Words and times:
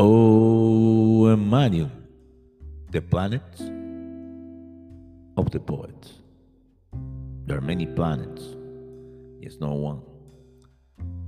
Oh, 0.00 1.26
Emmanuel, 1.26 1.90
the 2.92 3.02
planets 3.02 3.62
of 5.36 5.50
the 5.50 5.58
poets. 5.58 6.12
There 7.46 7.58
are 7.58 7.60
many 7.60 7.84
planets. 7.84 8.54
It's 9.42 9.58
not 9.58 9.72
one. 9.72 10.02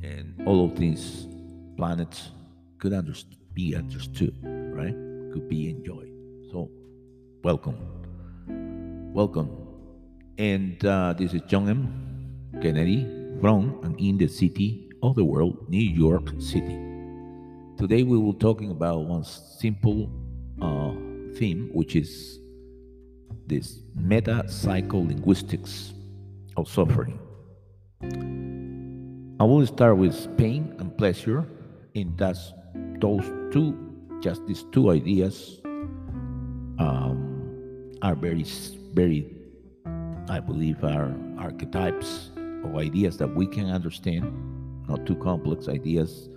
And 0.04 0.40
all 0.46 0.64
of 0.64 0.78
these 0.78 1.26
planets 1.76 2.30
could 2.78 2.92
underst- 2.92 3.38
be 3.54 3.74
understood, 3.74 4.38
right? 4.44 4.94
Could 5.32 5.48
be 5.48 5.68
enjoyed. 5.68 6.12
So, 6.52 6.70
welcome. 7.42 7.74
Welcome. 9.12 9.50
And 10.38 10.84
uh, 10.86 11.14
this 11.14 11.34
is 11.34 11.42
John 11.48 11.68
M. 11.68 12.60
Kennedy 12.62 13.04
from 13.40 13.80
and 13.82 13.98
in 13.98 14.16
the 14.16 14.28
city 14.28 14.90
of 15.02 15.16
the 15.16 15.24
world, 15.24 15.68
New 15.68 15.82
York 15.82 16.30
City. 16.38 16.89
Today 17.80 18.02
we 18.02 18.18
will 18.18 18.34
talking 18.34 18.70
about 18.70 19.06
one 19.06 19.24
simple 19.24 20.10
uh, 20.60 20.92
theme, 21.38 21.70
which 21.72 21.96
is 21.96 22.38
this 23.46 23.80
meta 23.94 24.44
psycholinguistics 24.48 25.94
of 26.58 26.68
suffering. 26.68 27.18
I 29.40 29.44
will 29.44 29.64
start 29.66 29.96
with 29.96 30.36
pain 30.36 30.76
and 30.78 30.94
pleasure, 30.98 31.48
and 31.94 32.18
that's 32.18 32.52
those 33.00 33.24
two, 33.50 33.74
just 34.20 34.46
these 34.46 34.66
two 34.72 34.90
ideas 34.90 35.62
um, 36.78 37.94
are 38.02 38.14
very, 38.14 38.44
very, 38.92 39.34
I 40.28 40.38
believe, 40.38 40.84
are 40.84 41.16
archetypes 41.38 42.30
of 42.62 42.76
ideas 42.76 43.16
that 43.16 43.34
we 43.34 43.46
can 43.46 43.70
understand, 43.70 44.30
not 44.86 45.06
too 45.06 45.14
complex 45.14 45.66
ideas 45.66 46.28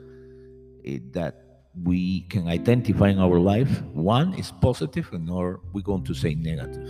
Eh, 0.86 1.00
that 1.12 1.44
we 1.84 2.22
can 2.30 2.48
identify 2.48 3.10
in 3.10 3.20
our 3.20 3.40
life. 3.40 3.82
One 3.94 4.34
is 4.36 4.52
positive, 4.62 5.10
and 5.12 5.28
another 5.28 5.60
we're 5.74 5.82
going 5.82 6.04
to 6.04 6.14
say 6.14 6.36
negative. 6.36 6.86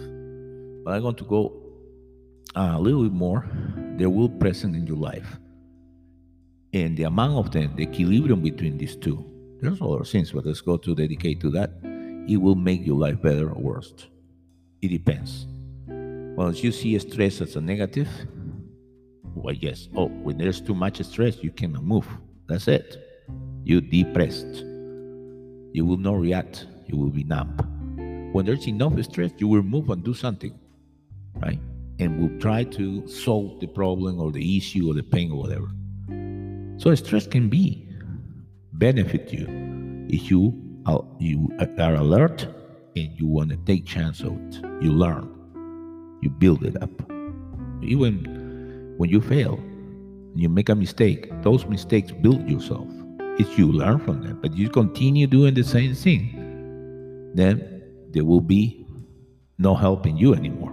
But 0.83 0.95
I'm 0.95 1.02
going 1.02 1.16
to 1.16 1.23
go 1.23 1.53
a 2.55 2.80
little 2.80 3.03
bit 3.03 3.13
more. 3.13 3.47
They 3.97 4.05
will 4.05 4.30
present 4.30 4.75
in 4.75 4.85
your 4.88 4.97
life, 4.97 5.39
and 6.73 6.97
the 6.97 7.03
amount 7.03 7.45
of 7.45 7.52
them, 7.52 7.75
the 7.75 7.83
equilibrium 7.83 8.41
between 8.41 8.77
these 8.77 8.95
two. 8.95 9.23
There's 9.61 9.81
other 9.81 10.03
things, 10.03 10.31
but 10.31 10.45
let's 10.45 10.59
go 10.59 10.75
to 10.78 10.95
dedicate 10.95 11.39
to 11.41 11.50
that. 11.52 11.72
It 12.28 12.38
will 12.38 12.55
make 12.55 12.85
your 12.85 12.97
life 12.97 13.22
better 13.22 13.50
or 13.50 13.61
worse. 13.61 13.94
It 14.81 14.89
depends. 14.89 15.47
Once 16.35 16.63
you 16.63 16.72
see 16.72 16.97
stress 17.00 17.39
as 17.41 17.55
a 17.55 17.61
negative, 17.61 18.09
well, 19.35 19.53
yes. 19.53 19.88
Oh, 19.95 20.07
when 20.07 20.38
there's 20.38 20.59
too 20.59 20.73
much 20.73 21.02
stress, 21.03 21.44
you 21.44 21.52
cannot 21.52 21.83
move. 21.83 22.07
That's 22.47 22.67
it. 22.67 23.12
You 23.64 23.81
depressed. 23.81 24.66
You 25.73 25.86
will 25.86 25.97
not 25.97 26.19
react. 26.19 26.67
You 26.88 26.97
will 26.97 27.09
be 27.09 27.23
numb. 27.23 27.58
When 28.33 28.45
there's 28.45 28.67
enough 28.67 29.02
stress, 29.03 29.31
you 29.38 29.47
will 29.47 29.64
move 29.64 29.89
and 29.89 30.03
do 30.03 30.14
something, 30.14 30.58
right? 31.36 31.59
And 32.00 32.19
will 32.19 32.39
try 32.39 32.64
to 32.64 33.08
solve 33.08 33.59
the 33.59 33.67
problem 33.67 34.19
or 34.19 34.31
the 34.31 34.58
issue 34.58 34.89
or 34.89 34.94
the 34.94 35.03
pain 35.03 35.31
or 35.31 35.38
whatever. 35.38 35.67
So 36.78 36.94
stress 36.95 37.28
can 37.28 37.50
be 37.50 37.88
benefit 38.73 39.31
you 39.31 39.47
if 40.09 40.30
you 40.30 40.53
are, 40.86 41.06
you 41.19 41.50
are 41.59 41.95
alert 41.95 42.47
and 42.95 43.09
you 43.19 43.28
want 43.28 43.50
to 43.52 43.58
take 43.58 43.86
chance 43.86 44.22
of 44.22 44.34
it. 44.34 44.56
You 44.81 44.91
learn. 44.91 45.30
You 46.22 46.30
build 46.30 46.64
it 46.64 46.81
up. 46.81 46.89
Even 47.81 48.94
when 48.97 49.09
you 49.09 49.22
fail, 49.22 49.59
you 50.36 50.50
make 50.50 50.69
a 50.69 50.75
mistake, 50.75 51.30
those 51.41 51.66
mistakes 51.66 52.11
build 52.11 52.50
yourself. 52.50 52.88
If 53.39 53.58
you 53.58 53.72
learn 53.72 54.00
from 54.00 54.22
them, 54.22 54.39
but 54.42 54.56
you 54.56 54.70
continue 54.70 55.28
doing 55.28 55.53
the 55.53 55.64
same 55.64 55.95
thing, 55.95 57.31
then 57.34 57.84
there 58.12 58.25
will 58.25 58.41
be 58.41 58.85
no 59.57 59.74
helping 59.74 60.18
you 60.18 60.35
anymore. 60.35 60.72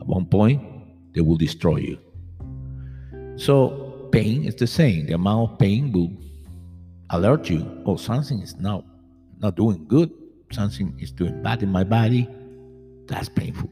At 0.00 0.06
one 0.06 0.26
point, 0.26 0.62
they 1.14 1.20
will 1.20 1.36
destroy 1.36 1.76
you. 1.76 1.98
So 3.36 4.08
pain 4.10 4.44
is 4.44 4.56
the 4.56 4.66
same. 4.66 5.06
The 5.06 5.14
amount 5.14 5.52
of 5.52 5.58
pain 5.58 5.92
will 5.92 6.10
alert 7.10 7.48
you, 7.48 7.82
oh, 7.86 7.96
something 7.96 8.40
is 8.40 8.56
not 8.56 8.84
not 9.38 9.56
doing 9.56 9.86
good, 9.86 10.10
something 10.52 10.94
is 10.98 11.12
doing 11.12 11.42
bad 11.42 11.62
in 11.62 11.70
my 11.70 11.84
body. 11.84 12.28
That's 13.06 13.28
painful 13.28 13.70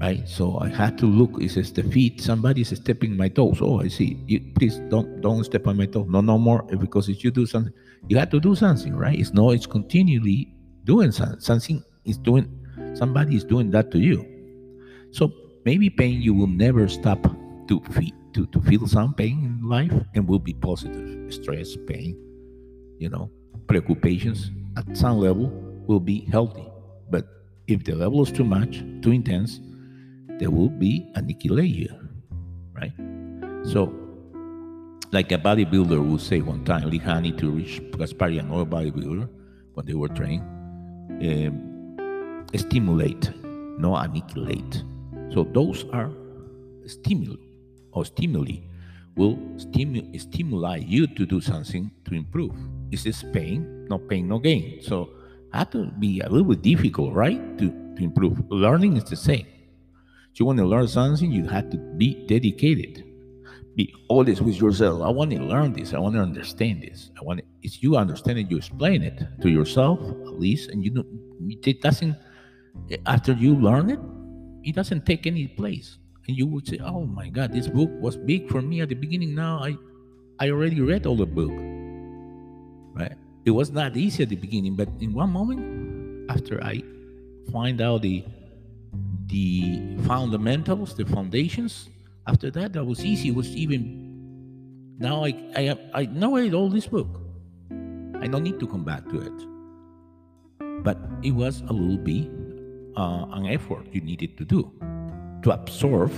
right? 0.00 0.28
So 0.28 0.58
I 0.58 0.68
had 0.68 0.98
to 0.98 1.06
look. 1.06 1.40
It 1.40 1.50
says 1.50 1.72
the 1.72 1.82
feet. 1.82 2.20
Somebody 2.20 2.62
is 2.62 2.68
stepping 2.68 3.16
my 3.16 3.28
toes. 3.28 3.58
Oh, 3.60 3.80
I 3.80 3.88
see. 3.88 4.18
You, 4.26 4.40
please 4.56 4.78
don't 4.88 5.20
don't 5.20 5.44
step 5.44 5.66
on 5.66 5.76
my 5.76 5.86
toes. 5.86 6.06
No, 6.08 6.20
no 6.20 6.38
more. 6.38 6.64
Eh, 6.72 6.76
because 6.76 7.08
if 7.08 7.22
you 7.22 7.30
do 7.30 7.46
something, 7.46 7.72
you 8.08 8.18
have 8.18 8.30
to 8.30 8.40
do 8.40 8.54
something, 8.54 8.96
right? 8.96 9.18
It's 9.18 9.32
no. 9.32 9.50
It's 9.50 9.66
continually 9.66 10.54
doing 10.84 11.12
something. 11.12 11.40
Something 11.40 11.84
is 12.04 12.18
doing. 12.18 12.48
Somebody 12.94 13.36
is 13.36 13.44
doing 13.44 13.70
that 13.70 13.90
to 13.92 13.98
you. 13.98 14.26
So 15.12 15.32
maybe 15.64 15.90
pain 15.90 16.20
you 16.20 16.34
will 16.34 16.48
never 16.48 16.88
stop 16.88 17.22
to 17.68 17.80
feel 17.92 18.14
to, 18.32 18.46
to 18.46 18.60
feel 18.62 18.86
some 18.86 19.14
pain 19.14 19.44
in 19.44 19.68
life 19.68 19.92
and 20.14 20.26
will 20.26 20.38
be 20.38 20.54
positive. 20.54 21.32
Stress, 21.32 21.76
pain, 21.86 22.16
you 22.98 23.08
know, 23.08 23.30
preoccupations 23.66 24.50
at 24.76 24.96
some 24.96 25.18
level 25.18 25.50
will 25.86 26.00
be 26.00 26.20
healthy. 26.30 26.66
But 27.10 27.26
if 27.66 27.84
the 27.84 27.94
level 27.94 28.22
is 28.22 28.30
too 28.30 28.44
much, 28.44 28.84
too 29.02 29.10
intense, 29.10 29.60
there 30.40 30.50
will 30.50 30.70
be 30.70 31.06
annihilation, 31.14 32.08
right? 32.72 32.92
So, 33.62 33.92
like 35.12 35.30
a 35.32 35.38
bodybuilder 35.38 36.02
would 36.02 36.20
say 36.20 36.40
one 36.40 36.64
time, 36.64 36.88
Lee 36.88 36.98
Haney 36.98 37.32
to 37.32 37.50
Rich 37.50 37.82
Gaspari, 37.92 38.40
another 38.40 38.64
bodybuilder, 38.64 39.28
when 39.74 39.86
they 39.86 39.92
were 39.92 40.08
training, 40.08 40.40
um, 41.20 42.36
stimulate, 42.56 43.30
no 43.78 43.94
annihilate. 43.94 44.82
So 45.34 45.44
those 45.44 45.84
are 45.92 46.10
stimuli 46.86 47.36
or 47.92 48.06
stimuli 48.06 48.60
will 49.16 49.36
stimu- 49.56 50.18
stimulate 50.18 50.86
you 50.86 51.06
to 51.06 51.26
do 51.26 51.40
something 51.40 51.90
to 52.06 52.14
improve. 52.14 52.54
Is 52.90 53.04
this 53.04 53.22
pain? 53.34 53.86
No 53.90 53.98
pain, 53.98 54.26
no 54.26 54.38
gain. 54.38 54.80
So 54.80 55.10
have 55.52 55.70
to 55.72 55.90
be 55.98 56.20
a 56.20 56.28
little 56.28 56.48
bit 56.48 56.62
difficult, 56.62 57.12
right? 57.12 57.58
To, 57.58 57.68
to 57.68 58.02
improve. 58.02 58.42
Learning 58.48 58.96
is 58.96 59.04
the 59.04 59.16
same. 59.16 59.46
You 60.38 60.46
want 60.46 60.58
to 60.58 60.64
learn 60.64 60.86
something, 60.86 61.30
you 61.30 61.46
have 61.48 61.70
to 61.70 61.76
be 61.76 62.26
dedicated. 62.26 63.04
Be 63.76 63.92
honest 64.08 64.42
with 64.42 64.60
yourself. 64.60 65.02
I 65.02 65.08
want 65.08 65.30
to 65.30 65.38
learn 65.38 65.72
this. 65.72 65.94
I 65.94 65.98
want 65.98 66.14
to 66.14 66.20
understand 66.20 66.82
this. 66.82 67.10
I 67.20 67.24
want. 67.24 67.40
To, 67.40 67.44
it's 67.62 67.82
you 67.82 67.96
understand 67.96 68.38
it. 68.38 68.50
You 68.50 68.58
explain 68.58 69.02
it 69.02 69.22
to 69.42 69.48
yourself 69.48 70.00
at 70.00 70.38
least, 70.38 70.70
and 70.70 70.84
you 70.84 70.90
know 70.90 71.04
it 71.40 71.80
doesn't. 71.80 72.16
After 73.06 73.32
you 73.32 73.54
learn 73.54 73.90
it, 73.90 74.00
it 74.64 74.74
doesn't 74.74 75.06
take 75.06 75.26
any 75.26 75.46
place, 75.46 75.98
and 76.26 76.36
you 76.36 76.46
would 76.46 76.66
say, 76.66 76.78
"Oh 76.82 77.06
my 77.06 77.28
God, 77.28 77.52
this 77.52 77.68
book 77.68 77.90
was 78.00 78.16
big 78.16 78.50
for 78.50 78.60
me 78.60 78.80
at 78.80 78.88
the 78.88 78.94
beginning. 78.94 79.34
Now 79.34 79.60
I, 79.62 79.76
I 80.38 80.50
already 80.50 80.80
read 80.80 81.06
all 81.06 81.16
the 81.16 81.26
book." 81.26 81.52
Right? 82.94 83.16
It 83.44 83.52
was 83.52 83.70
not 83.70 83.96
easy 83.96 84.24
at 84.24 84.28
the 84.28 84.36
beginning, 84.36 84.74
but 84.74 84.88
in 85.00 85.14
one 85.14 85.30
moment, 85.30 86.28
after 86.30 86.62
I 86.62 86.82
find 87.52 87.80
out 87.80 88.02
the 88.02 88.24
the 89.30 89.96
fundamentals, 90.06 90.94
the 90.94 91.06
foundations. 91.06 91.88
After 92.26 92.50
that, 92.50 92.72
that 92.74 92.84
was 92.84 93.04
easy. 93.04 93.28
It 93.28 93.34
was 93.34 93.48
even 93.56 94.96
now 94.98 95.24
I 95.24 95.32
I 95.56 95.78
I 95.94 96.06
know 96.06 96.36
I 96.36 96.50
all 96.50 96.68
this 96.68 96.86
book. 96.86 97.08
I 98.20 98.26
don't 98.26 98.42
need 98.42 98.60
to 98.60 98.66
come 98.66 98.84
back 98.84 99.08
to 99.08 99.20
it. 99.20 99.38
But 100.84 100.98
it 101.22 101.32
was 101.32 101.62
a 101.62 101.72
little 101.72 101.96
bit 101.96 102.28
uh, 102.96 103.26
an 103.32 103.46
effort 103.46 103.86
you 103.92 104.00
needed 104.00 104.36
to 104.38 104.44
do 104.44 104.70
to 105.42 105.52
absorb 105.52 106.12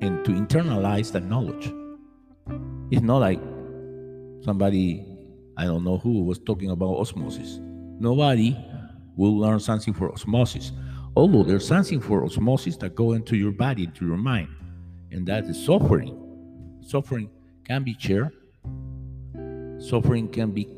and 0.00 0.24
to 0.24 0.32
internalize 0.32 1.12
that 1.12 1.24
knowledge. 1.24 1.72
It's 2.90 3.02
not 3.02 3.18
like 3.18 3.40
somebody 4.44 5.04
I 5.56 5.64
don't 5.64 5.84
know 5.84 5.98
who 5.98 6.24
was 6.24 6.38
talking 6.38 6.70
about 6.70 6.96
osmosis. 6.96 7.58
Nobody 8.00 8.56
will 9.16 9.36
learn 9.36 9.60
something 9.60 9.92
for 9.92 10.10
osmosis 10.10 10.72
although 11.16 11.42
there's 11.42 11.66
something 11.66 12.00
for 12.00 12.24
osmosis 12.24 12.76
that 12.78 12.94
go 12.94 13.12
into 13.12 13.36
your 13.36 13.52
body, 13.52 13.84
into 13.84 14.06
your 14.06 14.16
mind, 14.16 14.48
and 15.10 15.26
that 15.26 15.44
is 15.44 15.62
suffering. 15.64 16.18
Suffering 16.80 17.30
can 17.64 17.84
be 17.84 17.96
shared. 17.98 18.32
Suffering 19.78 20.28
can 20.28 20.50
be 20.52 20.68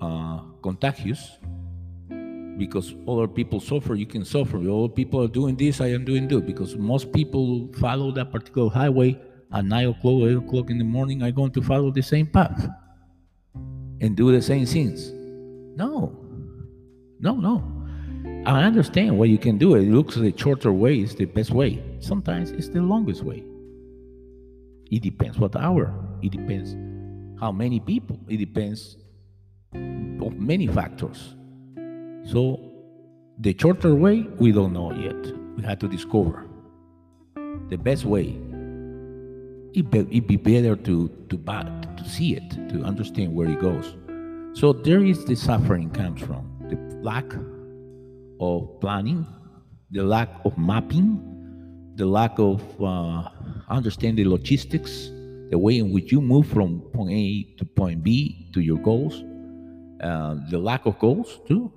uh, 0.00 0.40
contagious 0.62 1.38
because 2.56 2.94
other 3.08 3.26
people 3.26 3.60
suffer, 3.60 3.94
you 3.94 4.06
can 4.06 4.24
suffer. 4.24 4.58
Other 4.58 4.88
people 4.88 5.22
are 5.22 5.28
doing 5.28 5.56
this, 5.56 5.80
I 5.80 5.88
am 5.88 6.04
doing 6.04 6.28
that. 6.28 6.46
Because 6.46 6.76
most 6.76 7.12
people 7.12 7.68
follow 7.80 8.12
that 8.12 8.30
particular 8.30 8.70
highway 8.70 9.18
at 9.52 9.64
9 9.64 9.88
o'clock, 9.88 10.22
8 10.22 10.36
o'clock 10.36 10.70
in 10.70 10.78
the 10.78 10.84
morning 10.84 11.22
are 11.22 11.32
going 11.32 11.50
to 11.52 11.62
follow 11.62 11.90
the 11.90 12.02
same 12.02 12.26
path 12.26 12.68
and 14.00 14.16
do 14.16 14.30
the 14.32 14.42
same 14.42 14.66
things. 14.66 15.10
No, 15.76 16.16
no, 17.20 17.34
no. 17.34 17.73
I 18.46 18.62
understand 18.64 19.18
what 19.18 19.30
you 19.30 19.38
can 19.38 19.56
do. 19.56 19.74
It 19.74 19.88
looks 19.88 20.16
the 20.16 20.32
shorter 20.36 20.70
way 20.70 21.00
is 21.00 21.14
the 21.14 21.24
best 21.24 21.50
way. 21.50 21.82
Sometimes 22.00 22.50
it's 22.50 22.68
the 22.68 22.82
longest 22.82 23.22
way. 23.22 23.42
It 24.90 25.02
depends 25.02 25.38
what 25.38 25.56
hour. 25.56 25.92
It 26.22 26.32
depends 26.32 26.76
how 27.40 27.52
many 27.52 27.80
people. 27.80 28.20
It 28.28 28.36
depends 28.36 28.98
of 29.72 30.38
many 30.38 30.66
factors. 30.66 31.36
So 32.24 32.60
the 33.38 33.56
shorter 33.58 33.94
way, 33.94 34.26
we 34.38 34.52
don't 34.52 34.74
know 34.74 34.92
yet. 34.92 35.36
We 35.56 35.62
had 35.62 35.80
to 35.80 35.88
discover 35.88 36.46
the 37.70 37.78
best 37.78 38.04
way. 38.04 38.36
It 39.72 39.90
be, 39.90 40.00
it 40.10 40.26
be 40.28 40.36
better 40.36 40.76
to 40.76 41.08
to 41.30 41.36
to 41.38 42.04
see 42.06 42.36
it, 42.36 42.50
to 42.68 42.82
understand 42.84 43.34
where 43.34 43.48
it 43.48 43.60
goes. 43.60 43.96
So 44.52 44.74
there 44.74 45.02
is 45.02 45.24
the 45.24 45.34
suffering 45.34 45.90
comes 45.90 46.20
from 46.20 46.44
the 46.68 46.76
lack 47.02 47.26
of 48.40 48.80
planning, 48.80 49.26
the 49.90 50.02
lack 50.02 50.28
of 50.44 50.56
mapping, 50.58 51.20
the 51.96 52.06
lack 52.06 52.38
of 52.38 52.60
uh, 52.82 53.28
understanding 53.68 54.28
logistics, 54.28 55.10
the 55.50 55.58
way 55.58 55.78
in 55.78 55.92
which 55.92 56.10
you 56.10 56.20
move 56.20 56.46
from 56.48 56.80
point 56.92 57.12
A 57.12 57.54
to 57.58 57.64
point 57.64 58.02
B 58.02 58.48
to 58.52 58.60
your 58.60 58.78
goals, 58.78 59.22
uh, 60.02 60.36
the 60.50 60.58
lack 60.58 60.86
of 60.86 60.98
goals 60.98 61.40
too, 61.46 61.72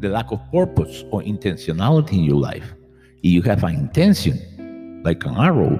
the 0.00 0.08
lack 0.08 0.32
of 0.32 0.40
purpose 0.52 1.04
or 1.10 1.22
intentionality 1.22 2.14
in 2.14 2.24
your 2.24 2.40
life. 2.40 2.74
If 3.22 3.32
you 3.32 3.42
have 3.42 3.62
an 3.64 3.74
intention, 3.74 5.02
like 5.04 5.24
an 5.24 5.36
arrow, 5.36 5.78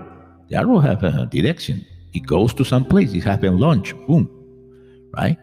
the 0.49 0.57
arrow 0.57 0.79
have 0.79 1.03
a 1.03 1.27
direction. 1.27 1.85
It 2.13 2.27
goes 2.27 2.53
to 2.55 2.65
some 2.65 2.85
place. 2.85 3.13
It 3.15 3.25
has 3.25 3.43
a 3.43 3.51
launch, 3.51 3.95
boom, 4.07 4.29
right, 5.17 5.39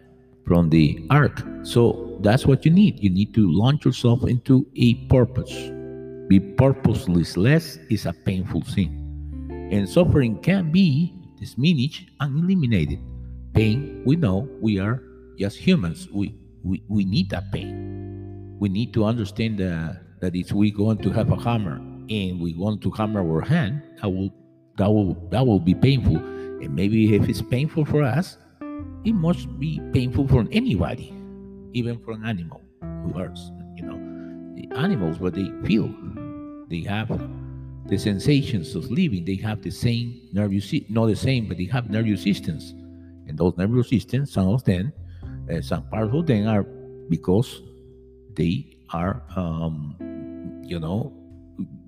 from 0.45 0.69
the 0.69 1.05
arc. 1.09 1.43
So 1.63 2.06
that's 2.21 2.45
what 2.45 2.65
you 2.65 2.71
need. 2.71 3.01
You 3.03 3.09
need 3.09 3.33
to 3.35 3.51
launch 3.51 3.85
yourself 3.85 4.23
into 4.27 4.65
a 4.75 4.95
purpose. 5.07 5.53
Be 6.27 6.39
purposeless 6.39 7.37
Less 7.37 7.77
is 7.89 8.05
a 8.05 8.13
painful 8.13 8.61
thing. 8.61 8.91
And 9.71 9.87
suffering 9.87 10.39
can 10.39 10.71
be 10.71 11.13
diminished 11.39 12.09
and 12.19 12.43
eliminated. 12.43 12.99
Pain, 13.53 14.03
we 14.05 14.15
know 14.15 14.47
we 14.61 14.79
are 14.79 15.01
just 15.37 15.57
humans. 15.57 16.07
We, 16.11 16.35
we, 16.63 16.83
we 16.89 17.05
need 17.05 17.29
that 17.29 17.51
pain. 17.51 18.57
We 18.59 18.69
need 18.69 18.93
to 18.93 19.05
understand 19.05 19.59
that, 19.59 20.01
that 20.21 20.35
if 20.35 20.51
we 20.51 20.71
going 20.71 20.97
to 20.99 21.09
have 21.11 21.31
a 21.31 21.37
hammer 21.37 21.75
and 22.09 22.39
we 22.39 22.53
want 22.55 22.81
to 22.81 22.91
hammer 22.91 23.21
our 23.21 23.41
hand, 23.41 23.81
that 24.01 24.09
will 24.09 24.33
that 24.77 24.89
will 24.89 25.15
that 25.31 25.45
will 25.45 25.59
be 25.59 25.73
painful. 25.73 26.17
And 26.17 26.73
maybe 26.73 27.15
if 27.15 27.27
it's 27.29 27.41
painful 27.41 27.85
for 27.85 28.03
us, 28.03 28.37
it 29.03 29.13
must 29.13 29.59
be 29.59 29.81
painful 29.93 30.27
for 30.27 30.45
anybody, 30.51 31.13
even 31.73 31.99
for 31.99 32.11
an 32.11 32.25
animal 32.25 32.61
who 32.81 33.13
hurts. 33.13 33.51
You 33.75 33.83
know, 33.85 33.97
the 34.55 34.75
animals, 34.77 35.19
what 35.19 35.33
they 35.33 35.51
feel, 35.65 35.93
they 36.69 36.81
have 36.81 37.09
the 37.87 37.97
sensations 37.97 38.75
of 38.75 38.89
living. 38.91 39.25
They 39.25 39.35
have 39.35 39.61
the 39.61 39.71
same 39.71 40.21
nervous, 40.33 40.73
not 40.89 41.07
the 41.07 41.15
same, 41.15 41.47
but 41.47 41.57
they 41.57 41.65
have 41.65 41.89
nervous 41.89 42.23
systems, 42.23 42.71
and 43.27 43.37
those 43.37 43.55
nervous 43.57 43.89
systems, 43.89 44.33
some 44.33 44.49
of 44.49 44.63
them, 44.63 44.91
uh, 45.51 45.61
some 45.61 45.87
parts 45.89 46.13
of 46.13 46.25
them 46.25 46.47
are 46.47 46.63
because 47.09 47.61
they 48.33 48.77
are, 48.91 49.23
um, 49.35 49.95
you 50.63 50.79
know, 50.79 51.13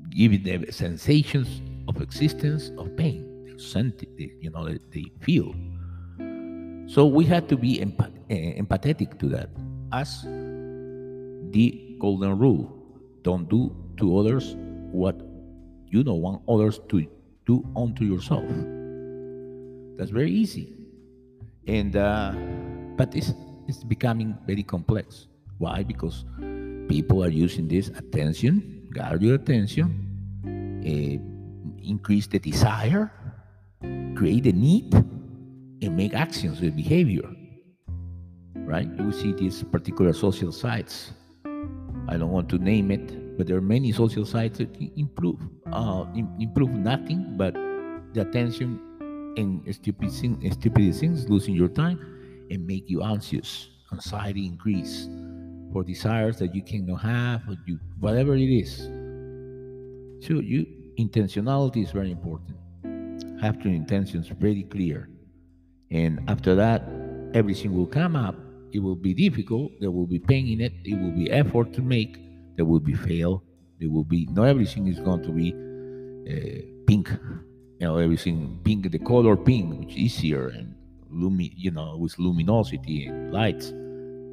giving 0.10 0.44
them 0.44 0.66
sensations 0.72 1.62
of 1.88 2.02
existence 2.02 2.72
of 2.78 2.96
pain. 2.96 3.26
They, 3.74 4.32
you 4.40 4.50
know, 4.52 4.70
they 4.92 5.12
feel. 5.22 5.54
So 6.88 7.06
we 7.06 7.26
had 7.26 7.50
to 7.50 7.58
be 7.58 7.82
uh, 7.82 7.86
empathetic 8.30 9.20
to 9.20 9.28
that. 9.30 9.50
As 9.92 10.24
the 11.52 11.96
golden 12.00 12.38
rule, 12.38 12.70
don't 13.24 13.50
do 13.50 13.76
to 13.98 14.18
others 14.18 14.56
what 14.92 15.20
you 15.88 16.04
don't 16.04 16.22
want 16.22 16.42
others 16.48 16.80
to 16.90 17.08
do 17.46 17.66
unto 17.76 18.06
yourself. 18.06 18.46
That's 19.98 20.12
very 20.12 20.32
easy, 20.32 20.78
and 21.68 21.96
uh, 21.96 22.34
but 22.96 23.16
it's 23.16 23.34
it's 23.68 23.84
becoming 23.84 24.38
very 24.46 24.64
complex. 24.64 25.28
Why? 25.58 25.84
Because 25.84 26.24
people 26.88 27.24
are 27.24 27.30
using 27.30 27.68
this 27.68 27.90
attention, 27.90 28.88
gather 28.94 29.18
your 29.18 29.36
attention, 29.36 29.90
uh, 30.86 31.18
increase 31.82 32.28
the 32.28 32.40
desire, 32.40 33.12
create 34.16 34.44
the 34.44 34.54
need, 34.54 34.94
and 34.94 35.98
make 35.98 36.14
actions 36.14 36.62
with 36.62 36.76
behavior. 36.76 37.28
Right? 38.70 38.88
You 39.00 39.12
see 39.12 39.34
these 39.34 39.64
particular 39.64 40.14
social 40.14 40.52
sites. 40.52 41.12
I 42.08 42.18
don't 42.18 42.30
want 42.30 42.50
to 42.50 42.60
name 42.60 42.92
it, 42.92 43.36
but 43.36 43.48
there 43.48 43.58
are 43.58 43.62
many 43.66 43.92
social 43.92 44.26
sites 44.26 44.60
that 44.60 44.70
improve 44.96 45.42
uh, 45.74 46.06
improve 46.38 46.70
nothing 46.70 47.34
but 47.36 47.56
the 48.14 48.22
attention 48.22 48.80
and 49.38 49.66
stupid, 49.74 50.12
thing, 50.12 50.38
stupid 50.52 50.94
things, 50.94 51.28
losing 51.28 51.56
your 51.56 51.68
time, 51.68 51.98
and 52.52 52.68
make 52.68 52.88
you 52.88 53.02
anxious, 53.02 53.70
anxiety 53.92 54.46
increase 54.46 55.10
for 55.74 55.84
desires 55.84 56.38
that 56.38 56.54
you 56.54 56.62
cannot 56.62 57.02
have, 57.02 57.42
or 57.50 57.56
you 57.66 57.80
whatever 58.00 58.36
it 58.36 58.54
is. 58.54 58.86
So 60.28 60.42
you 60.46 60.68
intentionality 61.00 61.82
is 61.84 61.90
very 61.90 62.12
important. 62.12 62.58
Have 63.42 63.66
your 63.66 63.74
intentions 63.74 64.28
very 64.28 64.62
clear, 64.62 65.10
and 65.90 66.20
after 66.28 66.54
that, 66.54 66.84
everything 67.34 67.74
will 67.76 67.88
come 67.88 68.16
up. 68.16 68.36
It 68.72 68.80
will 68.80 68.96
be 68.96 69.14
difficult. 69.14 69.72
There 69.80 69.92
will 69.92 70.08
be 70.08 70.20
pain 70.20 70.48
in 70.48 70.62
it. 70.62 70.74
It 70.84 71.00
will 71.00 71.12
be 71.12 71.32
effort 71.32 71.74
to 71.74 71.82
make 71.82 72.18
there 72.60 72.66
will 72.66 72.82
be 72.82 72.94
fail. 72.94 73.42
There 73.80 73.90
will 73.90 74.04
be 74.04 74.28
not 74.32 74.50
everything 74.50 74.88
is 74.88 75.00
going 75.00 75.24
to 75.24 75.32
be 75.32 75.54
uh, 75.54 76.84
pink. 76.86 77.10
You 77.80 77.88
know, 77.88 77.96
everything 77.96 78.60
pink. 78.66 78.92
The 78.92 79.00
color 79.00 79.38
pink, 79.38 79.80
which 79.80 79.92
is 79.92 79.98
easier 79.98 80.50
and 80.50 80.76
lumi, 81.10 81.54
you 81.56 81.72
know, 81.72 81.96
with 81.96 82.20
luminosity 82.20 83.06
and 83.06 83.32
lights. 83.32 83.72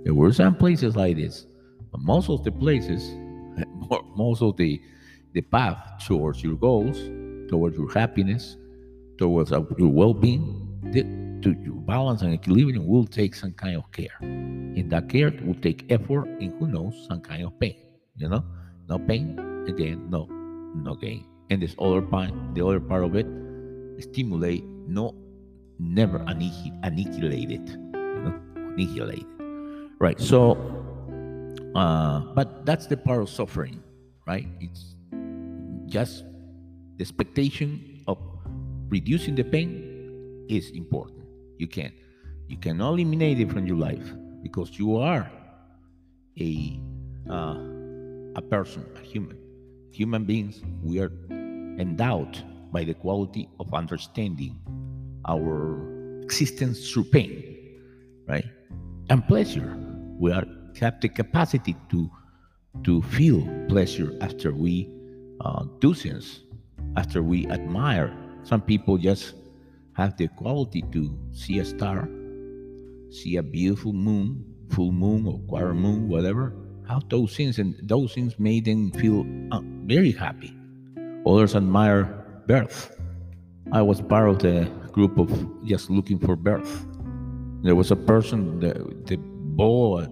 There 0.03 0.13
were 0.13 0.33
some 0.33 0.57
places 0.57 0.97
like 0.97 1.19
this, 1.19 1.47
but 1.93 2.01
most 2.01 2.29
of 2.29 2.43
the 2.43 2.51
places, 2.51 3.15
most 4.17 4.43
of 4.43 4.57
the 4.57 4.83
the 5.35 5.43
path 5.43 5.79
towards 6.05 6.43
your 6.43 6.57
goals, 6.57 6.99
towards 7.49 7.77
your 7.79 7.93
happiness, 7.93 8.57
towards 9.19 9.53
your 9.53 9.93
well-being, 10.01 10.81
to 11.43 11.55
balance 11.87 12.23
and 12.23 12.35
equilibrium 12.35 12.87
will 12.87 13.07
take 13.07 13.35
some 13.35 13.53
kind 13.53 13.77
of 13.77 13.91
care. 13.93 14.17
And 14.21 14.91
that 14.91 15.09
care 15.09 15.33
will 15.45 15.55
take 15.55 15.91
effort 15.91 16.27
and 16.41 16.53
who 16.59 16.67
knows, 16.67 17.07
some 17.09 17.21
kind 17.21 17.45
of 17.45 17.59
pain 17.61 17.77
you 18.17 18.29
know? 18.29 18.45
No 18.89 18.99
pain 18.99 19.39
again 19.69 20.09
no 20.11 20.27
no 20.75 20.95
gain. 20.95 21.27
And 21.51 21.63
this 21.63 21.75
other 21.79 22.03
part 22.03 22.31
the 22.55 22.65
other 22.65 22.81
part 22.81 23.05
of 23.05 23.15
it 23.17 23.27
stimulate 24.01 24.65
no 24.87 25.15
never 25.79 26.19
annihilate 26.27 27.51
it 27.51 27.69
you 27.69 28.23
know? 28.25 28.35
Annihilate 28.57 29.19
it. 29.19 29.27
right 29.99 30.21
so 30.21 30.57
uh, 31.75 32.21
but 32.35 32.65
that's 32.65 32.87
the 32.87 32.97
part 32.97 33.21
of 33.23 33.29
suffering 33.29 33.83
right? 34.27 34.49
It's 34.61 34.97
just 35.87 36.25
the 36.97 37.03
expectation 37.03 38.03
of 38.09 38.19
reducing 38.89 39.35
the 39.35 39.45
pain 39.45 40.47
is 40.49 40.71
important 40.71 41.16
you 41.59 41.67
can 41.67 41.93
you 42.49 42.57
cannot 42.57 42.95
eliminate 42.95 43.41
it 43.41 43.51
from 43.51 43.67
your 43.67 43.77
life 43.77 44.13
because 44.43 44.79
you 44.79 44.97
are 44.97 45.31
a 46.39 46.81
uh, 47.31 47.57
a 48.37 48.43
person, 48.43 48.85
a 48.97 49.01
human. 49.01 49.39
Human 49.93 50.25
beings, 50.25 50.63
we 50.83 51.01
are 51.01 51.11
endowed 51.81 52.45
by 52.71 52.85
the 52.85 52.95
quality 52.95 53.49
of 53.59 53.73
understanding 53.73 54.61
our 55.27 56.23
existence 56.23 56.93
through 56.93 57.05
pain, 57.05 57.81
right? 58.29 58.45
And 59.09 59.27
pleasure. 59.27 59.77
We 60.19 60.33
are 60.33 60.45
have 60.81 61.01
the 61.01 61.09
capacity 61.09 61.75
to 61.91 62.11
to 62.85 63.01
feel 63.03 63.41
pleasure 63.69 64.13
after 64.21 64.53
we 64.53 64.91
uh, 65.41 65.65
do 65.81 65.95
things, 65.95 66.41
after 66.97 67.23
we 67.23 67.47
admire. 67.49 68.13
Some 68.45 68.61
people 68.61 68.99
just 68.99 69.35
have 69.97 70.17
the 70.17 70.29
quality 70.29 70.83
to 70.93 71.19
see 71.33 71.59
a 71.59 71.65
star, 71.65 72.09
see 73.11 73.37
a 73.37 73.43
beautiful 73.43 73.93
moon, 73.93 74.45
full 74.71 74.93
moon 74.93 75.27
or 75.27 75.39
quarter 75.49 75.75
moon, 75.75 76.09
whatever, 76.09 76.53
how 76.87 77.01
those 77.09 77.35
things 77.35 77.59
and 77.59 77.75
those 77.83 78.13
things 78.13 78.39
made 78.39 78.67
them 78.67 78.91
feel 78.93 79.25
uh, 79.53 79.61
very 79.85 80.13
happy. 80.13 80.55
Others 81.27 81.57
admire 81.57 82.05
birth. 82.47 82.95
I 83.73 83.83
was 83.83 84.01
part 84.03 84.29
of 84.29 84.39
the 84.39 84.71
group 84.93 85.19
of 85.19 85.31
just 85.65 85.91
looking 85.91 86.19
for 86.19 86.37
birth. 86.37 86.87
There 87.63 87.75
was 87.75 87.91
a 87.91 87.97
person, 87.97 88.61
the, 88.61 88.75
the 89.07 89.17
bought 89.17 90.09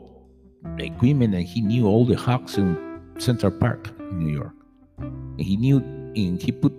the 0.76 0.86
equipment, 0.86 1.34
and 1.34 1.44
he 1.44 1.60
knew 1.60 1.86
all 1.86 2.06
the 2.06 2.16
hawks 2.16 2.56
in 2.56 3.00
Central 3.18 3.52
Park 3.52 3.90
in 3.98 4.18
New 4.18 4.34
York. 4.34 4.54
And 4.98 5.40
he 5.40 5.56
knew, 5.56 5.76
and 6.16 6.40
he 6.40 6.50
put 6.50 6.72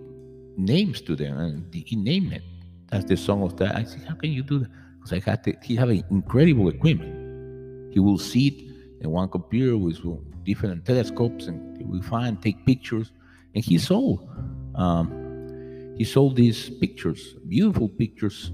names 0.58 1.02
to 1.02 1.16
them, 1.16 1.38
and 1.38 1.74
he 1.74 1.96
named 1.96 2.34
it. 2.34 2.42
That's 2.96 3.10
the 3.10 3.18
song 3.18 3.44
of 3.44 3.58
that. 3.58 3.76
I 3.76 3.84
said, 3.84 4.06
how 4.08 4.16
can 4.16 4.32
you 4.32 4.42
do 4.42 4.60
that? 4.60 4.70
Because 4.96 5.12
I 5.12 5.20
had 5.20 5.44
to, 5.44 5.54
he 5.62 5.76
had 5.76 5.90
an 5.90 6.02
incredible 6.10 6.70
equipment. 6.70 7.94
He 7.94 8.00
will 8.00 8.18
see 8.18 8.48
it 8.48 9.04
and 9.04 9.12
one 9.12 9.28
computer 9.28 9.78
with 9.78 10.00
different 10.46 10.86
telescopes, 10.86 11.48
and 11.48 11.78
we 11.86 12.02
find 12.02 12.42
take 12.42 12.66
pictures. 12.66 13.12
And 13.54 13.66
he 13.66 13.78
sold, 13.80 14.30
um, 14.76 15.94
he 15.98 16.06
sold 16.06 16.38
these 16.38 16.70
pictures, 16.70 17.36
beautiful 17.50 17.90
pictures 17.90 18.54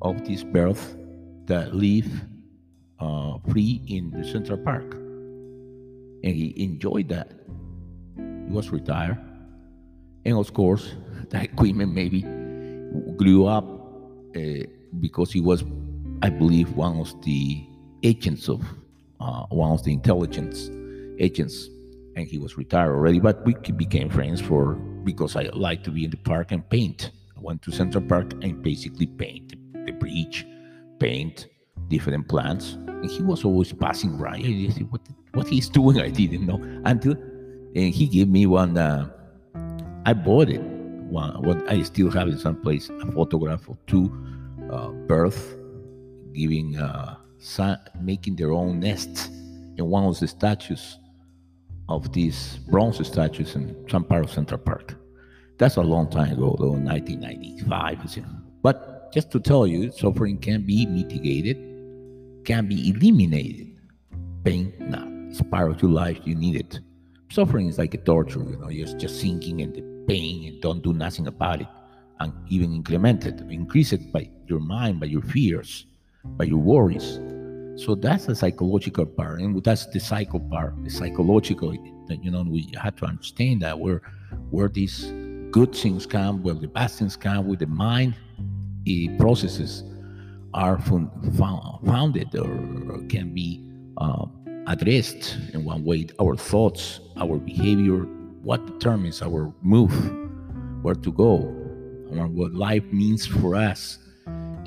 of 0.00 0.24
these 0.24 0.42
birth 0.42 0.96
that 1.44 1.74
live 1.74 2.08
uh, 2.98 3.36
free 3.50 3.82
in 3.88 4.10
the 4.10 4.24
Central 4.24 4.56
Park. 4.56 4.94
and 6.24 6.34
he 6.34 6.54
enjoyed 6.56 7.10
that. 7.10 7.30
He 8.16 8.54
was 8.54 8.70
retired. 8.70 9.18
And 10.24 10.38
of 10.38 10.54
course, 10.54 10.94
that 11.28 11.44
equipment 11.44 11.92
maybe 11.92 12.22
grew 13.18 13.44
up 13.44 13.81
uh, 14.36 14.66
because 15.00 15.32
he 15.32 15.40
was, 15.40 15.64
I 16.22 16.30
believe, 16.30 16.74
one 16.76 16.98
of 16.98 17.22
the 17.22 17.66
agents 18.02 18.48
of 18.48 18.62
uh, 19.20 19.46
one 19.50 19.72
of 19.72 19.84
the 19.84 19.92
intelligence 19.92 20.70
agents, 21.18 21.68
and 22.16 22.26
he 22.26 22.38
was 22.38 22.56
retired 22.56 22.92
already. 22.92 23.20
But 23.20 23.44
we 23.44 23.54
became 23.54 24.10
friends 24.10 24.40
for 24.40 24.74
because 25.04 25.36
I 25.36 25.42
like 25.52 25.84
to 25.84 25.90
be 25.90 26.04
in 26.04 26.10
the 26.10 26.16
park 26.16 26.52
and 26.52 26.68
paint. 26.68 27.10
I 27.36 27.40
went 27.40 27.62
to 27.62 27.72
Central 27.72 28.04
Park 28.04 28.32
and 28.42 28.62
basically 28.62 29.06
paint 29.06 29.50
the, 29.50 29.84
the 29.86 29.92
bridge, 29.92 30.46
paint 30.98 31.46
different 31.88 32.28
plants, 32.28 32.72
and 32.72 33.10
he 33.10 33.22
was 33.22 33.44
always 33.44 33.72
passing 33.72 34.18
by. 34.18 34.36
I 34.36 34.68
said, 34.70 34.90
"What 34.90 35.02
what 35.34 35.48
he's 35.48 35.68
doing?" 35.68 36.00
I 36.06 36.10
didn't 36.10 36.46
know 36.46 36.60
until, 36.84 37.12
and 37.12 37.94
he 37.94 38.06
gave 38.06 38.28
me 38.28 38.46
one. 38.46 38.76
Uh, 38.76 39.08
I 40.04 40.12
bought 40.14 40.48
it. 40.48 40.71
One, 41.12 41.42
what 41.42 41.68
I 41.68 41.82
still 41.82 42.10
have 42.10 42.28
in 42.28 42.38
some 42.38 42.56
place 42.56 42.88
a 42.88 43.12
photograph 43.12 43.68
of 43.68 43.76
two 43.86 44.10
uh, 44.70 44.88
birds 44.88 45.36
giving, 46.32 46.78
uh, 46.78 47.16
son, 47.38 47.78
making 48.00 48.36
their 48.36 48.52
own 48.52 48.80
nests 48.80 49.28
in 49.76 49.84
one 49.90 50.04
of 50.04 50.18
the 50.18 50.26
statues 50.26 50.98
of 51.90 52.10
these 52.14 52.56
bronze 52.70 53.06
statues 53.06 53.54
in 53.56 53.76
some 53.90 54.04
part 54.04 54.24
of 54.24 54.30
Central 54.30 54.58
Park. 54.58 54.94
That's 55.58 55.76
a 55.76 55.82
long 55.82 56.08
time 56.08 56.32
ago, 56.32 56.56
though, 56.58 56.70
1995. 56.70 58.24
But 58.62 59.12
just 59.12 59.30
to 59.32 59.38
tell 59.38 59.66
you, 59.66 59.90
suffering 59.90 60.38
can 60.38 60.62
be 60.62 60.86
mitigated, 60.86 61.58
can 62.46 62.66
be 62.66 62.88
eliminated. 62.88 63.76
Pain, 64.44 64.72
not. 64.78 65.08
It's 65.28 65.42
part 65.42 65.70
of 65.72 65.82
your 65.82 65.90
life. 65.90 66.20
You 66.24 66.36
need 66.36 66.56
it. 66.56 66.80
Suffering 67.30 67.68
is 67.68 67.76
like 67.76 67.92
a 67.92 67.98
torture, 67.98 68.40
you 68.40 68.56
know, 68.56 68.70
you're 68.70 68.86
just 68.96 69.20
sinking 69.20 69.60
in 69.60 69.72
the 69.74 69.91
pain 70.06 70.48
and 70.48 70.60
don't 70.60 70.82
do 70.82 70.92
nothing 70.92 71.26
about 71.26 71.60
it. 71.60 71.68
And 72.20 72.32
even 72.48 72.72
increment 72.72 73.26
it, 73.26 73.40
increase 73.50 73.92
it 73.92 74.12
by 74.12 74.30
your 74.46 74.60
mind, 74.60 75.00
by 75.00 75.06
your 75.06 75.22
fears, 75.22 75.86
by 76.24 76.44
your 76.44 76.58
worries. 76.58 77.18
So 77.76 77.94
that's 77.94 78.26
the 78.26 78.34
psychological 78.34 79.06
part, 79.06 79.40
and 79.40 79.62
that's 79.64 79.86
the 79.86 79.98
psycho 79.98 80.38
part, 80.38 80.74
the 80.84 80.90
psychological 80.90 81.72
that 82.08 82.22
you 82.22 82.30
know 82.30 82.42
we 82.42 82.70
have 82.80 82.96
to 82.96 83.06
understand 83.06 83.62
that 83.62 83.78
where 83.78 84.02
where 84.50 84.68
these 84.68 85.10
good 85.50 85.74
things 85.74 86.06
come, 86.06 86.42
where 86.42 86.54
the 86.54 86.68
bad 86.68 86.90
things 86.90 87.16
come, 87.16 87.46
with 87.46 87.60
the 87.60 87.66
mind 87.66 88.14
it 88.84 89.18
processes 89.18 89.84
are 90.54 90.78
found, 90.80 91.10
founded 91.86 92.34
or 92.34 93.02
can 93.08 93.32
be 93.32 93.64
um, 93.96 94.30
addressed 94.66 95.38
in 95.54 95.64
one 95.64 95.84
way. 95.84 96.06
Our 96.20 96.36
thoughts, 96.36 97.00
our 97.16 97.38
behavior, 97.38 98.06
what 98.42 98.66
determines 98.66 99.22
our 99.22 99.52
move, 99.62 99.92
where 100.82 100.94
to 100.94 101.12
go, 101.12 101.36
and 102.10 102.34
what 102.34 102.52
life 102.52 102.84
means 102.92 103.26
for 103.26 103.54
us 103.54 103.98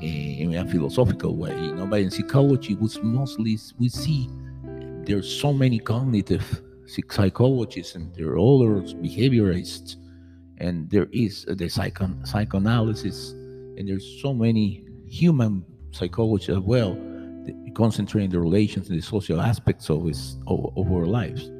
in 0.00 0.54
a 0.54 0.66
philosophical 0.66 1.36
way. 1.36 1.50
You 1.50 1.74
know, 1.74 1.86
but 1.86 2.00
in 2.00 2.10
psychology, 2.10 2.74
we 2.74 2.88
mostly 3.02 3.58
we 3.78 3.88
see 3.88 4.28
there's 5.04 5.30
so 5.30 5.52
many 5.52 5.78
cognitive 5.78 6.62
psychologists 6.86 7.94
and 7.94 8.14
there 8.14 8.32
are 8.32 8.36
behaviorists, 8.36 9.96
and 10.58 10.90
there 10.90 11.08
is 11.12 11.44
the 11.48 11.68
psycho, 11.68 12.10
psychoanalysis, 12.24 13.30
and 13.30 13.88
there's 13.88 14.20
so 14.22 14.32
many 14.32 14.86
human 15.06 15.64
psychologists 15.92 16.50
as 16.50 16.58
well, 16.58 16.98
concentrating 17.74 18.30
the 18.30 18.40
relations 18.40 18.88
and 18.88 18.98
the 18.98 19.02
social 19.02 19.40
aspects 19.40 19.90
of, 19.90 20.04
his, 20.06 20.38
of, 20.46 20.72
of 20.76 20.90
our 20.90 21.06
lives. 21.06 21.50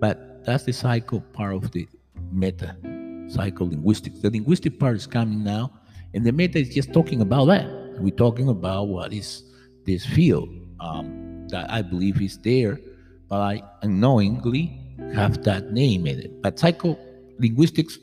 But 0.00 0.33
that's 0.44 0.64
the 0.64 0.72
psycho 0.72 1.20
part 1.20 1.54
of 1.54 1.70
the 1.72 1.88
meta 2.30 2.76
psycholinguistics. 2.82 4.20
The 4.20 4.30
linguistic 4.30 4.78
part 4.78 4.96
is 4.96 5.06
coming 5.06 5.42
now, 5.42 5.72
and 6.12 6.24
the 6.24 6.32
meta 6.32 6.58
is 6.58 6.74
just 6.74 6.92
talking 6.92 7.20
about 7.20 7.46
that. 7.46 7.66
We're 7.98 8.14
talking 8.14 8.48
about 8.48 8.88
what 8.88 9.12
is 9.12 9.42
this 9.86 10.04
field 10.04 10.48
um, 10.80 11.46
that 11.48 11.70
I 11.70 11.82
believe 11.82 12.20
is 12.20 12.38
there, 12.38 12.78
but 13.28 13.40
I 13.40 13.62
unknowingly 13.82 14.80
have 15.14 15.42
that 15.44 15.72
name 15.72 16.06
in 16.06 16.20
it. 16.20 16.42
But 16.42 16.56
psycholinguistics 16.56 17.98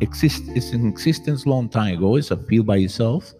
exists 0.00 0.48
is 0.54 0.72
in 0.72 0.88
existence 0.88 1.46
long 1.46 1.68
time 1.68 1.98
ago. 1.98 2.16
It's 2.16 2.30
a 2.30 2.36
field 2.36 2.66
by 2.66 2.78
itself, 2.78 3.32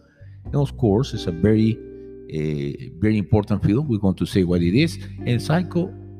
and 0.47 0.57
of 0.57 0.77
course, 0.77 1.15
it's 1.15 1.27
a 1.27 1.33
very 1.33 1.79
a 2.31 2.91
very 2.99 3.19
important 3.19 3.63
field. 3.63 3.89
We're 3.89 3.99
going 3.99 4.17
to 4.17 4.27
say 4.27 4.45
what 4.45 4.63
it 4.63 4.75
is, 4.75 4.99
and 5.19 5.41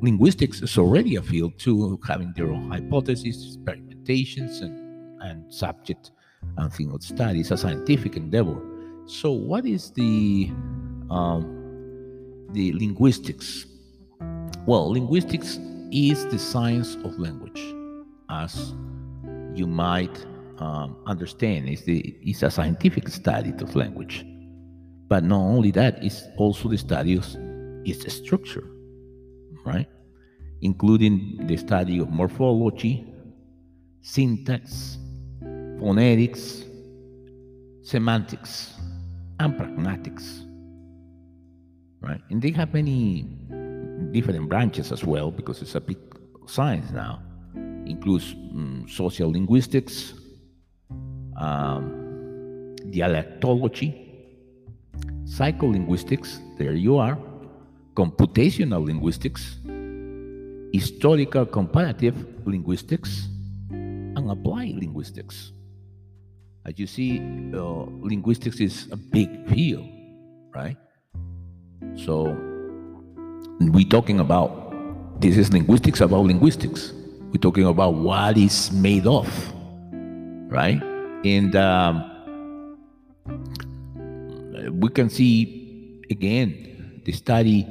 psycholinguistics 0.05 0.63
is 0.63 0.79
already 0.79 1.17
a 1.17 1.23
field 1.23 1.59
too, 1.59 1.99
having 2.07 2.33
their 2.37 2.51
own 2.51 2.71
hypotheses, 2.71 3.57
experimentations, 3.59 4.63
and 4.63 4.85
and 5.25 5.53
subject 5.53 6.11
and 6.59 6.73
field 6.73 7.03
study. 7.03 7.41
It's 7.41 7.51
a 7.51 7.57
scientific 7.57 8.17
endeavor. 8.17 8.61
So, 9.07 9.33
what 9.33 9.67
is 9.67 9.91
the 9.91 10.51
um, 11.11 12.47
the 12.53 12.73
linguistics? 12.75 13.67
Well, 14.67 14.91
linguistics 14.91 15.59
is 15.91 16.27
the 16.27 16.39
science 16.39 16.97
of 16.97 17.19
language, 17.19 17.75
as 18.31 18.75
you 19.55 19.67
might 19.67 20.25
um, 20.59 20.97
understand. 21.07 21.69
It's, 21.69 21.83
the, 21.83 22.17
it's 22.23 22.43
a 22.43 22.51
scientific 22.51 23.09
study 23.09 23.51
of 23.51 23.77
language. 23.77 24.25
But 25.09 25.23
not 25.23 25.41
only 25.41 25.71
that, 25.73 26.03
it's 26.03 26.25
also 26.39 26.69
the 26.69 26.79
study 26.79 27.17
of 27.17 27.27
its 27.85 28.11
structure, 28.13 28.67
right? 29.67 29.87
Including 30.65 31.47
the 31.47 31.57
study 31.57 32.01
of 32.01 32.09
morphology, 32.11 33.07
syntax, 34.01 34.99
phonetics, 35.79 36.65
semantics, 37.83 38.75
and 39.39 39.55
pragmatics. 39.55 40.45
Right? 42.01 42.21
And 42.31 42.41
they 42.41 42.51
have 42.53 42.73
many 42.73 43.23
different 44.11 44.49
branches 44.49 44.91
as 44.91 45.05
well 45.05 45.31
because 45.31 45.61
it's 45.61 45.75
a 45.75 45.81
big 45.81 45.99
science 46.47 46.91
now. 46.91 47.23
Includes 47.87 48.33
um, 48.33 48.87
social 48.89 49.31
linguistics, 49.31 50.15
um, 51.37 52.75
dialectology, 52.89 54.05
psycholinguistics, 55.25 56.41
there 56.59 56.73
you 56.73 56.97
are, 56.97 57.19
computational 57.95 58.85
linguistics, 58.85 59.59
historical 60.75 61.47
comparative 61.47 62.17
linguistics, 62.45 63.29
and 63.71 64.29
applied 64.29 64.75
linguistics. 64.75 65.53
As 66.67 66.75
you 66.81 66.89
see, 66.89 67.21
uh, 67.55 67.87
linguistics 68.03 68.59
is 68.59 68.89
a 68.91 68.97
big 68.97 69.49
field, 69.49 69.87
right? 70.53 70.77
So 71.95 72.37
we're 73.61 73.89
talking 73.89 74.19
about 74.19 75.21
this 75.21 75.37
is 75.37 75.53
linguistics 75.53 76.01
about 76.01 76.25
linguistics. 76.25 76.93
We're 77.31 77.39
talking 77.39 77.67
about 77.67 77.95
what 77.95 78.37
is 78.37 78.73
made 78.73 79.07
of, 79.07 79.31
right? 80.51 80.83
And 81.25 81.55
um, 81.55 82.03
we 84.73 84.89
can 84.89 85.09
see 85.09 86.03
again 86.11 87.03
the 87.05 87.13
study 87.13 87.65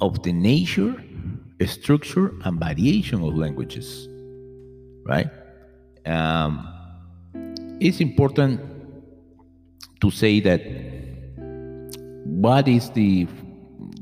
of 0.00 0.22
the 0.22 0.32
nature, 0.32 0.94
structure, 1.66 2.34
and 2.44 2.60
variation 2.60 3.22
of 3.22 3.36
languages, 3.36 4.08
right? 5.04 5.28
Um, 6.06 6.68
it's 7.80 8.00
important 8.00 8.60
to 10.00 10.10
say 10.10 10.40
that 10.40 10.62
what 12.24 12.68
is 12.68 12.90
the 12.90 13.26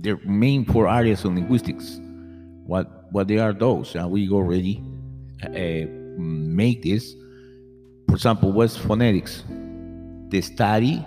the 0.01 0.19
main 0.25 0.65
four 0.65 0.89
areas 0.89 1.25
of 1.25 1.35
linguistics? 1.35 1.99
What 2.67 3.13
what 3.13 3.29
they 3.29 3.39
are 3.39 3.53
those? 3.53 3.95
And 3.95 4.11
we 4.11 4.29
already 4.29 4.83
uh, 5.43 5.87
make 6.19 6.83
this. 6.83 7.15
For 8.09 8.15
example 8.15 8.53
what's 8.53 8.77
phonetics? 8.77 9.45
The 10.29 10.41
study 10.43 11.05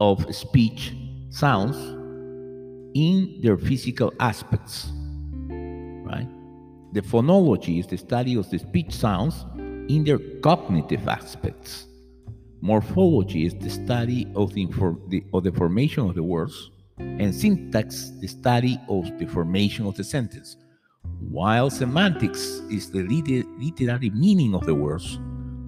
of 0.00 0.34
speech 0.34 0.94
sounds 1.30 1.76
in 2.94 3.40
their 3.42 3.56
physical 3.56 4.12
aspects 4.20 4.90
right 6.12 6.28
the 6.92 7.00
phonology 7.00 7.80
is 7.80 7.86
the 7.86 7.96
study 7.96 8.36
of 8.36 8.50
the 8.50 8.58
speech 8.58 8.92
sounds 8.92 9.46
in 9.88 10.04
their 10.04 10.18
cognitive 10.42 11.08
aspects. 11.08 11.86
Morphology 12.60 13.46
is 13.46 13.54
the 13.54 13.70
study 13.70 14.30
of 14.36 14.52
the, 14.52 14.66
the, 15.08 15.24
of 15.32 15.42
the 15.42 15.52
formation 15.52 16.08
of 16.08 16.14
the 16.14 16.22
words, 16.22 16.70
and 16.98 17.34
syntax, 17.34 18.10
the 18.20 18.26
study 18.26 18.78
of 18.88 19.18
the 19.18 19.26
formation 19.26 19.86
of 19.86 19.96
the 19.96 20.04
sentence, 20.04 20.58
while 21.18 21.70
semantics 21.70 22.60
is 22.70 22.90
the 22.90 23.02
liter 23.02 23.48
literary 23.58 24.10
meaning 24.10 24.54
of 24.54 24.64
the 24.66 24.74
words, 24.74 25.18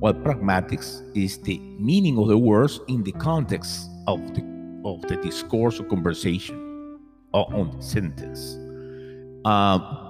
while 0.01 0.13
pragmatics 0.13 1.03
is 1.17 1.39
the 1.39 1.59
meaning 1.79 2.19
of 2.19 2.29
the 2.29 2.39
words 2.39 2.81
in 2.89 3.03
the 3.03 3.13
context 3.13 3.89
of 4.07 4.21
the, 4.35 4.43
of 4.85 5.01
the 5.09 5.17
discourse 5.17 5.81
or 5.81 5.85
conversation 5.85 7.01
or 7.33 7.53
on 7.55 7.75
the 7.75 7.83
sentence. 7.83 8.59
Uh, 9.45 10.04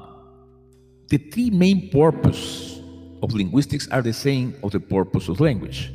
the 1.14 1.30
three 1.30 1.50
main 1.50 1.90
purposes 1.90 2.82
of 3.22 3.32
linguistics 3.34 3.86
are 3.88 4.02
the 4.02 4.12
same 4.12 4.52
of 4.64 4.72
the 4.72 4.80
purpose 4.80 5.28
of 5.28 5.38
language, 5.38 5.92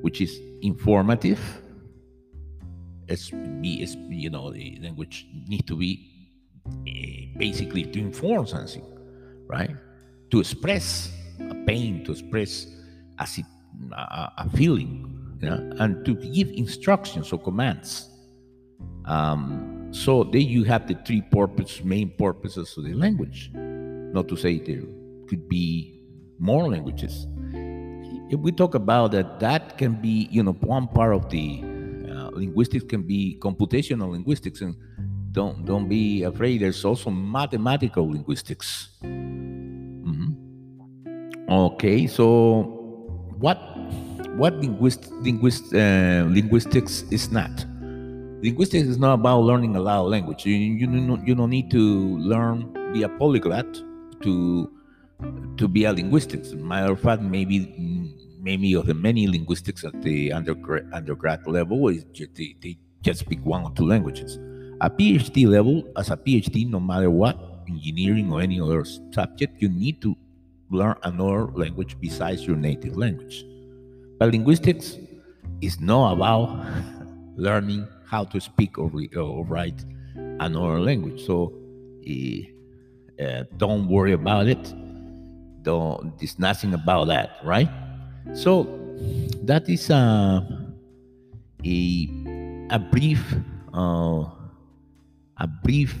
which 0.00 0.22
is 0.22 0.40
informative. 0.62 1.40
It's, 3.06 3.30
it's 3.34 3.94
you 4.08 4.30
know 4.30 4.50
the 4.50 4.78
language 4.80 5.26
needs 5.46 5.66
to 5.66 5.76
be 5.76 5.90
uh, 6.66 7.38
basically 7.38 7.84
to 7.84 7.98
inform 7.98 8.46
something, 8.46 8.86
right? 9.46 9.76
To 10.30 10.40
express 10.40 11.12
a 11.38 11.54
pain, 11.66 12.02
to 12.06 12.12
express 12.12 12.66
a, 13.18 13.26
a, 13.92 14.32
a 14.38 14.50
feeling, 14.56 15.36
you 15.42 15.50
know, 15.50 15.70
and 15.80 16.02
to 16.06 16.14
give 16.14 16.48
instructions 16.48 17.30
or 17.30 17.38
commands. 17.38 18.08
Um, 19.04 19.92
so 19.92 20.24
there 20.24 20.40
you 20.40 20.64
have 20.64 20.88
the 20.88 20.94
three 20.94 21.22
main 21.84 22.08
purposes 22.16 22.74
of 22.78 22.84
the 22.84 22.94
language. 22.94 23.52
Not 24.14 24.28
to 24.28 24.36
say 24.36 24.60
there 24.60 24.86
could 25.26 25.48
be 25.48 25.98
more 26.38 26.68
languages. 26.70 27.26
If 28.30 28.38
we 28.38 28.52
talk 28.52 28.76
about 28.76 29.10
that, 29.10 29.40
that 29.40 29.76
can 29.76 30.00
be, 30.00 30.28
you 30.30 30.44
know, 30.44 30.52
one 30.52 30.86
part 30.86 31.14
of 31.14 31.28
the 31.30 31.60
uh, 32.08 32.30
linguistics 32.30 32.84
can 32.84 33.02
be 33.02 33.36
computational 33.40 34.12
linguistics, 34.12 34.60
and 34.60 34.76
don't 35.32 35.66
don't 35.66 35.88
be 35.88 36.22
afraid. 36.22 36.60
There's 36.62 36.84
also 36.84 37.10
mathematical 37.10 38.08
linguistics. 38.08 38.90
Mm-hmm. 39.02 40.30
Okay, 41.50 42.06
so 42.06 42.62
what 43.38 43.58
what 44.38 44.54
linguist, 44.62 45.10
linguist, 45.26 45.74
uh, 45.74 46.24
linguistics 46.30 47.02
is 47.10 47.32
not? 47.32 47.50
Linguistics 48.42 48.86
is 48.86 48.98
not 48.98 49.14
about 49.14 49.40
learning 49.40 49.74
a 49.74 49.80
lot 49.80 50.04
of 50.04 50.06
language. 50.06 50.46
You, 50.46 50.54
you, 50.54 50.86
don't, 50.86 51.26
you 51.26 51.34
don't 51.34 51.50
need 51.50 51.70
to 51.70 52.18
learn, 52.18 52.92
be 52.92 53.02
a 53.02 53.08
polyglot 53.08 53.66
to 54.24 54.70
to 55.56 55.68
be 55.68 55.84
a 55.84 55.92
linguistics. 55.92 56.52
Matter 56.52 56.92
of 56.92 57.00
fact, 57.00 57.22
maybe 57.22 57.70
maybe 58.40 58.74
of 58.74 58.86
the 58.86 58.94
many 58.94 59.26
linguistics 59.26 59.84
at 59.84 60.02
the 60.02 60.32
undergrad, 60.32 60.86
undergrad 60.92 61.46
level 61.46 61.88
is 61.88 62.04
they, 62.36 62.54
they 62.60 62.76
just 63.02 63.20
speak 63.20 63.40
one 63.44 63.64
or 63.64 63.72
two 63.72 63.86
languages. 63.86 64.38
A 64.80 64.90
PhD 64.90 65.46
level, 65.46 65.84
as 65.96 66.10
a 66.10 66.16
PhD, 66.16 66.68
no 66.68 66.78
matter 66.78 67.10
what, 67.10 67.38
engineering 67.68 68.30
or 68.30 68.42
any 68.42 68.60
other 68.60 68.84
subject, 69.12 69.62
you 69.62 69.70
need 69.70 70.02
to 70.02 70.14
learn 70.70 70.96
another 71.04 71.46
language 71.46 71.96
besides 72.00 72.46
your 72.46 72.56
native 72.56 72.96
language. 72.96 73.46
But 74.18 74.32
linguistics 74.32 74.98
is 75.62 75.80
not 75.80 76.12
about 76.12 76.66
learning 77.36 77.86
how 78.06 78.24
to 78.24 78.40
speak 78.40 78.76
or, 78.78 78.90
or 79.16 79.44
write 79.44 79.84
another 80.40 80.80
language. 80.80 81.24
So 81.24 81.52
uh, 82.06 82.53
don't 83.56 83.88
worry 83.88 84.12
about 84.12 84.46
it. 84.48 84.74
Don't. 85.62 86.18
There's 86.18 86.38
nothing 86.38 86.74
about 86.74 87.06
that, 87.06 87.38
right? 87.44 87.68
So 88.34 88.64
that 89.42 89.68
is 89.68 89.90
a 89.90 90.44
a, 91.64 92.08
a 92.70 92.78
brief 92.78 93.34
uh, 93.72 94.24
a 95.38 95.46
brief 95.62 95.98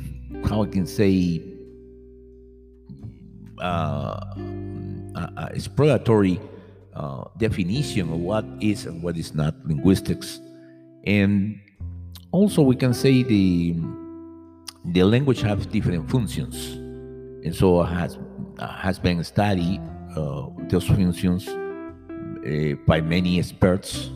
how 0.48 0.62
I 0.62 0.66
can 0.66 0.86
say 0.86 1.40
uh, 3.60 4.20
exploratory 5.52 6.40
uh, 6.94 7.24
definition 7.38 8.12
of 8.12 8.20
what 8.20 8.44
is 8.60 8.86
and 8.86 9.02
what 9.02 9.16
is 9.16 9.34
not 9.34 9.54
linguistics, 9.64 10.40
and 11.06 11.58
also 12.30 12.62
we 12.62 12.76
can 12.76 12.92
say 12.92 13.22
the 13.22 13.74
the 14.84 15.02
language 15.02 15.40
has 15.40 15.64
different 15.66 16.10
functions, 16.10 16.76
and 17.44 17.54
so 17.54 17.82
has 17.82 18.18
has 18.58 18.98
been 18.98 19.22
studied 19.22 19.80
uh, 20.16 20.46
those 20.68 20.86
functions 20.86 21.48
uh, 21.48 22.74
by 22.86 23.00
many 23.00 23.38
experts, 23.38 24.10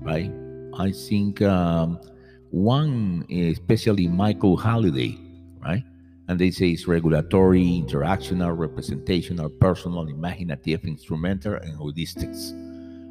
right? 0.00 0.30
I 0.78 0.92
think 0.92 1.40
um, 1.42 2.00
one, 2.50 3.24
especially 3.30 4.08
Michael 4.08 4.56
Halliday, 4.56 5.18
right? 5.62 5.84
And 6.28 6.38
they 6.38 6.50
say 6.50 6.70
it's 6.70 6.86
regulatory, 6.86 7.84
interactional, 7.86 8.56
representational, 8.56 9.50
personal, 9.50 10.08
imaginative, 10.08 10.84
instrumental, 10.84 11.54
and 11.54 11.78
heuristics. 11.78 12.52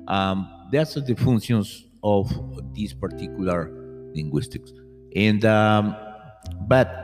Um, 0.09 0.49
that's 0.71 0.95
the 0.95 1.15
functions 1.15 1.85
of 2.03 2.29
this 2.75 2.93
particular 2.93 3.71
linguistics. 4.13 4.73
And 5.15 5.45
um, 5.45 5.95
but 6.67 7.02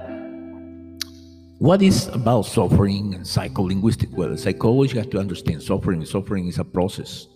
what 1.60 1.82
is 1.82 2.08
about 2.08 2.44
suffering 2.44 3.14
and 3.16 3.26
psycholinguistic? 3.26 4.12
Well, 4.12 4.36
psychology 4.38 4.98
has 4.98 5.08
to 5.08 5.20
understand 5.20 5.62
suffering. 5.62 6.04
Suffering 6.06 6.48
is 6.48 6.58
a 6.58 6.64
process. 6.64 7.28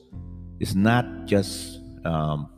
It's 0.61 0.75
not 0.75 1.25
just 1.25 1.81
um, 2.05 2.49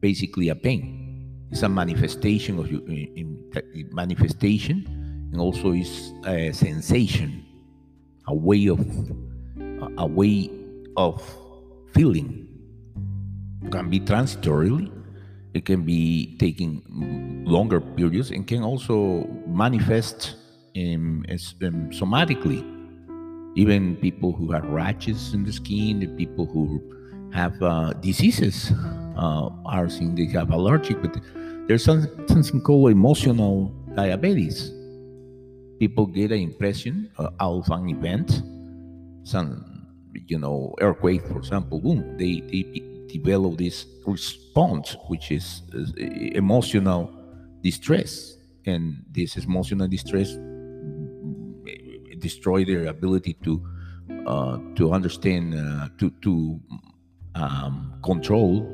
basically 0.00 0.48
a 0.48 0.54
pain. 0.54 1.44
It's 1.50 1.62
a 1.62 1.68
manifestation 1.68 2.58
of 2.58 2.72
you 2.72 2.80
in, 2.86 3.52
in 3.74 3.94
manifestation, 3.94 5.28
and 5.30 5.40
also 5.40 5.72
is 5.72 6.12
a 6.24 6.52
sensation, 6.52 7.44
a 8.26 8.34
way 8.34 8.66
of 8.68 8.80
a 9.98 10.06
way 10.06 10.50
of 10.96 11.22
feeling. 11.92 12.48
It 13.62 13.72
can 13.72 13.90
be 13.90 14.00
transitorily, 14.00 14.90
it 15.52 15.66
can 15.66 15.84
be 15.84 16.36
taking 16.38 16.82
longer 17.46 17.80
periods, 17.80 18.30
and 18.30 18.46
can 18.46 18.62
also 18.62 19.26
manifest 19.46 20.37
in, 20.78 21.24
in 21.28 21.90
somatically. 21.90 22.64
Even 23.56 23.96
people 23.96 24.32
who 24.32 24.52
have 24.52 24.64
rashes 24.66 25.34
in 25.34 25.44
the 25.44 25.52
skin, 25.52 26.00
the 26.00 26.06
people 26.06 26.46
who 26.46 26.80
have 27.32 27.60
uh, 27.62 27.92
diseases 27.94 28.70
uh, 29.16 29.50
are 29.66 29.88
seeing 29.88 30.14
they 30.14 30.26
have 30.26 30.50
allergic, 30.50 31.00
but 31.02 31.16
there's 31.66 31.84
something 31.84 32.60
called 32.60 32.92
emotional 32.92 33.74
diabetes. 33.94 34.70
People 35.80 36.06
get 36.06 36.30
an 36.30 36.38
impression 36.38 37.10
uh, 37.18 37.30
out 37.40 37.66
of 37.66 37.70
an 37.70 37.88
event, 37.88 38.42
some 39.24 39.86
you 40.26 40.38
know 40.38 40.74
earthquake, 40.80 41.26
for 41.26 41.38
example. 41.38 41.80
Boom, 41.80 42.16
they 42.16 42.40
they 42.40 42.62
develop 43.08 43.58
this 43.58 43.86
response, 44.06 44.96
which 45.08 45.32
is 45.32 45.62
uh, 45.74 45.82
emotional 46.34 47.10
distress, 47.62 48.36
and 48.66 49.02
this 49.10 49.36
emotional 49.36 49.88
distress 49.88 50.36
destroy 52.18 52.64
their 52.64 52.86
ability 52.86 53.34
to 53.44 53.62
uh, 54.26 54.58
to 54.76 54.92
understand 54.92 55.54
uh, 55.54 55.88
to 55.98 56.10
to 56.22 56.60
um, 57.34 57.94
control 58.02 58.66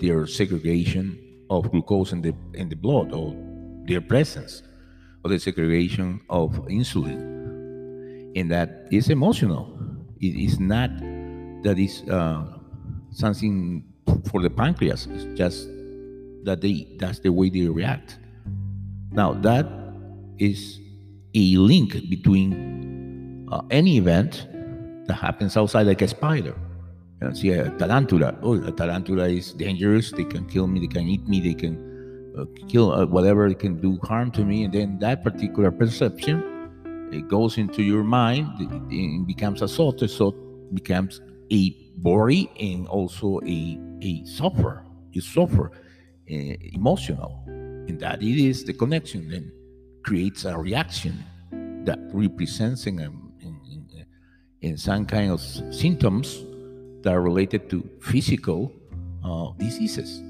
their 0.00 0.26
segregation 0.26 1.18
of 1.50 1.70
glucose 1.70 2.12
in 2.12 2.22
the 2.22 2.34
in 2.54 2.68
the 2.68 2.76
blood 2.76 3.12
or 3.12 3.34
their 3.86 4.00
presence 4.00 4.62
or 5.24 5.30
the 5.30 5.38
segregation 5.38 6.20
of 6.28 6.52
insulin. 6.66 7.34
And 8.36 8.50
that 8.50 8.88
is 8.90 9.08
emotional. 9.08 9.78
It 10.20 10.34
is 10.36 10.60
not 10.60 10.90
that 11.62 11.78
is 11.78 12.02
uh, 12.08 12.44
something 13.10 13.84
for 14.30 14.42
the 14.42 14.50
pancreas. 14.50 15.06
It's 15.10 15.24
just 15.38 15.68
that 16.44 16.60
they 16.60 16.86
that's 16.98 17.20
the 17.20 17.30
way 17.32 17.50
they 17.50 17.66
react. 17.66 18.18
Now 19.10 19.32
that 19.34 19.66
is 20.38 20.80
a 21.34 21.56
link 21.56 21.92
between 22.08 22.85
uh, 23.50 23.62
any 23.70 23.96
event 23.96 24.46
that 25.06 25.14
happens 25.14 25.56
outside 25.56 25.86
like 25.86 26.02
a 26.02 26.08
spider 26.08 26.54
you 27.20 27.28
know, 27.28 27.34
see 27.34 27.50
a 27.50 27.70
tarantula. 27.78 28.36
Oh, 28.42 28.54
a 28.62 28.72
tarantula 28.72 29.28
is 29.28 29.52
dangerous. 29.52 30.12
They 30.12 30.24
can 30.24 30.46
kill 30.46 30.66
me. 30.66 30.80
They 30.80 30.86
can 30.86 31.08
eat 31.08 31.26
me. 31.26 31.40
They 31.40 31.54
can 31.54 32.34
uh, 32.38 32.44
kill 32.68 32.92
uh, 32.92 33.06
whatever. 33.06 33.48
They 33.48 33.54
can 33.54 33.80
do 33.80 33.98
harm 34.02 34.30
to 34.32 34.44
me. 34.44 34.64
And 34.64 34.72
then 34.72 34.98
that 34.98 35.22
particular 35.24 35.70
perception, 35.70 37.08
it 37.12 37.28
goes 37.28 37.56
into 37.56 37.82
your 37.82 38.04
mind. 38.04 38.48
It 38.90 39.26
becomes 39.26 39.62
a 39.62 39.68
thought. 39.68 40.00
So 40.10 40.28
it 40.28 40.74
becomes 40.74 41.20
a 41.50 41.74
worry 42.02 42.50
and 42.60 42.86
also 42.88 43.40
a 43.46 43.80
a 44.02 44.24
suffer. 44.26 44.84
You 45.12 45.22
suffer 45.22 45.70
uh, 46.30 46.34
emotional, 46.74 47.42
and 47.46 47.98
that 48.00 48.22
it 48.22 48.38
is 48.38 48.64
the 48.64 48.74
connection. 48.74 49.30
Then 49.30 49.52
creates 50.04 50.44
a 50.44 50.56
reaction 50.58 51.24
that 51.86 51.98
represents 52.12 52.86
in, 52.86 52.98
some 54.74 55.04
kind 55.04 55.30
of 55.30 55.40
symptoms 55.70 56.42
that 57.02 57.12
are 57.12 57.20
related 57.20 57.68
to 57.70 57.88
physical 58.00 58.72
uh, 59.22 59.52
diseases. 59.58 60.22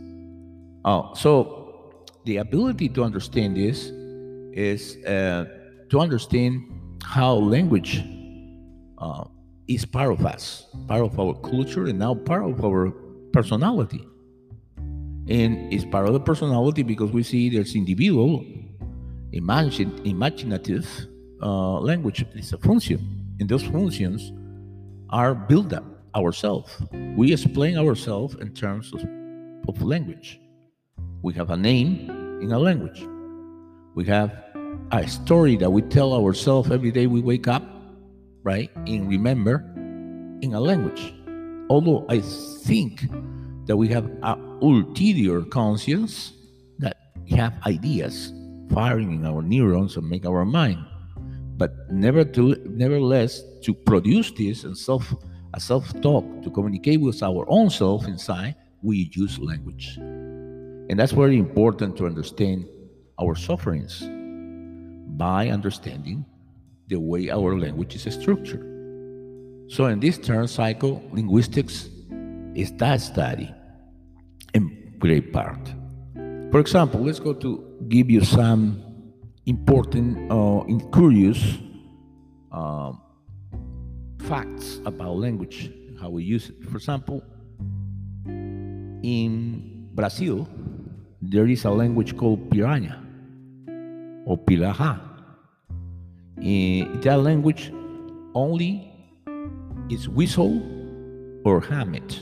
Uh, 0.84 1.14
so 1.14 2.04
the 2.24 2.38
ability 2.38 2.88
to 2.88 3.02
understand 3.02 3.56
this 3.56 3.90
is 4.52 5.02
uh, 5.06 5.44
to 5.88 6.00
understand 6.00 6.62
how 7.02 7.34
language 7.34 8.02
uh, 8.98 9.24
is 9.68 9.84
part 9.84 10.12
of 10.12 10.26
us, 10.26 10.66
part 10.88 11.02
of 11.02 11.18
our 11.18 11.34
culture, 11.34 11.86
and 11.86 11.98
now 11.98 12.14
part 12.14 12.44
of 12.44 12.64
our 12.64 12.90
personality. 13.32 14.04
And 15.28 15.72
it's 15.72 15.84
part 15.84 16.06
of 16.06 16.12
the 16.12 16.20
personality 16.20 16.82
because 16.82 17.10
we 17.10 17.22
see 17.22 17.48
there's 17.48 17.74
individual, 17.74 18.44
imagine, 19.32 20.00
imaginative 20.04 20.86
uh, 21.42 21.80
language 21.80 22.24
is 22.34 22.52
a 22.52 22.58
function 22.58 23.15
And 23.38 23.48
those 23.48 23.64
functions 23.64 24.32
are 25.10 25.34
built 25.34 25.72
up 25.72 25.84
ourselves. 26.14 26.70
We 27.16 27.32
explain 27.32 27.76
ourselves 27.78 28.34
in 28.36 28.54
terms 28.54 28.92
of, 28.92 29.04
of 29.68 29.82
language. 29.82 30.40
We 31.22 31.34
have 31.34 31.50
a 31.50 31.56
name 31.56 32.10
in 32.40 32.52
a 32.52 32.58
language. 32.58 33.06
We 33.94 34.04
have 34.06 34.32
a 34.92 35.06
story 35.06 35.56
that 35.56 35.70
we 35.70 35.82
tell 35.82 36.12
ourselves 36.14 36.70
every 36.70 36.90
day 36.90 37.06
we 37.06 37.20
wake 37.20 37.48
up, 37.48 37.62
right? 38.42 38.70
And 38.86 39.08
remember 39.08 39.64
in 40.40 40.54
a 40.54 40.60
language. 40.60 41.14
Although 41.68 42.06
I 42.08 42.20
think 42.20 43.06
that 43.66 43.76
we 43.76 43.88
have 43.88 44.06
an 44.22 44.58
ulterior 44.62 45.42
conscience 45.42 46.32
that 46.78 46.96
have 47.30 47.54
ideas 47.66 48.32
firing 48.72 49.12
in 49.12 49.26
our 49.26 49.42
neurons 49.42 49.96
and 49.96 50.08
make 50.08 50.24
our 50.24 50.44
mind. 50.44 50.84
But 51.56 51.90
never 51.90 52.24
to, 52.24 52.56
nevertheless, 52.66 53.42
to 53.62 53.74
produce 53.74 54.30
this 54.30 54.64
and 54.64 54.76
self 54.76 55.14
a 55.54 55.60
self-talk 55.60 56.42
to 56.42 56.50
communicate 56.50 57.00
with 57.00 57.22
our 57.22 57.46
own 57.48 57.70
self 57.70 58.06
inside, 58.06 58.56
we 58.82 59.10
use 59.14 59.38
language. 59.38 59.96
And 59.96 60.98
that's 60.98 61.12
very 61.12 61.38
important 61.38 61.96
to 61.96 62.06
understand 62.06 62.66
our 63.18 63.34
sufferings 63.34 64.06
by 65.16 65.48
understanding 65.48 66.26
the 66.88 66.96
way 66.96 67.30
our 67.30 67.58
language 67.58 67.96
is 67.96 68.14
structured. 68.14 68.64
So 69.68 69.86
in 69.86 69.98
this 69.98 70.18
term, 70.18 70.44
psycholinguistics 70.44 71.88
is 72.54 72.72
that 72.74 73.00
study 73.00 73.52
in 74.54 74.94
great 74.98 75.32
part. 75.32 75.58
For 76.52 76.60
example, 76.60 77.00
let's 77.00 77.18
go 77.18 77.32
to 77.32 77.64
give 77.88 78.10
you 78.10 78.22
some 78.22 78.82
important 79.46 80.30
uh, 80.30 80.64
curious 80.92 81.58
uh, 82.52 82.92
facts 84.22 84.80
about 84.84 85.16
language, 85.16 85.70
how 86.00 86.10
we 86.10 86.24
use 86.24 86.50
it. 86.50 86.64
For 86.68 86.76
example, 86.76 87.22
in 88.26 89.88
Brazil, 89.94 90.48
there 91.22 91.46
is 91.46 91.64
a 91.64 91.70
language 91.70 92.16
called 92.16 92.50
Piranha 92.50 93.00
or 94.26 94.36
Piraha. 94.36 95.00
In 96.42 97.00
that 97.00 97.20
language 97.20 97.72
only 98.34 98.92
is 99.88 100.08
whistle 100.08 100.60
or 101.44 101.60
hamlet. 101.60 102.20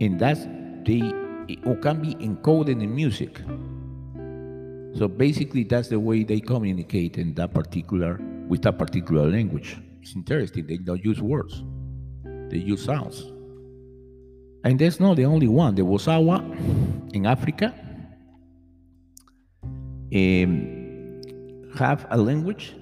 And 0.00 0.18
that's 0.18 0.46
they 0.86 1.02
it 1.48 1.82
can 1.82 2.00
be 2.00 2.14
encoded 2.14 2.80
in 2.80 2.94
music. 2.94 3.40
So 4.94 5.08
basically 5.08 5.64
that's 5.64 5.88
the 5.88 6.00
way 6.00 6.24
they 6.24 6.40
communicate 6.40 7.16
in 7.16 7.34
that 7.34 7.54
particular 7.54 8.20
with 8.48 8.62
that 8.62 8.78
particular 8.78 9.30
language. 9.30 9.76
It's 10.02 10.14
interesting. 10.16 10.66
They 10.66 10.78
don't 10.78 11.04
use 11.04 11.20
words. 11.20 11.62
They 12.24 12.58
use 12.58 12.84
sounds. 12.84 13.22
And 14.64 14.78
that's 14.78 15.00
not 15.00 15.16
the 15.16 15.24
only 15.24 15.48
one. 15.48 15.74
The 15.74 15.82
Wosawa 15.82 17.14
in 17.14 17.26
Africa 17.26 17.74
um, 20.12 21.70
have 21.76 22.06
a 22.10 22.18
language 22.18 22.74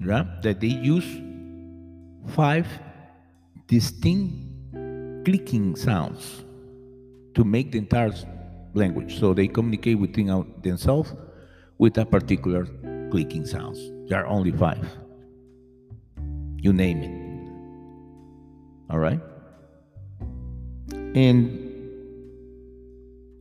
that 0.00 0.58
they 0.60 0.66
use 0.66 1.06
five 2.34 2.66
distinct 3.68 4.34
clicking 5.24 5.76
sounds 5.76 6.44
to 7.34 7.44
make 7.44 7.72
the 7.72 7.78
entire 7.78 8.12
language. 8.74 9.18
So 9.18 9.34
they 9.34 9.48
communicate 9.48 9.98
within 9.98 10.44
themselves 10.62 11.14
with 11.78 11.98
a 11.98 12.04
particular 12.04 12.66
clicking 13.10 13.46
sounds. 13.46 13.78
There 14.08 14.18
are 14.18 14.26
only 14.26 14.52
five. 14.52 14.86
You 16.58 16.72
name 16.72 17.02
it. 17.02 18.92
All 18.92 18.98
right? 18.98 19.20
And 21.14 21.58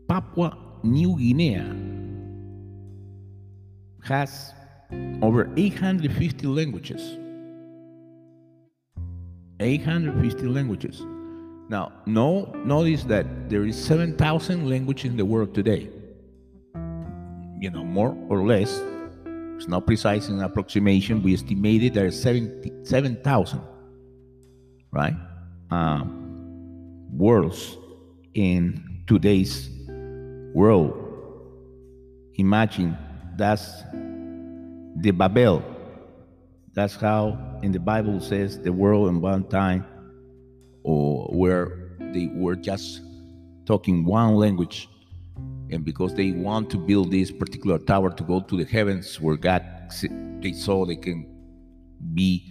Papua 0.07 0.57
New 0.83 1.17
Guinea 1.17 1.61
has 4.03 4.53
over 5.21 5.49
850 5.55 6.47
languages. 6.47 7.17
850 9.59 10.47
languages. 10.47 11.01
Now, 11.71 11.93
no, 12.05 12.51
notice 12.65 13.05
that 13.05 13.49
there 13.49 13.63
is 13.63 13.81
7,000 13.81 14.69
languages 14.69 15.09
in 15.09 15.15
the 15.15 15.23
world 15.23 15.55
today. 15.55 15.87
You 17.61 17.69
know, 17.69 17.85
more 17.85 18.13
or 18.27 18.45
less. 18.45 18.77
It's 19.55 19.69
not 19.69 19.87
precise 19.87 20.27
in 20.27 20.41
approximation. 20.41 21.23
We 21.23 21.33
estimated 21.33 21.93
there 21.93 22.07
are 22.07 22.11
7,000, 22.11 23.61
right? 24.91 25.13
Um, 25.69 27.07
words 27.09 27.77
in 28.33 29.03
today's 29.07 29.69
world. 30.53 30.91
Imagine 32.35 32.97
that's 33.37 33.83
the 34.97 35.11
Babel. 35.11 35.63
That's 36.73 36.97
how 36.97 37.59
in 37.63 37.71
the 37.71 37.79
Bible 37.79 38.19
says 38.19 38.59
the 38.59 38.73
world 38.73 39.07
in 39.07 39.21
one 39.21 39.45
time 39.45 39.85
or 40.83 41.27
where 41.27 41.95
they 42.13 42.27
were 42.33 42.55
just 42.55 43.01
talking 43.65 44.05
one 44.05 44.35
language. 44.35 44.89
And 45.71 45.85
because 45.85 46.13
they 46.13 46.31
want 46.31 46.69
to 46.71 46.77
build 46.77 47.11
this 47.11 47.31
particular 47.31 47.79
tower 47.79 48.11
to 48.11 48.23
go 48.23 48.41
to 48.41 48.57
the 48.57 48.65
heavens 48.65 49.19
where 49.21 49.37
god 49.37 49.63
they 50.41 50.51
saw 50.51 50.85
they 50.85 50.97
can 50.97 51.25
be 52.13 52.45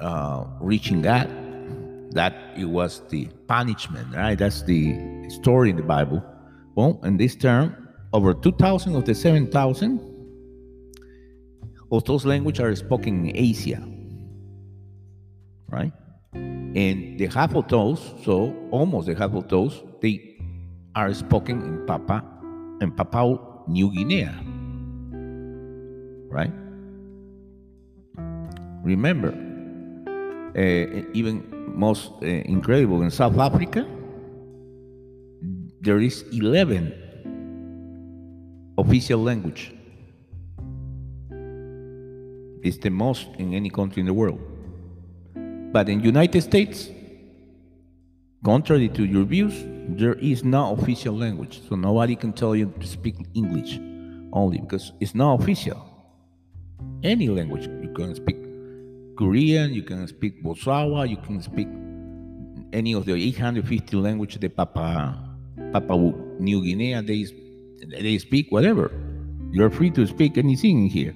uh, 0.00 0.44
reaching 0.60 1.02
god 1.02 1.30
that 2.12 2.34
it 2.56 2.64
was 2.64 3.00
the 3.08 3.26
punishment 3.46 4.14
right? 4.14 4.36
That's 4.36 4.62
the 4.62 5.28
story 5.30 5.70
in 5.70 5.76
the 5.76 5.82
bible. 5.82 6.22
Well 6.74 7.00
in 7.04 7.16
this 7.16 7.36
term 7.36 7.82
over 8.12 8.34
2000 8.34 8.96
of 8.96 9.04
the 9.04 9.14
7000 9.14 10.00
of 11.90 12.04
those 12.04 12.24
languages 12.24 12.60
are 12.60 12.74
spoken 12.76 13.26
in 13.26 13.36
asia 13.36 13.82
right 15.68 15.92
and 16.74 17.18
the 17.18 17.26
half 17.26 17.54
of 17.54 17.68
those, 17.68 18.00
so 18.24 18.54
almost 18.70 19.06
the 19.06 19.14
half 19.14 19.34
of 19.34 19.48
those, 19.48 19.82
they 20.00 20.38
are 20.94 21.12
spoken 21.12 21.60
in 21.62 21.86
Papa 21.86 22.24
in 22.80 22.90
Papua 22.92 23.38
New 23.68 23.92
Guinea. 23.92 24.28
Right? 26.28 26.52
Remember, 28.82 29.34
uh, 30.56 31.02
even 31.12 31.44
most 31.76 32.10
uh, 32.22 32.26
incredible 32.26 33.02
in 33.02 33.10
South 33.10 33.38
Africa, 33.38 33.86
there 35.80 36.00
is 36.00 36.24
11 36.32 36.92
official 38.78 39.22
language. 39.22 39.74
It's 42.64 42.78
the 42.78 42.90
most 42.90 43.28
in 43.38 43.54
any 43.54 43.68
country 43.68 44.00
in 44.00 44.06
the 44.06 44.14
world. 44.14 44.40
But 45.72 45.88
in 45.88 46.00
United 46.00 46.42
States, 46.42 46.90
contrary 48.44 48.90
to 48.90 49.04
your 49.04 49.24
views, 49.24 49.54
there 49.88 50.14
is 50.14 50.44
no 50.44 50.72
official 50.72 51.16
language. 51.16 51.62
So 51.66 51.76
nobody 51.76 52.14
can 52.14 52.34
tell 52.34 52.54
you 52.54 52.72
to 52.78 52.86
speak 52.86 53.16
English 53.34 53.80
only 54.34 54.58
because 54.58 54.92
it's 55.00 55.14
not 55.14 55.40
official. 55.40 55.80
Any 57.02 57.28
language. 57.28 57.66
You 57.66 57.90
can 57.96 58.14
speak 58.14 58.36
Korean, 59.16 59.72
you 59.72 59.82
can 59.82 60.06
speak 60.08 60.44
Bosawa, 60.44 61.08
you 61.08 61.16
can 61.16 61.40
speak 61.40 61.68
any 62.72 62.92
of 62.94 63.06
the 63.06 63.14
850 63.14 63.96
languages 63.96 64.40
the 64.40 64.48
Papa 64.48 65.18
Papua 65.72 66.12
New 66.38 66.64
Guinea 66.64 67.00
they 67.00 67.26
they 67.88 68.18
speak 68.18 68.50
whatever. 68.50 68.90
You're 69.52 69.70
free 69.70 69.90
to 69.90 70.06
speak 70.06 70.38
anything 70.38 70.88
here 70.88 71.14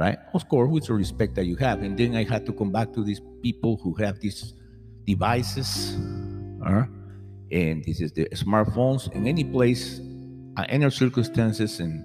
right? 0.00 0.18
Of 0.32 0.48
course, 0.48 0.70
with 0.70 0.86
the 0.86 0.94
respect 0.94 1.34
that 1.34 1.44
you 1.44 1.56
have. 1.56 1.82
And 1.82 1.96
then 1.96 2.16
I 2.16 2.24
had 2.24 2.46
to 2.46 2.52
come 2.52 2.72
back 2.72 2.92
to 2.94 3.04
these 3.04 3.20
people 3.42 3.76
who 3.76 3.94
have 3.94 4.18
these 4.18 4.54
devices, 5.06 5.98
uh, 6.64 6.84
and 7.52 7.84
this 7.84 8.00
is 8.00 8.12
the 8.12 8.26
smartphones 8.30 9.12
in 9.12 9.26
any 9.26 9.44
place, 9.44 10.00
uh, 10.56 10.64
any 10.68 10.88
circumstances, 10.90 11.80
and 11.80 12.04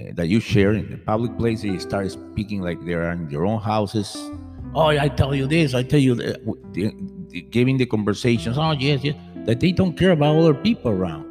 uh, 0.00 0.12
that 0.14 0.26
you 0.26 0.40
share 0.40 0.72
in 0.72 0.90
the 0.90 0.96
public 0.96 1.36
place, 1.38 1.62
they 1.62 1.78
start 1.78 2.10
speaking 2.10 2.60
like 2.60 2.84
they're 2.84 3.10
in 3.12 3.28
their 3.28 3.46
own 3.46 3.60
houses. 3.60 4.16
Oh, 4.74 4.88
I 4.88 5.08
tell 5.08 5.34
you 5.34 5.46
this, 5.46 5.74
I 5.74 5.82
tell 5.82 6.00
you 6.00 6.14
that, 6.16 6.44
the, 6.72 6.92
the, 7.28 7.42
giving 7.42 7.76
the 7.78 7.86
conversations. 7.86 8.58
Oh, 8.58 8.72
yes, 8.72 9.04
yes, 9.04 9.14
that 9.46 9.60
they 9.60 9.72
don't 9.72 9.96
care 9.96 10.10
about 10.10 10.36
other 10.36 10.54
people 10.54 10.90
around. 10.90 11.24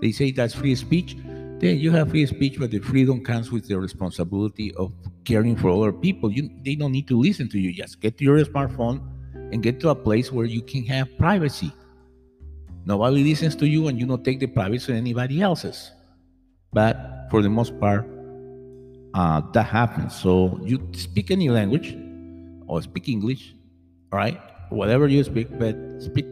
They 0.00 0.12
say 0.12 0.32
that's 0.32 0.54
free 0.54 0.74
speech. 0.74 1.16
Then 1.64 1.78
you 1.78 1.92
have 1.92 2.10
free 2.10 2.26
speech, 2.26 2.60
but 2.60 2.70
the 2.70 2.78
freedom 2.78 3.24
comes 3.24 3.50
with 3.50 3.66
the 3.68 3.80
responsibility 3.80 4.74
of 4.74 4.92
caring 5.24 5.56
for 5.56 5.70
other 5.70 5.94
people. 5.94 6.30
You, 6.30 6.50
they 6.62 6.74
don't 6.74 6.92
need 6.92 7.08
to 7.08 7.18
listen 7.18 7.48
to 7.48 7.58
you. 7.58 7.72
Just 7.72 8.02
get 8.02 8.18
to 8.18 8.24
your 8.24 8.36
smartphone 8.44 9.00
and 9.32 9.62
get 9.62 9.80
to 9.80 9.88
a 9.88 9.94
place 9.94 10.30
where 10.30 10.44
you 10.44 10.60
can 10.60 10.84
have 10.84 11.08
privacy. 11.16 11.72
Nobody 12.84 13.24
listens 13.24 13.56
to 13.56 13.66
you, 13.66 13.88
and 13.88 13.98
you 13.98 14.04
don't 14.04 14.22
take 14.22 14.40
the 14.40 14.46
privacy 14.46 14.92
of 14.92 14.98
anybody 14.98 15.40
else's. 15.40 15.90
But 16.74 17.00
for 17.30 17.40
the 17.40 17.48
most 17.48 17.80
part, 17.80 18.06
uh, 19.14 19.40
that 19.54 19.64
happens. 19.64 20.14
So 20.14 20.60
you 20.62 20.86
speak 20.92 21.30
any 21.30 21.48
language 21.48 21.96
or 22.66 22.82
speak 22.82 23.08
English, 23.08 23.54
right? 24.12 24.38
Whatever 24.68 25.08
you 25.08 25.24
speak, 25.24 25.48
but 25.58 25.74
speak 26.00 26.26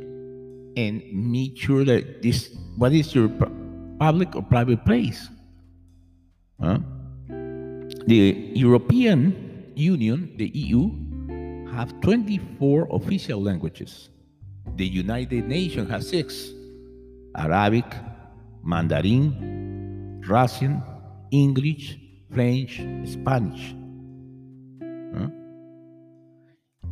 and 0.77 1.01
make 1.11 1.57
sure 1.57 1.87
that 1.87 2.21
this 2.21 2.55
what 2.77 2.93
is 2.93 3.15
your 3.15 3.31
public 4.03 4.35
or 4.35 4.43
private 4.43 4.85
place. 4.85 5.31
Huh? 6.61 6.79
The 8.11 8.51
European 8.53 9.21
Union, 9.77 10.35
the 10.37 10.49
EU, 10.49 10.91
have 11.71 11.95
24 12.01 12.89
official 12.91 13.41
languages. 13.41 14.11
The 14.75 14.87
United 14.87 15.47
Nations 15.47 15.89
has 15.89 16.09
six 16.09 16.51
Arabic, 17.37 17.87
Mandarin, 18.65 20.21
Russian, 20.27 20.83
English, 21.31 21.97
French, 22.35 22.83
Spanish. 23.05 23.73
Huh? 25.15 25.31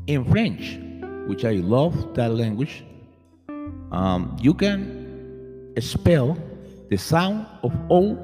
In 0.07 0.25
French, 0.31 0.79
which 1.27 1.45
I 1.45 1.55
love 1.59 2.15
that 2.15 2.31
language, 2.31 2.85
um, 3.91 4.37
you 4.41 4.55
can 4.55 5.75
spell 5.81 6.39
the 6.91 6.99
sound 6.99 7.47
of 7.63 7.73
O 7.89 8.19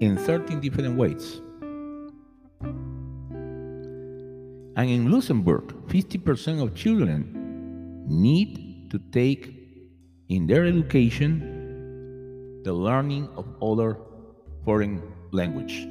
in 0.00 0.16
13 0.16 0.60
different 0.60 0.96
ways. 0.96 1.40
And 4.76 4.88
in 4.90 5.10
Luxembourg, 5.10 5.64
50% 5.88 6.62
of 6.62 6.74
children 6.74 8.04
need 8.06 8.90
to 8.90 8.98
take 9.10 9.54
in 10.28 10.46
their 10.46 10.66
education 10.66 12.62
the 12.64 12.72
learning 12.72 13.28
of 13.34 13.46
other 13.62 13.96
foreign 14.64 15.02
language. 15.32 15.88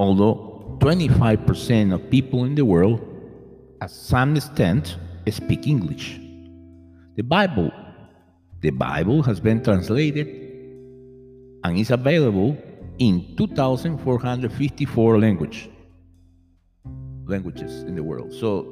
Although 0.00 0.78
25% 0.80 1.92
of 1.94 2.10
people 2.10 2.44
in 2.44 2.54
the 2.54 2.64
world, 2.64 3.00
at 3.80 3.90
some 3.90 4.34
extent, 4.36 4.96
speak 5.30 5.66
English. 5.66 6.18
The 7.16 7.22
Bible, 7.22 7.70
the 8.66 8.72
Bible 8.72 9.22
has 9.22 9.38
been 9.38 9.62
translated 9.62 10.26
and 11.62 11.78
is 11.78 11.92
available 11.92 12.58
in 12.98 13.36
2,454 13.36 15.20
language, 15.20 15.70
languages 17.26 17.84
in 17.84 17.94
the 17.94 18.02
world. 18.02 18.34
So 18.34 18.66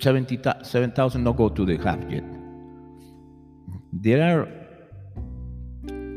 7,000 0.00 1.22
not 1.22 1.36
go 1.36 1.48
to 1.48 1.64
the 1.64 1.76
half 1.76 2.02
yet. 2.10 2.24
There 3.92 4.22
are 4.28 4.48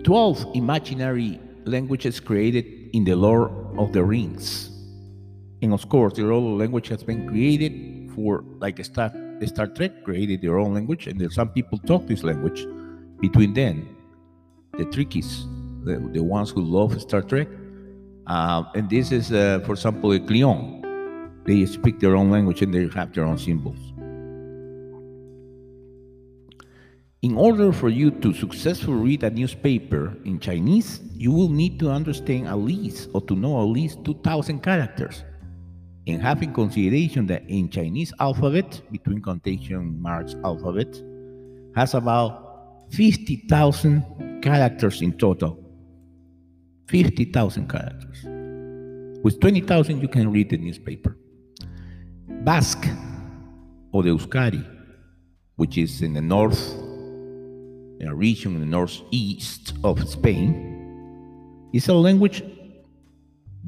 12 0.01 0.55
imaginary 0.55 1.39
languages 1.65 2.19
created 2.19 2.65
in 2.93 3.03
the 3.03 3.15
Lord 3.15 3.51
of 3.77 3.93
the 3.93 4.03
Rings. 4.03 4.71
And 5.61 5.73
of 5.73 5.87
course, 5.89 6.13
the 6.13 6.25
role 6.25 6.57
language 6.57 6.87
has 6.87 7.03
been 7.03 7.27
created 7.27 8.09
for, 8.15 8.43
like 8.57 8.79
Star, 9.47 9.65
Star 9.65 9.75
Trek 9.75 10.03
created 10.03 10.41
their 10.41 10.57
own 10.59 10.73
language, 10.73 11.07
and 11.07 11.31
some 11.31 11.49
people 11.49 11.77
talk 11.77 12.07
this 12.07 12.23
language 12.23 12.65
between 13.19 13.53
them. 13.53 13.95
The 14.77 14.85
Trekkies, 14.85 15.45
the, 15.85 15.99
the 16.11 16.23
ones 16.23 16.49
who 16.49 16.61
love 16.61 16.99
Star 17.01 17.21
Trek. 17.21 17.47
Uh, 18.27 18.63
and 18.75 18.89
this 18.89 19.11
is, 19.11 19.31
uh, 19.31 19.59
for 19.65 19.73
example, 19.73 20.11
a 20.13 20.19
Klingon. 20.19 20.81
They 21.45 21.65
speak 21.65 21.99
their 21.99 22.15
own 22.15 22.31
language 22.31 22.61
and 22.61 22.73
they 22.73 22.87
have 22.95 23.13
their 23.13 23.25
own 23.25 23.37
symbols. 23.37 23.93
In 27.21 27.37
order 27.37 27.71
for 27.71 27.87
you 27.87 28.11
to 28.11 28.33
successfully 28.33 28.97
read 28.97 29.23
a 29.23 29.29
newspaper 29.29 30.13
in 30.25 30.39
Chinese, 30.39 30.99
you 31.13 31.31
will 31.31 31.49
need 31.49 31.79
to 31.79 31.89
understand 31.89 32.47
at 32.47 32.57
least 32.57 33.09
or 33.13 33.21
to 33.21 33.35
know 33.35 33.61
at 33.61 33.69
least 33.69 34.03
2,000 34.03 34.61
characters. 34.61 35.23
And 36.05 36.21
having 36.21 36.53
consideration 36.53 37.27
that 37.27 37.43
in 37.47 37.69
Chinese 37.69 38.13
alphabet, 38.19 38.81
between 38.91 39.21
quotation 39.21 40.01
marks 40.01 40.35
alphabet, 40.43 41.01
has 41.75 41.93
about 41.93 42.87
50,000 42.91 44.41
characters 44.41 45.01
in 45.01 45.17
total. 45.17 45.59
50,000 46.89 47.69
characters. 47.69 48.23
With 49.23 49.39
20,000, 49.39 50.01
you 50.01 50.09
can 50.09 50.31
read 50.31 50.49
the 50.49 50.57
newspaper. 50.57 51.17
Basque, 52.27 52.85
or 53.93 54.03
the 54.03 54.09
Euskara, 54.09 54.65
which 55.55 55.77
is 55.77 56.01
in 56.01 56.13
the 56.13 56.21
north 56.21 56.73
a 58.07 58.13
region 58.13 58.55
in 58.55 58.59
the 58.59 58.65
northeast 58.65 59.73
of 59.83 60.07
Spain, 60.07 61.69
is 61.73 61.87
a 61.87 61.93
language 61.93 62.43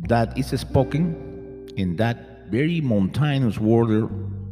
that 0.07 0.37
is 0.37 0.47
spoken 0.59 1.24
in 1.77 1.95
that 1.97 2.49
very 2.49 2.81
mountainous 2.81 3.57
border 3.57 4.07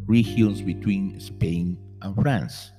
regions 0.05 0.61
between 0.61 1.19
Spain 1.19 1.77
and 2.01 2.15
France. 2.15 2.71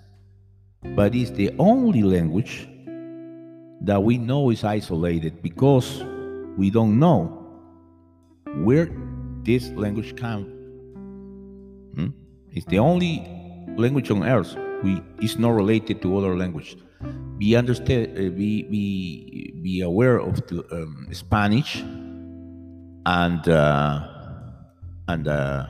But 0.94 1.14
it's 1.14 1.30
the 1.30 1.54
only 1.59 2.02
language 2.02 2.68
that 3.83 4.02
we 4.02 4.18
know 4.18 4.50
is 4.50 4.64
isolated 4.64 5.42
because 5.42 6.02
we 6.57 6.70
don't 6.70 6.98
know 6.98 7.40
where 8.62 8.90
this 9.42 9.70
language 9.70 10.16
comes. 10.16 10.46
Hmm? 11.94 12.09
It's 12.52 12.66
the 12.66 12.78
only 12.78 13.26
language 13.76 14.11
on 14.11 14.24
earth 14.24 14.57
we 14.83 15.02
is 15.20 15.38
not 15.38 15.50
related 15.50 16.02
to 16.02 16.16
other 16.16 16.37
language 16.37 16.76
be 17.38 17.57
understand 17.57 18.16
uh, 18.16 18.30
be 18.30 18.62
be 18.62 19.54
be 19.62 19.80
aware 19.80 20.18
of 20.18 20.46
the 20.46 20.64
um, 20.72 21.09
Spanish 21.12 21.83
and 23.07 23.48
uh, 23.48 24.13
and 25.08 25.28
uh, 25.28 25.66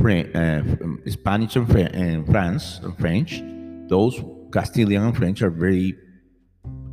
French, 0.00 0.34
uh, 0.34 0.62
Spanish 1.06 1.56
and, 1.56 1.70
Fr- 1.70 1.78
and 1.78 2.26
France 2.26 2.80
and 2.82 2.96
French. 2.98 3.42
Those 3.88 4.22
Castilian 4.52 5.04
and 5.04 5.16
French 5.16 5.42
are 5.42 5.50
very 5.50 5.96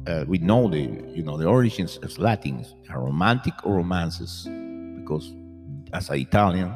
uh, 0.07 0.23
we 0.27 0.37
know 0.37 0.69
the 0.69 0.81
you 1.13 1.23
know 1.23 1.37
the 1.37 1.45
origins 1.45 1.97
of 1.97 2.17
Latin 2.17 2.65
are 2.89 3.03
romantic 3.03 3.53
romances 3.65 4.47
because 4.99 5.33
as 5.93 6.09
an 6.09 6.17
Italian, 6.17 6.73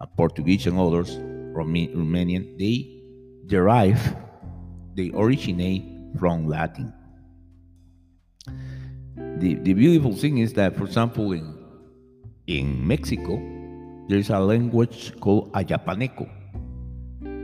a 0.00 0.06
Portuguese 0.06 0.66
and 0.66 0.78
others, 0.78 1.16
Romanian, 1.54 2.58
they 2.58 3.00
derive, 3.46 4.16
they 4.94 5.10
originate 5.14 5.84
from 6.18 6.46
Latin. 6.48 6.92
The, 9.16 9.54
the 9.54 9.74
beautiful 9.74 10.14
thing 10.14 10.38
is 10.38 10.52
that, 10.54 10.76
for 10.76 10.84
example, 10.84 11.32
in, 11.32 11.56
in 12.46 12.86
Mexico, 12.86 13.36
there's 14.08 14.30
a 14.30 14.38
language 14.38 15.18
called 15.20 15.52
Ayapaneco. 15.52 16.28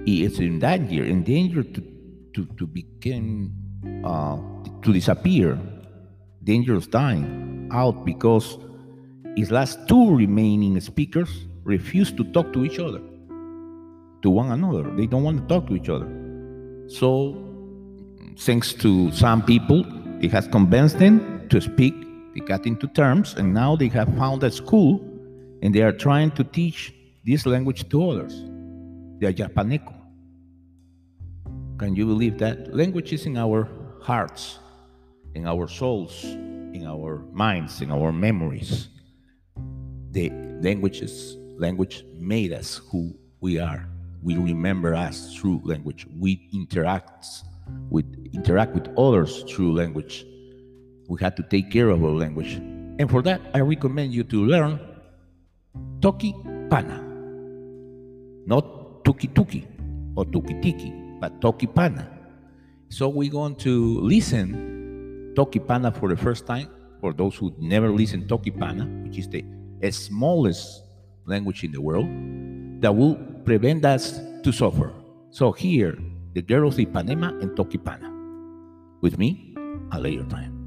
It's 0.06 0.38
in 0.38 0.58
danger, 0.58 1.04
in 1.04 1.22
danger 1.22 1.62
to, 1.62 1.82
to, 2.34 2.46
to 2.58 2.66
become, 2.66 3.52
uh, 4.04 4.36
to 4.82 4.92
disappear, 4.92 5.58
dangerous 6.44 6.86
dying 6.86 7.68
out 7.72 8.04
because 8.04 8.58
its 9.36 9.50
last 9.50 9.86
two 9.88 10.14
remaining 10.14 10.80
speakers 10.80 11.46
refuse 11.64 12.12
to 12.12 12.24
talk 12.32 12.52
to 12.52 12.64
each 12.64 12.78
other, 12.78 13.00
to 14.22 14.30
one 14.30 14.50
another. 14.50 14.90
They 14.96 15.06
don't 15.06 15.22
want 15.22 15.40
to 15.40 15.46
talk 15.46 15.66
to 15.68 15.76
each 15.76 15.88
other. 15.88 16.08
So 16.88 17.36
thanks 18.38 18.72
to 18.74 19.12
some 19.12 19.42
people, 19.42 19.84
it 20.22 20.32
has 20.32 20.48
convinced 20.48 20.98
them 20.98 21.48
to 21.50 21.60
speak. 21.60 21.94
They 22.34 22.40
got 22.40 22.66
into 22.66 22.86
terms, 22.88 23.34
and 23.34 23.52
now 23.52 23.76
they 23.76 23.88
have 23.88 24.08
found 24.16 24.42
a 24.44 24.50
school, 24.50 25.00
and 25.62 25.74
they 25.74 25.82
are 25.82 25.92
trying 25.92 26.30
to 26.32 26.44
teach 26.44 26.94
this 27.24 27.46
language 27.46 27.88
to 27.88 28.10
others. 28.10 28.34
The 29.18 29.32
Ayapaneco. 29.32 29.94
Can 31.78 31.94
you 31.94 32.06
believe 32.06 32.38
that? 32.38 32.74
Language 32.74 33.12
is 33.12 33.26
in 33.26 33.36
our 33.36 33.68
hearts, 34.00 34.58
in 35.34 35.46
our 35.46 35.68
souls, 35.68 36.24
in 36.24 36.86
our 36.86 37.18
minds, 37.32 37.80
in 37.82 37.90
our 37.90 38.12
memories. 38.12 38.88
The 40.12 40.30
languages, 40.60 41.36
language 41.58 42.04
made 42.18 42.52
us 42.52 42.80
who 42.90 43.14
we 43.40 43.58
are. 43.58 43.88
We 44.22 44.36
remember 44.36 44.94
us 44.94 45.34
through 45.34 45.62
language. 45.64 46.06
We 46.18 46.48
interact 46.52 47.26
with 47.88 48.06
interact 48.34 48.74
with 48.74 48.88
others 48.98 49.44
through 49.44 49.74
language. 49.74 50.26
We 51.08 51.18
have 51.20 51.34
to 51.36 51.42
take 51.42 51.70
care 51.70 51.88
of 51.88 52.04
our 52.04 52.10
language. 52.10 52.54
And 52.98 53.10
for 53.10 53.22
that, 53.22 53.40
I 53.54 53.60
recommend 53.60 54.12
you 54.12 54.24
to 54.24 54.44
learn 54.44 54.78
Toki 56.00 56.34
Pona. 56.68 56.98
Not 58.46 59.04
Tuki 59.04 59.28
Tuki 59.32 59.66
or 60.16 60.24
Tuki 60.24 60.60
Tiki, 60.62 60.92
but 61.20 61.40
Toki 61.40 61.66
Pona. 61.66 62.06
So 62.88 63.08
we're 63.08 63.30
going 63.30 63.54
to 63.56 64.00
listen 64.00 65.32
Toki 65.36 65.60
Pona 65.60 65.96
for 65.96 66.08
the 66.08 66.16
first 66.16 66.46
time 66.46 66.68
for 67.00 67.12
those 67.12 67.36
who 67.36 67.54
never 67.58 67.90
listen 67.90 68.26
Toki 68.26 68.50
Pona, 68.50 69.04
which 69.04 69.18
is 69.18 69.28
the 69.28 69.44
smallest 69.90 70.82
language 71.26 71.64
in 71.64 71.72
the 71.72 71.80
world, 71.80 72.08
that 72.80 72.94
will 72.94 73.16
prevent 73.44 73.84
us 73.84 74.20
to 74.42 74.52
suffer. 74.52 74.92
So 75.30 75.52
here, 75.52 75.96
the 76.34 76.42
girls 76.42 76.76
Ipanema 76.76 77.40
and 77.42 77.50
Tokipona. 77.52 78.10
With 79.00 79.18
me, 79.18 79.54
a 79.92 80.00
later 80.00 80.24
time. 80.24 80.59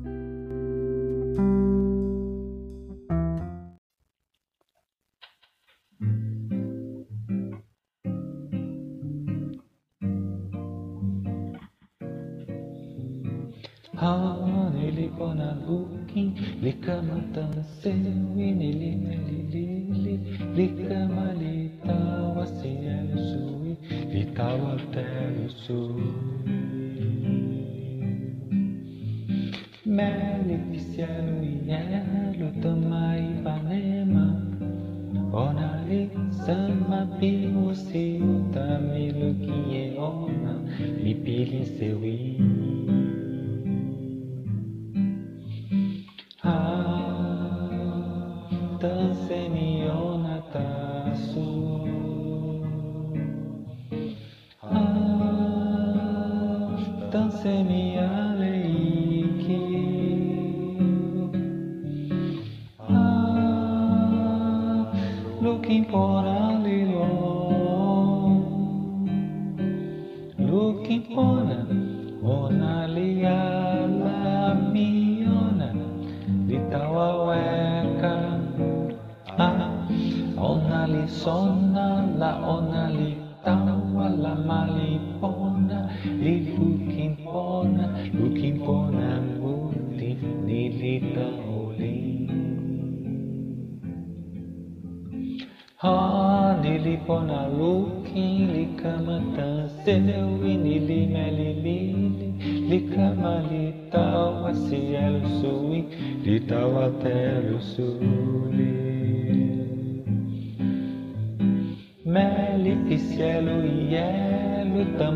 Honey, 14.03 15.07
gonna 15.17 15.55
looking, 15.65 16.35
lika 16.61 17.01
matansewi, 17.01 18.51
nili 18.51 18.91
nili, 18.95 20.19
lika 20.55 21.07
malita, 21.07 21.95
wasi 22.35 22.67
elusui, 22.67 23.77
litawa 24.13 24.75
telusui. 24.93 26.11
Maleficiano 29.85 31.43
ielo 31.43 32.49
tamai 32.61 33.23
panema, 33.43 34.25
onali 35.31 36.09
sama 36.45 37.05
pimu 37.19 37.75
si 37.75 38.19
utamilu 38.19 39.33
kie 39.43 39.95
ona, 39.97 40.53
mi 41.03 41.15
pili 41.15 41.65
sewi. 41.65 42.92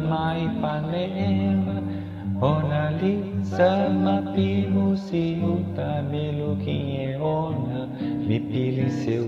Lama, 0.07 0.35
Ipanema, 0.39 1.83
Ona 2.41 2.91
Lisa, 3.01 3.89
Mapi, 3.89 4.67
Musi, 4.69 5.35
Utamilu, 5.43 6.55
Quinheona, 6.63 7.87
Mipili, 8.27 8.89
seu 8.89 9.25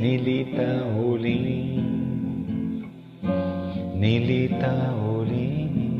nilita 0.00 0.68
huling 0.94 1.82
nilita 4.00 4.72
huling 5.00 5.95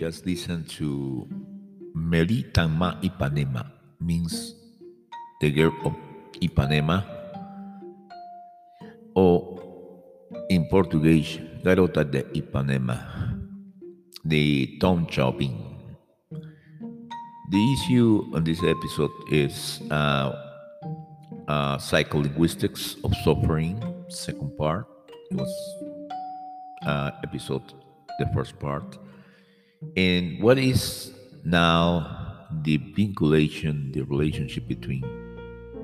just 0.00 0.24
listen 0.24 0.64
to 0.64 1.28
"Meli 1.92 2.40
Meritama 2.48 2.96
Ipanema, 3.04 3.68
means 4.00 4.56
the 5.42 5.50
girl 5.52 5.76
of 5.84 5.92
Ipanema, 6.40 7.04
or 9.14 9.60
in 10.48 10.64
Portuguese, 10.72 11.36
Garota 11.62 12.10
de 12.10 12.22
Ipanema, 12.32 12.96
the 14.24 14.78
Tom 14.80 15.04
Jobim. 15.04 15.52
The 17.50 17.62
issue 17.74 18.24
on 18.32 18.44
this 18.44 18.64
episode 18.64 19.12
is 19.30 19.82
uh, 19.90 20.32
uh, 21.46 21.76
psycholinguistics 21.76 22.96
of 23.04 23.12
suffering, 23.22 23.76
second 24.08 24.56
part. 24.56 24.86
It 25.30 25.36
was 25.36 25.52
uh, 26.86 27.10
episode, 27.22 27.74
the 28.18 28.24
first 28.32 28.58
part. 28.58 28.96
And 29.96 30.42
what 30.42 30.58
is 30.58 31.12
now 31.42 32.46
the 32.62 32.76
vinculation, 32.78 33.92
the 33.92 34.02
relationship 34.02 34.68
between 34.68 35.02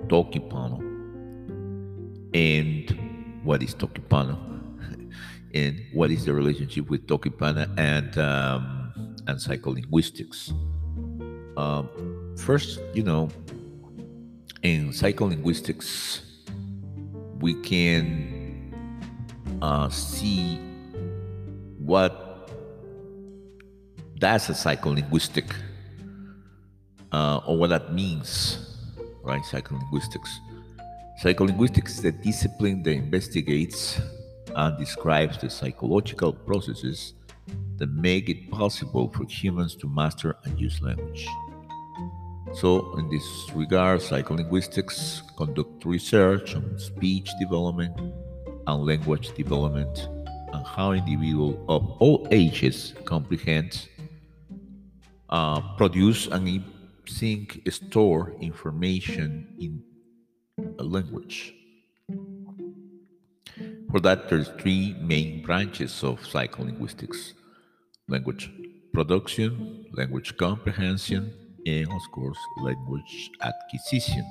Tokipona 0.09 0.80
and 2.35 3.40
what 3.42 3.62
is 3.62 3.75
Tokipona? 3.75 4.37
and 5.54 5.81
what 5.94 6.10
is 6.10 6.27
the 6.27 6.35
relationship 6.35 6.90
with 6.90 7.06
Tokipona 7.06 7.73
and 7.79 8.18
um, 8.18 8.92
and 9.27 9.38
psycholinguistics? 9.38 10.50
Um, 11.56 12.35
first, 12.37 12.81
you 12.92 13.02
know, 13.02 13.31
in 14.62 14.90
psycholinguistics, 14.90 16.21
we 17.40 17.54
can 17.62 18.75
uh, 19.62 19.88
see 19.88 20.58
what 21.79 22.25
that's 24.19 24.48
a 24.48 24.52
psycholinguistic 24.52 25.52
uh, 27.12 27.40
or 27.46 27.58
what 27.58 27.71
that 27.71 27.92
means, 27.92 28.79
right? 29.23 29.42
Psycholinguistics. 29.42 30.29
Psycholinguistics 31.23 31.88
is 31.88 32.02
the 32.02 32.12
discipline 32.12 32.83
that 32.83 32.92
investigates 32.92 34.00
and 34.54 34.79
describes 34.79 35.38
the 35.38 35.50
psychological 35.50 36.33
processes 36.33 37.14
that 37.77 37.90
make 37.90 38.29
it 38.29 38.50
possible 38.50 39.12
for 39.14 39.25
humans 39.25 39.77
to 39.77 39.88
master 39.88 40.37
and 40.44 40.58
use 40.58 40.81
language. 40.81 41.29
So, 42.54 42.96
in 42.96 43.10
this 43.10 43.50
regard, 43.54 44.00
psycholinguistics 44.00 45.21
conduct 45.37 45.85
research 45.85 46.54
on 46.54 46.79
speech 46.79 47.31
development 47.38 47.98
and 48.67 48.87
language 48.87 49.35
development 49.35 50.08
and 50.52 50.67
how 50.67 50.92
individuals 50.92 51.58
of 51.69 51.90
all 52.00 52.27
ages 52.31 52.94
comprehend, 53.04 53.88
uh, 55.29 55.60
produce, 55.77 56.27
and 56.27 56.64
think, 57.08 57.62
store 57.70 58.35
information 58.40 59.54
in 59.60 59.83
a 60.79 60.83
language. 60.83 61.54
For 63.90 64.00
that, 64.00 64.29
there's 64.29 64.48
three 64.60 64.96
main 65.00 65.42
branches 65.42 66.02
of 66.02 66.20
psycholinguistics 66.20 67.33
language 68.08 68.50
production, 68.92 69.87
language 69.92 70.37
comprehension, 70.37 71.33
and 71.66 71.87
of 71.92 72.02
course, 72.12 72.38
language 72.62 73.31
acquisition. 73.42 74.24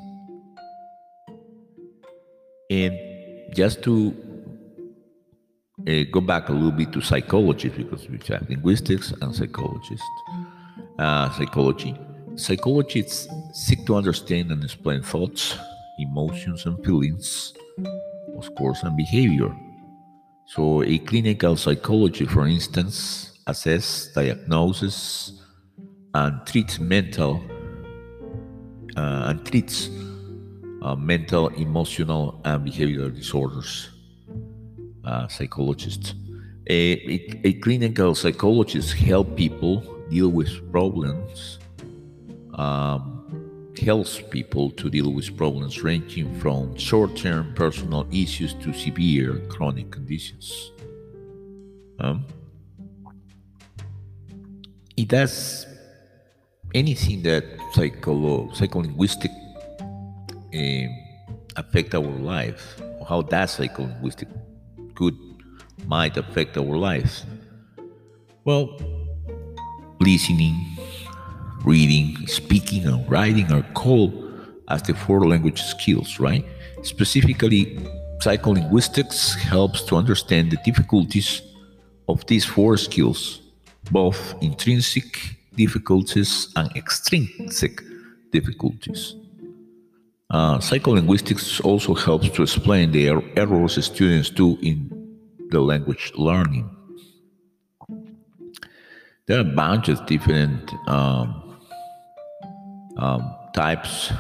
And 2.70 2.98
just 3.54 3.84
to 3.84 4.16
uh, 5.88 6.04
go 6.12 6.20
back 6.22 6.50
a 6.50 6.52
little 6.52 6.72
bit 6.72 6.92
to 6.94 7.02
psychology, 7.02 7.70
because 7.70 8.10
we 8.10 8.18
have 8.28 8.50
linguistics 8.50 9.12
and 9.22 9.36
psychologists, 9.36 10.06
uh, 11.00 11.30
psychology. 11.32 11.98
Psychologists 12.36 13.28
seek 13.54 13.86
to 13.86 13.96
understand 13.96 14.52
and 14.52 14.64
explain 14.64 15.02
thoughts, 15.02 15.58
emotions, 16.00 16.66
and 16.66 16.84
feelings, 16.84 17.54
of 18.38 18.54
course, 18.56 18.84
and 18.84 18.98
behavior. 18.98 19.56
So, 20.48 20.84
a 20.84 20.98
clinical 21.00 21.56
psychology, 21.56 22.26
for 22.26 22.46
instance, 22.48 23.40
assess, 23.48 24.08
diagnoses, 24.14 25.42
and 26.14 26.46
treats 26.46 26.80
mental 26.80 27.42
uh, 28.96 29.26
and 29.28 29.46
treats 29.46 29.90
uh, 30.82 30.96
mental, 30.96 31.48
emotional, 31.50 32.42
and 32.46 32.66
behavioral 32.66 33.14
disorders. 33.14 33.90
Uh, 35.04 35.28
psychologists. 35.28 36.16
A, 36.68 36.94
a, 36.94 37.42
a, 37.44 37.54
clinical 37.54 38.16
psychologist 38.16 38.94
help 38.94 39.36
people 39.36 39.84
deal 40.10 40.30
with 40.30 40.72
problems, 40.72 41.60
um, 42.54 43.74
helps 43.82 44.22
people 44.22 44.72
to 44.72 44.90
deal 44.90 45.12
with 45.12 45.36
problems 45.36 45.84
ranging 45.84 46.34
from 46.40 46.76
short-term 46.78 47.54
personal 47.56 48.08
issues 48.12 48.54
to 48.56 48.74
severe 48.74 49.40
chronic 49.50 49.92
conditions. 49.92 50.72
Um, 52.00 52.26
it 54.96 55.08
does 55.08 55.66
anything 56.74 57.24
that 57.24 57.44
psycholo- 57.74 58.54
psycholinguistic 58.56 59.32
uh, 60.56 60.92
affect 61.56 61.96
our 61.96 62.02
life, 62.02 62.82
how 63.08 63.22
does 63.22 63.58
psycholinguistic 63.58 64.28
could 64.96 65.16
might 65.86 66.18
affect 66.18 66.58
our 66.58 66.78
lives? 66.78 67.26
Well, 68.46 68.78
listening, 70.06 70.56
reading, 71.66 72.16
speaking, 72.28 72.86
and 72.86 73.10
writing 73.10 73.52
are 73.52 73.66
called 73.74 74.14
as 74.70 74.84
the 74.84 74.94
four 74.94 75.28
language 75.28 75.62
skills, 75.62 76.20
right? 76.20 76.46
Specifically, 76.84 77.78
psycholinguistics 78.20 79.36
helps 79.36 79.82
to 79.84 79.96
understand 79.96 80.52
the 80.52 80.58
difficulties 80.64 81.42
of 82.08 82.26
these 82.28 82.46
four 82.46 82.78
skills, 82.78 83.42
both 83.92 84.36
intrinsic 84.42 85.38
difficulties 85.56 86.52
and 86.56 86.70
extrinsic 86.76 87.82
difficulties. 88.32 89.16
Uh, 90.30 90.58
psycholinguistics 90.58 91.64
also 91.64 91.94
helps 91.94 92.30
to 92.30 92.44
explain 92.44 92.92
the 92.92 93.10
er- 93.10 93.24
errors 93.36 93.84
students 93.84 94.30
do 94.30 94.58
in 94.62 94.90
the 95.50 95.60
language 95.60 96.12
learning. 96.16 96.70
There 99.28 99.40
are 99.40 99.42
a 99.42 99.56
bunch 99.56 99.90
of 99.90 100.06
different 100.06 100.72
um, 100.88 101.58
um, 102.96 103.36
types, 103.56 104.12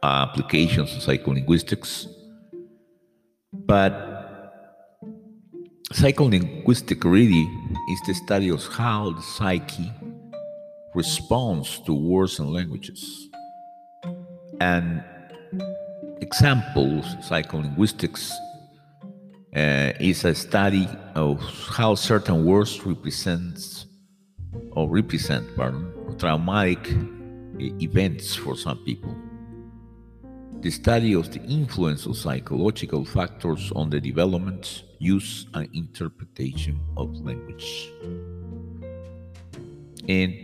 uh, 0.00 0.28
applications 0.30 0.94
of 0.94 1.02
psycholinguistics, 1.02 2.06
but 3.52 3.92
psycholinguistic 5.92 7.02
really 7.02 7.42
is 7.90 8.00
the 8.06 8.14
study 8.14 8.50
of 8.50 8.64
how 8.66 9.10
the 9.10 9.22
psyche 9.22 9.92
responds 10.94 11.80
to 11.80 11.92
words 11.92 12.38
and 12.38 12.52
languages. 12.52 13.28
And 14.60 15.02
examples, 16.20 17.06
psycholinguistics 17.28 18.30
uh, 19.56 19.94
is 19.98 20.24
a 20.24 20.36
study 20.36 20.88
of 21.16 21.42
how 21.70 21.96
certain 21.96 22.44
words 22.44 22.86
represents 22.86 23.77
or 24.72 24.88
represent 24.88 25.44
pardon, 25.56 25.92
traumatic 26.18 26.88
events 27.58 28.34
for 28.34 28.56
some 28.56 28.78
people. 28.84 29.14
The 30.60 30.70
study 30.70 31.14
of 31.14 31.30
the 31.32 31.40
influence 31.42 32.06
of 32.06 32.16
psychological 32.16 33.04
factors 33.04 33.70
on 33.76 33.90
the 33.90 34.00
development, 34.00 34.82
use, 34.98 35.46
and 35.54 35.68
interpretation 35.72 36.80
of 36.96 37.14
language. 37.24 37.92
And 40.08 40.34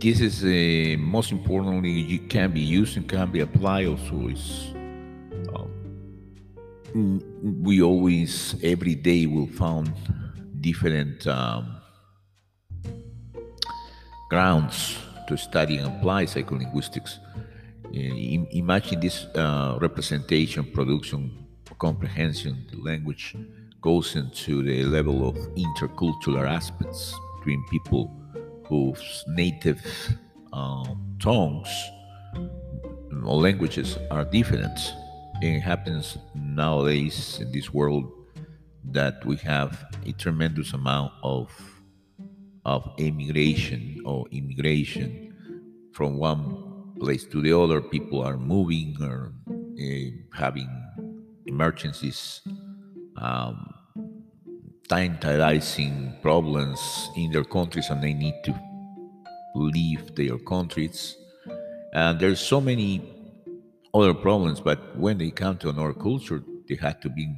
this 0.00 0.20
is 0.20 0.42
uh, 0.44 0.98
most 0.98 1.30
importantly 1.30 1.90
you 1.90 2.20
can 2.20 2.50
be 2.52 2.60
used 2.60 2.96
and 2.96 3.06
can 3.08 3.30
be 3.30 3.40
applied 3.40 3.86
also 3.86 4.28
is 4.28 4.72
um, 6.94 7.20
we 7.62 7.82
always 7.82 8.56
every 8.62 8.94
day 8.94 9.26
will 9.26 9.46
find 9.46 9.92
different 10.60 11.26
um, 11.26 11.79
grounds 14.30 14.98
to 15.28 15.36
study 15.36 15.76
and 15.76 15.86
apply 15.94 16.24
psycholinguistics 16.24 17.18
uh, 17.84 18.46
imagine 18.52 19.00
this 19.00 19.26
uh, 19.34 19.76
representation 19.80 20.64
production 20.64 21.36
comprehension 21.78 22.66
the 22.70 22.78
language 22.78 23.36
goes 23.80 24.16
into 24.16 24.62
the 24.62 24.84
level 24.84 25.28
of 25.28 25.36
intercultural 25.56 26.46
aspects 26.48 27.14
between 27.38 27.64
people 27.70 28.10
whose 28.64 29.24
native 29.28 29.80
um, 30.52 31.16
tongues 31.18 31.68
or 33.24 33.40
languages 33.40 33.98
are 34.10 34.24
different. 34.24 34.78
It 35.42 35.60
happens 35.60 36.18
nowadays 36.34 37.38
in 37.40 37.50
this 37.52 37.72
world 37.72 38.12
that 38.84 39.24
we 39.24 39.36
have 39.38 39.84
a 40.06 40.12
tremendous 40.12 40.72
amount 40.72 41.12
of 41.22 41.50
of 42.64 42.88
immigration 42.98 44.02
or 44.04 44.26
immigration 44.30 45.34
from 45.92 46.18
one 46.18 46.94
place 47.00 47.24
to 47.26 47.40
the 47.40 47.52
other. 47.58 47.80
People 47.80 48.22
are 48.22 48.36
moving 48.36 48.96
or 49.00 49.32
uh, 49.50 50.36
having 50.36 50.68
emergencies. 51.46 52.40
Um, 53.16 53.74
sanitizing 54.90 56.20
problems 56.20 57.10
in 57.16 57.30
their 57.30 57.44
countries 57.44 57.90
and 57.90 58.02
they 58.02 58.12
need 58.12 58.34
to 58.42 58.52
leave 59.54 60.14
their 60.16 60.36
countries. 60.38 61.16
And 61.94 62.18
there's 62.18 62.40
so 62.40 62.60
many 62.60 63.00
other 63.94 64.14
problems, 64.14 64.60
but 64.60 64.98
when 64.98 65.18
they 65.18 65.30
come 65.30 65.58
to 65.58 65.68
another 65.68 65.94
culture, 65.94 66.42
they 66.68 66.74
have 66.76 67.00
to 67.00 67.08
be 67.08 67.32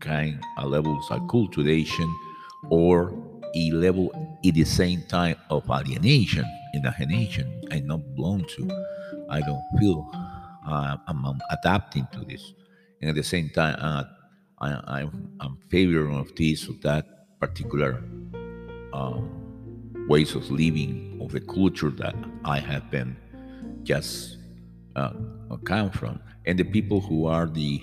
kind 0.00 0.42
of 0.58 0.70
levels 0.70 1.06
of 1.10 1.20
acculturation 1.20 2.12
or 2.70 3.14
a 3.54 3.70
level 3.70 4.10
at 4.48 4.54
the 4.54 4.64
same 4.64 5.02
time 5.08 5.36
of 5.50 5.68
alienation 5.70 6.44
in 6.74 6.86
alienation 6.86 7.62
I 7.70 7.80
not 7.80 8.00
belong 8.14 8.44
to. 8.56 8.70
I 9.28 9.40
don't 9.40 9.62
feel 9.78 10.08
uh, 10.66 10.96
I'm, 11.06 11.40
adapting 11.50 12.06
to 12.12 12.20
this. 12.20 12.52
And 13.00 13.10
at 13.10 13.16
the 13.16 13.22
same 13.22 13.50
time, 13.50 13.76
uh, 13.78 14.04
I, 14.58 15.00
am 15.02 15.30
I'm 15.40 15.58
favor 15.68 16.08
of 16.08 16.34
this 16.34 16.68
or 16.68 16.74
that 16.82 17.38
particular 17.40 18.02
um, 18.92 20.06
ways 20.08 20.34
of 20.34 20.50
living 20.50 21.18
of 21.22 21.32
the 21.32 21.40
culture 21.40 21.90
that 21.90 22.14
I 22.44 22.58
have 22.58 22.90
been 22.90 23.16
just 23.82 24.38
uh, 24.94 25.12
come 25.64 25.90
from, 25.90 26.20
and 26.46 26.58
the 26.58 26.64
people 26.64 27.00
who 27.00 27.26
are 27.26 27.46
the 27.46 27.82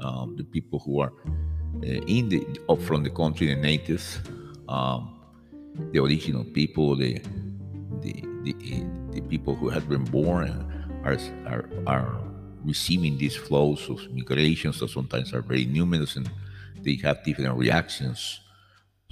um, 0.00 0.36
the 0.36 0.44
people 0.44 0.80
who 0.80 1.00
are 1.00 1.12
uh, 1.82 1.86
in 1.86 2.28
the 2.28 2.44
from 2.80 3.04
the 3.04 3.10
country, 3.10 3.46
the 3.46 3.60
natives, 3.60 4.18
um, 4.68 5.17
the 5.92 6.02
original 6.02 6.44
people, 6.44 6.96
the 6.96 7.20
the, 8.00 8.22
the 8.42 8.54
the 9.12 9.20
people 9.22 9.54
who 9.54 9.68
have 9.68 9.88
been 9.88 10.04
born 10.04 10.50
are 11.04 11.18
are 11.46 11.68
are 11.86 12.20
receiving 12.64 13.16
these 13.18 13.36
flows 13.36 13.88
of 13.88 14.00
migrations 14.12 14.80
that 14.80 14.90
sometimes 14.90 15.32
are 15.32 15.42
very 15.42 15.64
numerous 15.64 16.16
and 16.16 16.30
they 16.82 16.96
have 16.96 17.22
different 17.24 17.56
reactions 17.56 18.40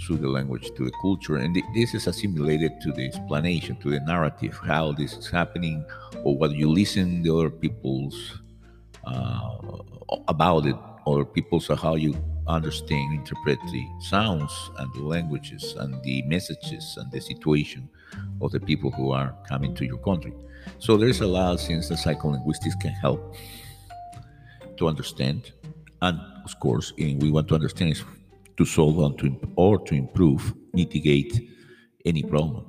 to 0.06 0.16
the 0.16 0.28
language, 0.28 0.70
to 0.76 0.84
the 0.84 0.92
culture. 1.00 1.36
And 1.36 1.56
this 1.74 1.94
is 1.94 2.06
assimilated 2.06 2.80
to 2.82 2.92
the 2.92 3.06
explanation, 3.06 3.76
to 3.76 3.90
the 3.90 4.00
narrative, 4.00 4.58
how 4.62 4.92
this 4.92 5.16
is 5.16 5.30
happening, 5.30 5.84
or 6.22 6.36
what 6.36 6.52
you 6.52 6.70
listen 6.70 7.24
to 7.24 7.38
other 7.38 7.50
people's 7.50 8.40
uh, 9.04 9.56
about 10.28 10.66
it, 10.66 10.76
or 11.06 11.24
people's 11.24 11.68
how 11.68 11.94
you 11.94 12.14
understand, 12.48 13.14
interpret 13.14 13.58
the 13.72 13.86
sounds 14.00 14.52
and 14.78 14.92
the 14.94 15.02
languages 15.02 15.74
and 15.78 16.02
the 16.02 16.22
messages 16.22 16.96
and 16.96 17.10
the 17.10 17.20
situation 17.20 17.88
of 18.40 18.52
the 18.52 18.60
people 18.60 18.90
who 18.90 19.10
are 19.12 19.34
coming 19.48 19.74
to 19.74 19.84
your 19.84 19.98
country. 19.98 20.32
So 20.78 20.96
there's 20.96 21.20
a 21.20 21.26
lot 21.26 21.54
of 21.54 21.60
things 21.60 21.88
that 21.88 21.98
psycholinguistics 21.98 22.80
can 22.80 22.92
help 22.92 23.34
to 24.76 24.88
understand. 24.88 25.52
And 26.02 26.20
of 26.44 26.58
course, 26.60 26.92
we 26.96 27.30
want 27.30 27.48
to 27.48 27.54
understand 27.54 27.92
is 27.92 28.04
to 28.56 28.64
solve 28.64 28.98
and 28.98 29.18
to, 29.18 29.52
or 29.56 29.78
to 29.78 29.94
improve, 29.94 30.54
mitigate 30.72 31.50
any 32.04 32.22
problem. 32.22 32.64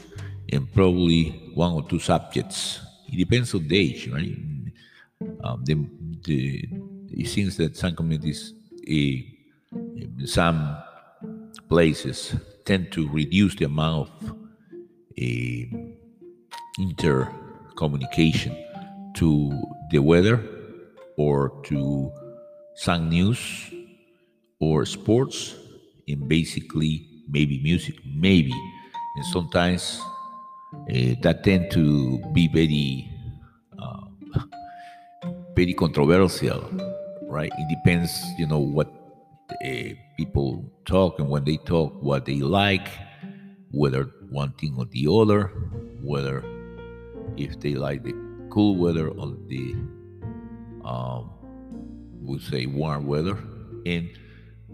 and 0.52 0.70
probably 0.74 1.50
one 1.54 1.72
or 1.72 1.88
two 1.88 1.98
subjects. 1.98 2.80
It 3.12 3.18
depends 3.18 3.54
on 3.54 3.68
the 3.68 3.76
age, 3.78 4.08
right? 4.08 4.36
Um, 5.44 5.64
the, 5.64 5.76
the, 6.24 6.68
it 7.10 7.28
seems 7.28 7.56
that 7.58 7.76
some 7.76 7.94
communities, 7.94 8.54
uh, 8.88 10.26
some 10.26 10.76
places, 11.68 12.34
tend 12.64 12.92
to 12.92 13.08
reduce 13.10 13.54
the 13.56 13.66
amount 13.66 14.08
of 14.08 14.30
uh, 14.30 15.64
intercommunication 16.78 18.56
to 19.14 19.52
the 19.90 19.98
weather 19.98 20.42
or 21.16 21.60
to 21.64 22.10
some 22.74 23.08
news 23.08 23.70
or 24.60 24.86
sports 24.86 25.54
and 26.08 26.26
basically 26.28 27.06
maybe 27.28 27.60
music 27.62 27.94
maybe 28.06 28.52
and 29.16 29.24
sometimes 29.26 30.00
uh, 30.72 31.14
that 31.22 31.42
tend 31.44 31.70
to 31.70 32.18
be 32.32 32.48
very 32.48 33.10
uh, 33.78 34.40
very 35.54 35.74
controversial 35.74 36.70
right? 37.32 37.50
It 37.58 37.68
depends 37.68 38.12
you 38.38 38.46
know 38.46 38.58
what 38.58 38.88
uh, 39.64 39.94
people 40.16 40.64
talk 40.84 41.18
and 41.18 41.28
when 41.28 41.44
they 41.44 41.56
talk 41.56 41.94
what 42.00 42.26
they 42.26 42.40
like 42.40 42.88
whether 43.70 44.10
one 44.30 44.52
thing 44.52 44.74
or 44.78 44.84
the 44.86 45.06
other 45.10 45.50
whether 46.02 46.44
if 47.36 47.58
they 47.60 47.74
like 47.74 48.02
the 48.02 48.14
cool 48.50 48.76
weather 48.76 49.08
or 49.08 49.34
the 49.48 49.74
um, 50.84 51.30
we 52.22 52.38
say 52.38 52.66
warm 52.66 53.06
weather 53.06 53.38
and 53.86 54.10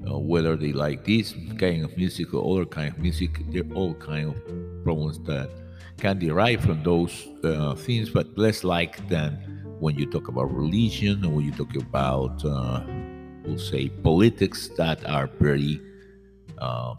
uh, 0.08 0.18
whether 0.18 0.56
they 0.56 0.72
like 0.72 1.04
this 1.04 1.34
kind 1.58 1.84
of 1.84 1.96
music 1.96 2.34
or 2.34 2.42
other 2.52 2.66
kind 2.66 2.92
of 2.92 2.98
music 2.98 3.30
they're 3.50 3.72
all 3.74 3.94
kind 3.94 4.28
of 4.30 4.84
problems 4.84 5.18
that 5.20 5.48
can 5.98 6.18
derive 6.18 6.60
from 6.60 6.82
those 6.82 7.28
uh, 7.44 7.74
things 7.74 8.08
but 8.10 8.26
less 8.38 8.64
like 8.64 9.06
than 9.08 9.34
when 9.80 9.96
you 9.96 10.06
talk 10.06 10.28
about 10.28 10.52
religion 10.52 11.24
or 11.24 11.30
when 11.30 11.44
you 11.44 11.52
talk 11.52 11.74
about 11.76 12.44
uh, 12.44 12.82
we'll 13.44 13.58
say 13.58 13.88
politics 13.88 14.68
that 14.76 15.04
are 15.08 15.28
very 15.40 15.80
uh, 16.58 16.94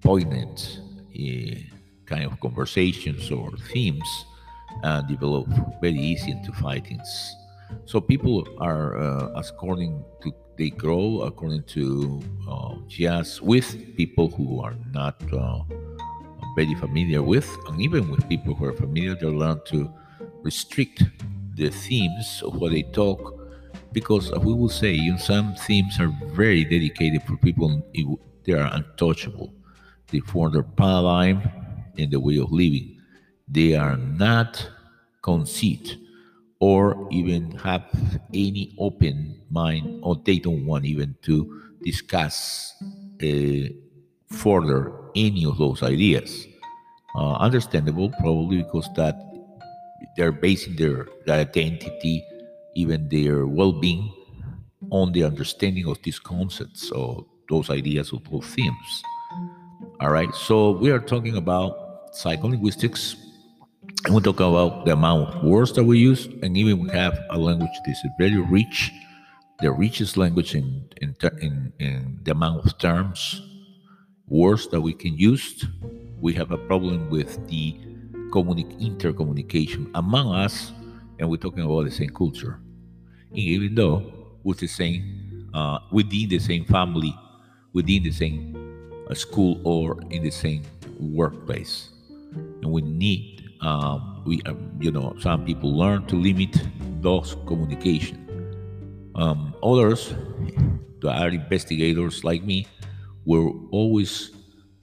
poignant 0.00 0.80
uh, 1.14 1.54
kind 2.06 2.24
of 2.24 2.38
conversations 2.40 3.30
or 3.30 3.50
themes 3.72 4.08
and 4.82 5.08
develop 5.08 5.46
very 5.80 5.98
easy 5.98 6.30
into 6.30 6.52
fightings. 6.52 7.36
So 7.84 8.00
people 8.00 8.46
are, 8.58 8.98
uh, 8.98 9.32
according 9.34 10.04
to 10.22 10.32
they 10.58 10.68
grow 10.68 11.22
according 11.22 11.62
to 11.62 12.20
uh, 12.46 12.74
with 13.40 13.96
people 13.96 14.28
who 14.28 14.60
are 14.60 14.74
not 14.92 15.16
uh, 15.32 15.62
very 16.56 16.74
familiar 16.74 17.22
with, 17.22 17.48
and 17.68 17.80
even 17.80 18.10
with 18.10 18.28
people 18.28 18.54
who 18.54 18.64
are 18.66 18.72
familiar, 18.72 19.14
they 19.14 19.26
learn 19.26 19.60
to 19.66 19.92
restrict 20.42 21.04
the 21.54 21.70
themes 21.70 22.42
of 22.44 22.56
what 22.56 22.72
they 22.72 22.82
talk, 22.82 23.38
because 23.92 24.30
we 24.32 24.54
will 24.54 24.68
say, 24.68 24.92
you 24.92 25.12
know, 25.12 25.18
some 25.18 25.54
themes 25.54 25.98
are 26.00 26.12
very 26.32 26.64
dedicated 26.64 27.22
for 27.22 27.36
people; 27.36 27.82
they 28.44 28.52
are 28.52 28.70
untouchable. 28.72 29.52
They 30.10 30.20
form 30.20 30.52
their 30.52 30.62
paradigm 30.62 31.42
in 31.96 32.10
the 32.10 32.20
way 32.20 32.38
of 32.38 32.50
living 32.52 33.00
they 33.50 33.74
are 33.74 33.96
not 33.96 34.68
conceit 35.22 35.96
or 36.60 37.08
even 37.10 37.50
have 37.52 37.84
any 38.32 38.74
open 38.78 39.40
mind 39.50 40.00
or 40.02 40.16
they 40.24 40.38
don't 40.38 40.64
want 40.64 40.84
even 40.84 41.16
to 41.22 41.62
discuss 41.82 42.74
uh, 43.22 43.68
further 44.32 44.92
any 45.14 45.44
of 45.44 45.58
those 45.58 45.82
ideas. 45.82 46.46
Uh, 47.16 47.34
understandable 47.34 48.10
probably 48.20 48.62
because 48.62 48.88
that 48.94 49.16
they're 50.16 50.32
basing 50.32 50.76
their, 50.76 51.06
identity 51.28 52.24
even 52.74 53.08
their 53.08 53.46
well-being 53.46 54.12
on 54.90 55.12
the 55.12 55.24
understanding 55.24 55.86
of 55.86 56.00
these 56.02 56.18
concepts 56.18 56.90
or 56.90 57.26
those 57.48 57.68
ideas 57.68 58.12
or 58.12 58.20
those 58.30 58.46
themes. 58.46 59.02
All 60.00 60.10
right 60.10 60.32
so 60.34 60.70
we 60.70 60.90
are 60.90 61.00
talking 61.00 61.36
about 61.36 62.12
psycholinguistics 62.14 63.16
and 64.04 64.14
we 64.14 64.20
talk 64.22 64.40
about 64.40 64.86
the 64.86 64.92
amount 64.92 65.34
of 65.34 65.44
words 65.44 65.72
that 65.74 65.84
we 65.84 65.98
use, 65.98 66.26
and 66.42 66.56
even 66.56 66.78
we 66.78 66.90
have 66.90 67.18
a 67.30 67.38
language 67.38 67.70
that 67.84 67.90
is 67.90 67.98
very 68.18 68.38
rich, 68.38 68.90
the 69.60 69.70
richest 69.70 70.16
language 70.16 70.54
in 70.54 70.88
in, 71.02 71.14
in, 71.40 71.72
in 71.78 72.18
the 72.22 72.30
amount 72.30 72.64
of 72.64 72.78
terms, 72.78 73.42
words 74.30 74.68
that 74.68 74.80
we 74.80 74.94
can 74.94 75.18
use. 75.18 75.66
We 76.20 76.32
have 76.34 76.52
a 76.52 76.58
problem 76.58 77.10
with 77.10 77.46
the 77.48 77.74
communi- 78.30 78.80
intercommunication 78.80 79.90
among 79.94 80.32
us, 80.32 80.72
and 81.18 81.28
we're 81.28 81.36
talking 81.36 81.64
about 81.64 81.84
the 81.84 81.90
same 81.90 82.10
culture. 82.10 82.60
And 83.30 83.38
even 83.38 83.74
though 83.74 84.12
with 84.44 84.58
the 84.58 84.66
same, 84.66 85.50
uh, 85.52 85.80
within 85.92 86.28
the 86.28 86.38
same 86.38 86.64
family, 86.64 87.14
within 87.72 88.02
the 88.02 88.12
same 88.12 88.56
uh, 89.10 89.14
school, 89.14 89.60
or 89.64 90.00
in 90.10 90.22
the 90.22 90.30
same 90.30 90.62
workplace, 90.98 91.90
and 92.62 92.70
we 92.70 92.82
need 92.82 93.40
um, 93.60 94.22
we, 94.24 94.40
um, 94.46 94.70
you 94.80 94.90
know, 94.90 95.14
some 95.20 95.44
people 95.44 95.76
learn 95.76 96.06
to 96.06 96.16
limit 96.16 96.56
those 97.00 97.36
communication. 97.46 98.16
Um, 99.14 99.54
others, 99.62 100.14
that 101.00 101.20
are 101.20 101.28
investigators 101.28 102.24
like 102.24 102.42
me, 102.42 102.66
will 103.24 103.68
always 103.70 104.30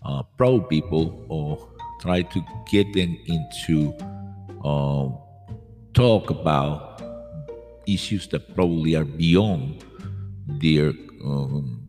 uh, 0.05 0.23
probe 0.37 0.69
people 0.69 1.25
or 1.29 1.69
try 2.01 2.21
to 2.21 2.41
get 2.69 2.91
them 2.93 3.17
into 3.25 3.93
uh, 4.63 5.09
talk 5.93 6.29
about 6.29 7.01
issues 7.87 8.27
that 8.27 8.53
probably 8.55 8.95
are 8.95 9.05
beyond 9.05 9.83
their 10.61 10.93
um, 11.23 11.87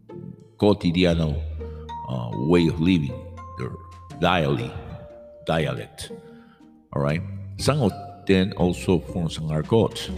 uh, 2.08 2.30
way 2.48 2.66
of 2.66 2.80
living, 2.80 3.14
their 3.58 3.70
dialect. 4.20 4.74
dialect. 5.46 6.12
All 6.92 7.02
right. 7.02 7.22
Some 7.58 7.82
of 7.82 7.92
them 8.26 8.52
also 8.56 9.00
form 9.00 9.28
some 9.30 9.50
argot, 9.50 10.10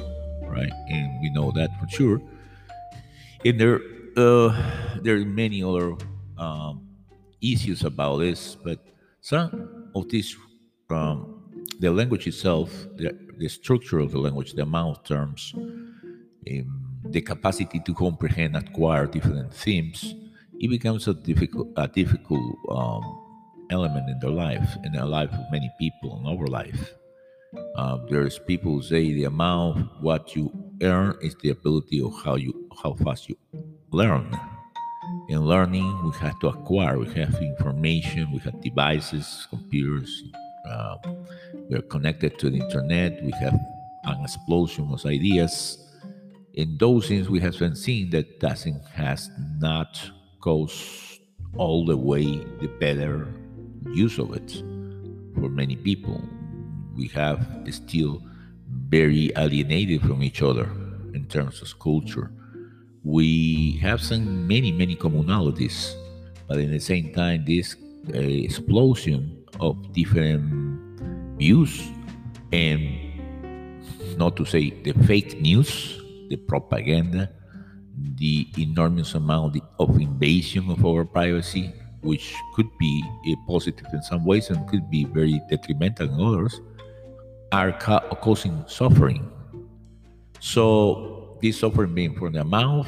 right? 0.42 0.72
And 0.88 1.20
we 1.20 1.30
know 1.30 1.52
that 1.52 1.70
for 1.80 1.88
sure. 1.88 2.22
And 3.44 3.58
there, 3.58 3.80
uh, 4.16 4.54
there 5.02 5.16
are 5.16 5.24
many 5.24 5.62
other 5.62 5.96
um, 6.40 6.88
issues 7.40 7.84
about 7.84 8.18
this, 8.18 8.56
but 8.56 8.78
some 9.20 9.90
of 9.94 10.08
these, 10.08 10.36
um, 10.90 11.44
the 11.78 11.90
language 11.90 12.26
itself, 12.26 12.70
the, 12.96 13.16
the 13.38 13.48
structure 13.48 13.98
of 14.00 14.10
the 14.10 14.18
language, 14.18 14.54
the 14.54 14.62
amount 14.62 14.98
of 14.98 15.04
terms, 15.04 15.52
um, 15.56 16.80
the 17.10 17.20
capacity 17.20 17.80
to 17.80 17.94
comprehend, 17.94 18.56
acquire 18.56 19.06
different 19.06 19.52
themes, 19.54 20.14
it 20.58 20.68
becomes 20.68 21.08
a 21.08 21.14
difficult, 21.14 21.68
a 21.76 21.88
difficult 21.88 22.56
um, 22.70 23.02
element 23.70 24.08
in 24.10 24.18
their 24.20 24.30
life, 24.30 24.76
in 24.84 24.92
the 24.92 25.04
life 25.04 25.32
of 25.32 25.40
many 25.50 25.70
people, 25.78 26.18
in 26.20 26.26
our 26.26 26.46
life. 26.46 26.94
Uh, 27.76 27.98
there's 28.08 28.38
people 28.38 28.72
who 28.72 28.82
say 28.82 29.12
the 29.12 29.24
amount 29.24 29.90
what 30.00 30.36
you 30.36 30.52
earn 30.82 31.16
is 31.20 31.34
the 31.42 31.50
ability 31.50 32.00
of 32.00 32.12
how 32.24 32.36
you 32.36 32.68
how 32.82 32.92
fast 32.94 33.28
you 33.28 33.36
learn. 33.90 34.38
In 35.28 35.40
learning, 35.40 36.04
we 36.04 36.12
have 36.18 36.38
to 36.40 36.48
acquire. 36.48 36.98
We 36.98 37.12
have 37.14 37.34
information. 37.40 38.32
We 38.32 38.38
have 38.40 38.60
devices, 38.60 39.46
computers. 39.50 40.24
Uh, 40.66 40.96
we 41.68 41.76
are 41.76 41.82
connected 41.82 42.38
to 42.40 42.50
the 42.50 42.58
internet. 42.58 43.22
We 43.22 43.32
have 43.32 43.58
an 44.04 44.22
explosion 44.22 44.88
of 44.92 45.04
ideas. 45.06 45.78
In 46.54 46.76
those 46.78 47.08
things, 47.08 47.28
we 47.28 47.40
have 47.40 47.58
been 47.58 47.76
seeing 47.76 48.10
that 48.10 48.40
doesn't 48.40 48.84
has 48.88 49.30
not 49.58 50.00
goes 50.40 51.20
all 51.56 51.84
the 51.84 51.96
way 51.96 52.24
the 52.60 52.68
better 52.80 53.32
use 53.92 54.18
of 54.18 54.34
it 54.34 54.62
for 55.34 55.48
many 55.48 55.76
people 55.76 56.22
we 57.00 57.08
have 57.08 57.46
still 57.70 58.22
very 58.88 59.32
alienated 59.36 60.02
from 60.02 60.22
each 60.22 60.42
other 60.42 60.70
in 61.14 61.26
terms 61.28 61.62
of 61.62 61.78
culture. 61.78 62.30
We 63.04 63.78
have 63.82 64.02
some 64.02 64.46
many, 64.46 64.72
many 64.72 64.96
commonalities, 64.96 65.94
but 66.46 66.58
in 66.58 66.70
the 66.70 66.80
same 66.80 67.12
time, 67.14 67.44
this 67.46 67.76
uh, 68.14 68.18
explosion 68.18 69.44
of 69.58 69.92
different 69.92 71.38
views 71.38 71.88
and 72.52 73.10
not 74.16 74.36
to 74.36 74.44
say 74.44 74.70
the 74.82 74.92
fake 75.04 75.40
news, 75.40 75.98
the 76.28 76.36
propaganda, 76.36 77.30
the 78.16 78.46
enormous 78.58 79.14
amount 79.14 79.58
of 79.78 80.00
invasion 80.00 80.70
of 80.70 80.84
our 80.84 81.04
privacy, 81.04 81.72
which 82.02 82.34
could 82.54 82.68
be 82.78 83.04
a 83.28 83.34
positive 83.46 83.86
in 83.92 84.02
some 84.02 84.24
ways 84.24 84.50
and 84.50 84.66
could 84.68 84.90
be 84.90 85.04
very 85.04 85.40
detrimental 85.48 86.08
in 86.08 86.20
others 86.20 86.60
are 87.52 87.72
ca- 87.72 88.06
causing 88.20 88.64
suffering. 88.66 89.30
So 90.40 91.19
this 91.40 91.60
suffering 91.60 91.94
being 91.94 92.14
from 92.14 92.32
the 92.32 92.40
amount 92.40 92.86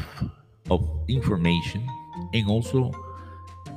of 0.70 0.88
information 1.09 1.86
and 2.34 2.48
also 2.48 2.90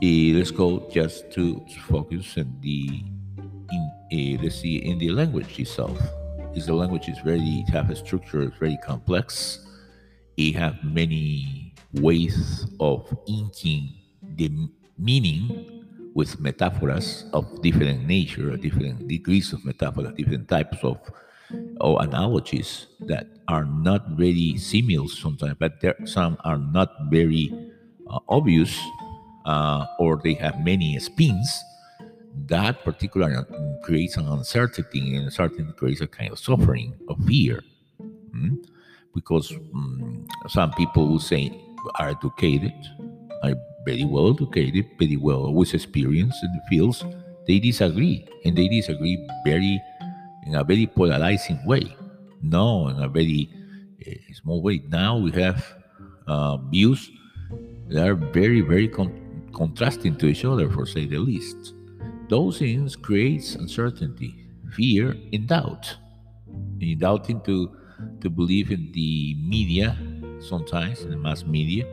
uh, 0.03 0.36
let's 0.36 0.51
go 0.51 0.88
just 0.91 1.32
to 1.32 1.63
focus 1.88 2.38
on 2.38 2.57
the 2.61 3.03
in 3.71 4.38
uh, 4.38 4.43
let's 4.43 4.55
see 4.61 4.78
in 4.78 4.97
the 4.99 5.09
language 5.09 5.59
itself. 5.59 5.97
Is 6.53 6.67
the 6.67 6.73
language 6.73 7.09
is 7.09 7.19
very 7.19 7.41
it 7.41 7.69
have 7.69 7.89
a 7.89 7.95
structure, 7.95 8.41
it's 8.43 8.57
very 8.57 8.78
complex. 8.86 9.65
It 10.38 10.55
have 10.55 10.84
many 10.84 11.73
ways 11.93 12.67
of 12.80 13.07
inking 13.28 13.93
the 14.36 14.51
meaning 14.97 15.86
with 16.13 16.39
metaphors 16.39 17.26
of 17.34 17.61
different 17.61 18.05
nature, 18.07 18.55
different 18.57 19.07
degrees 19.07 19.53
of 19.53 19.63
metaphors, 19.65 20.13
different 20.15 20.47
types 20.47 20.78
of 20.84 20.97
or 21.81 22.01
analogies 22.01 22.87
that 23.01 23.27
are 23.47 23.65
not 23.65 24.09
very 24.09 24.57
similar 24.57 25.07
sometimes, 25.07 25.55
but 25.59 25.81
there 25.81 25.95
some 26.05 26.37
are 26.43 26.57
not 26.57 26.89
very 27.09 27.51
uh, 28.09 28.19
obvious, 28.29 28.79
uh, 29.45 29.85
or 29.99 30.19
they 30.23 30.33
have 30.33 30.59
many 30.63 30.97
spins. 30.99 31.63
That 32.47 32.83
particular 32.83 33.45
creates 33.83 34.17
an 34.17 34.27
uncertainty, 34.27 35.15
and 35.15 35.25
uncertainty 35.25 35.71
creates 35.73 36.01
a 36.01 36.07
kind 36.07 36.31
of 36.31 36.39
suffering, 36.39 36.95
of 37.07 37.17
fear, 37.25 37.63
mm? 38.01 38.57
because 39.13 39.51
mm, 39.51 40.27
some 40.49 40.71
people 40.73 41.07
will 41.07 41.19
say 41.19 41.51
are 41.99 42.09
educated, 42.09 42.73
are 43.43 43.53
very 43.85 44.03
well 44.03 44.31
educated, 44.31 44.85
very 44.99 45.17
well 45.17 45.53
with 45.53 45.73
experience 45.73 46.35
in 46.43 46.49
the 46.53 46.61
fields, 46.69 47.05
they 47.47 47.59
disagree, 47.59 48.27
and 48.43 48.57
they 48.57 48.67
disagree 48.67 49.17
very 49.45 49.81
in 50.45 50.55
a 50.55 50.63
very 50.63 50.87
polarizing 50.87 51.59
way. 51.65 51.95
No, 52.41 52.87
in 52.89 53.01
a 53.01 53.07
very 53.07 53.49
uh, 54.05 54.11
small 54.33 54.61
way. 54.61 54.81
Now 54.89 55.17
we 55.17 55.31
have 55.31 55.65
uh, 56.27 56.57
views 56.57 57.11
that 57.89 58.07
are 58.07 58.15
very, 58.15 58.61
very 58.61 58.87
con- 58.87 59.49
contrasting 59.53 60.15
to 60.17 60.27
each 60.27 60.45
other, 60.45 60.69
for 60.69 60.85
say 60.85 61.05
the 61.05 61.19
least. 61.19 61.73
Those 62.29 62.59
things 62.59 62.95
creates 62.95 63.55
uncertainty, 63.55 64.35
fear, 64.73 65.15
and 65.33 65.47
doubt. 65.47 65.95
And 66.81 66.99
doubting 66.99 67.41
to 67.41 67.75
to 68.21 68.29
believe 68.29 68.71
in 68.71 68.91
the 68.91 69.35
media 69.39 69.97
sometimes 70.39 71.01
in 71.01 71.11
the 71.11 71.17
mass 71.17 71.43
media 71.45 71.85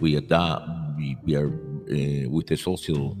we 0.00 0.16
adapt 0.16 0.68
we, 0.96 1.16
we 1.24 1.34
are 1.34 1.48
uh, 1.48 2.28
with 2.28 2.46
the 2.46 2.56
social 2.56 3.16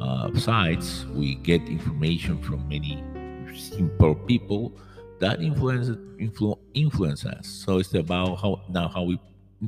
uh, 0.00 0.34
sites 0.34 1.06
we 1.14 1.36
get 1.36 1.62
information 1.68 2.40
from 2.42 2.66
many 2.68 3.02
simple 3.60 4.14
people 4.14 4.72
that 5.20 5.40
influence 5.42 5.88
influ, 6.18 6.58
influence 6.74 7.24
us. 7.24 7.46
So 7.46 7.78
it's 7.78 7.94
about 7.94 8.36
how 8.36 8.62
now 8.68 8.88
how 8.88 9.02
we 9.02 9.20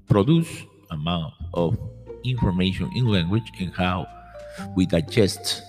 produce 0.09 0.65
amount 0.91 1.35
of 1.55 1.79
information 2.25 2.91
in 2.95 3.07
language 3.07 3.51
and 3.61 3.73
how 3.73 4.07
we 4.77 4.87
digest 4.87 5.63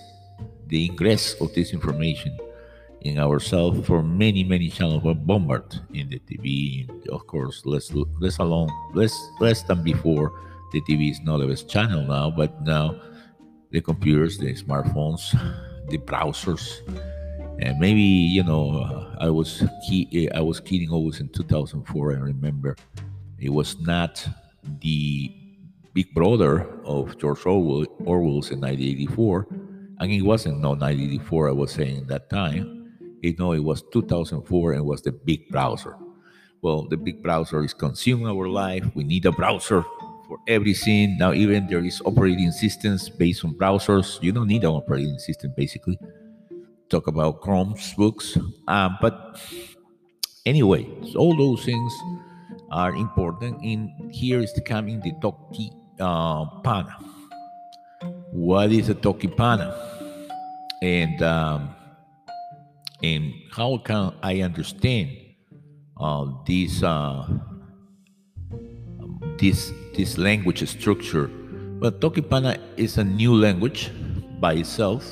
the 0.68 0.86
ingress 0.86 1.34
of 1.40 1.52
this 1.54 1.72
information 1.72 2.36
in 3.02 3.18
ourselves 3.18 3.86
for 3.86 4.02
many 4.02 4.42
many 4.44 4.68
channels. 4.68 5.02
Were 5.02 5.14
bombarded 5.14 5.80
in 5.92 6.08
the 6.08 6.18
TV 6.20 6.88
of 7.08 7.26
course 7.26 7.62
less 7.66 7.92
less 8.20 8.38
alone 8.38 8.70
less 8.94 9.14
less 9.40 9.62
than 9.62 9.82
before. 9.82 10.32
The 10.72 10.80
TV 10.80 11.12
is 11.12 11.20
not 11.20 11.38
the 11.38 11.46
best 11.46 11.68
channel 11.68 12.02
now, 12.02 12.30
but 12.30 12.60
now 12.62 12.96
the 13.70 13.80
computers, 13.80 14.38
the 14.38 14.54
smartphones, 14.54 15.30
the 15.88 15.98
browsers, 15.98 16.80
and 17.58 17.78
maybe 17.78 18.00
you 18.00 18.42
know 18.42 19.14
I 19.20 19.30
was 19.30 19.64
key, 19.86 20.28
I 20.34 20.40
was 20.40 20.60
kidding 20.60 20.90
always 20.90 21.20
in 21.20 21.28
2004. 21.28 22.12
I 22.12 22.16
remember 22.16 22.76
it 23.38 23.50
was 23.50 23.78
not 23.80 24.26
the 24.80 25.32
big 25.92 26.12
brother 26.14 26.66
of 26.84 27.16
George 27.18 27.46
Orwell, 27.46 27.86
Orwell's 28.04 28.50
in 28.50 28.60
1984, 28.60 29.46
and 30.00 30.10
it 30.10 30.22
wasn't 30.22 30.60
no 30.60 30.70
1984. 30.70 31.48
I 31.48 31.52
was 31.52 31.72
saying 31.72 32.06
that 32.08 32.30
time. 32.30 32.90
You 33.22 33.34
know, 33.38 33.52
it 33.52 33.60
was 33.60 33.82
2004 33.92 34.72
and 34.74 34.84
was 34.84 35.00
the 35.00 35.12
big 35.12 35.48
browser. 35.48 35.96
Well, 36.60 36.86
the 36.88 36.96
big 36.96 37.22
browser 37.22 37.62
is 37.64 37.72
consuming 37.72 38.26
our 38.26 38.48
life. 38.48 38.84
We 38.94 39.04
need 39.04 39.24
a 39.24 39.32
browser 39.32 39.82
for 40.28 40.38
everything. 40.46 41.16
Now, 41.16 41.32
even 41.32 41.66
there 41.66 41.84
is 41.84 42.02
operating 42.04 42.50
systems 42.52 43.08
based 43.08 43.44
on 43.44 43.54
browsers. 43.54 44.22
You 44.22 44.32
don't 44.32 44.48
need 44.48 44.64
an 44.64 44.70
operating 44.70 45.18
system, 45.18 45.54
basically. 45.56 45.98
Talk 46.94 47.08
about 47.08 47.40
Chrome's 47.40 47.92
books. 47.94 48.38
Um, 48.68 48.96
but 49.02 49.42
anyway, 50.46 50.86
all 51.16 51.36
those 51.36 51.64
things 51.64 51.92
are 52.70 52.94
important. 52.94 53.60
And 53.64 53.90
here 54.14 54.38
is 54.38 54.54
coming 54.64 55.00
the 55.00 55.10
Toki 55.20 55.72
uh, 55.98 56.44
Pana. 56.62 56.94
What 58.30 58.70
is 58.70 58.90
a 58.90 58.94
Toki 58.94 59.26
Pona? 59.26 59.74
And 60.82 61.20
um, 61.20 61.74
and 63.02 63.34
how 63.50 63.78
can 63.78 64.14
I 64.22 64.42
understand 64.42 65.10
uh, 65.98 66.26
this 66.46 66.80
uh, 66.84 67.26
this 69.38 69.72
this 69.94 70.16
language 70.16 70.62
structure. 70.68 71.26
But 71.80 72.00
Tokipona 72.00 72.58
is 72.76 72.98
a 72.98 73.04
new 73.04 73.34
language 73.34 73.90
by 74.38 74.54
itself, 74.54 75.04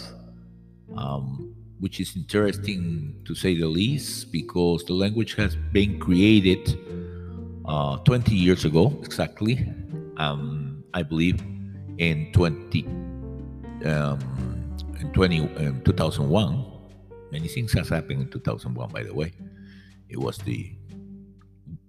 um, 0.96 1.41
which 1.82 1.98
is 1.98 2.14
interesting 2.14 3.12
to 3.24 3.34
say 3.34 3.58
the 3.58 3.66
least, 3.66 4.30
because 4.30 4.84
the 4.84 4.92
language 4.92 5.34
has 5.34 5.56
been 5.72 5.98
created 5.98 6.78
uh, 7.64 7.96
20 8.04 8.36
years 8.36 8.64
ago 8.64 8.96
exactly. 9.02 9.68
Um, 10.16 10.84
I 10.94 11.02
believe 11.02 11.42
in 11.98 12.30
20 12.34 12.86
um, 13.84 14.20
in 15.00 15.10
20 15.12 15.40
um, 15.40 15.82
2001. 15.84 16.64
Many 17.32 17.48
things 17.48 17.72
has 17.72 17.88
happened 17.88 18.22
in 18.22 18.30
2001, 18.30 18.90
by 18.90 19.02
the 19.02 19.12
way. 19.12 19.32
It 20.08 20.18
was 20.20 20.38
the 20.38 20.70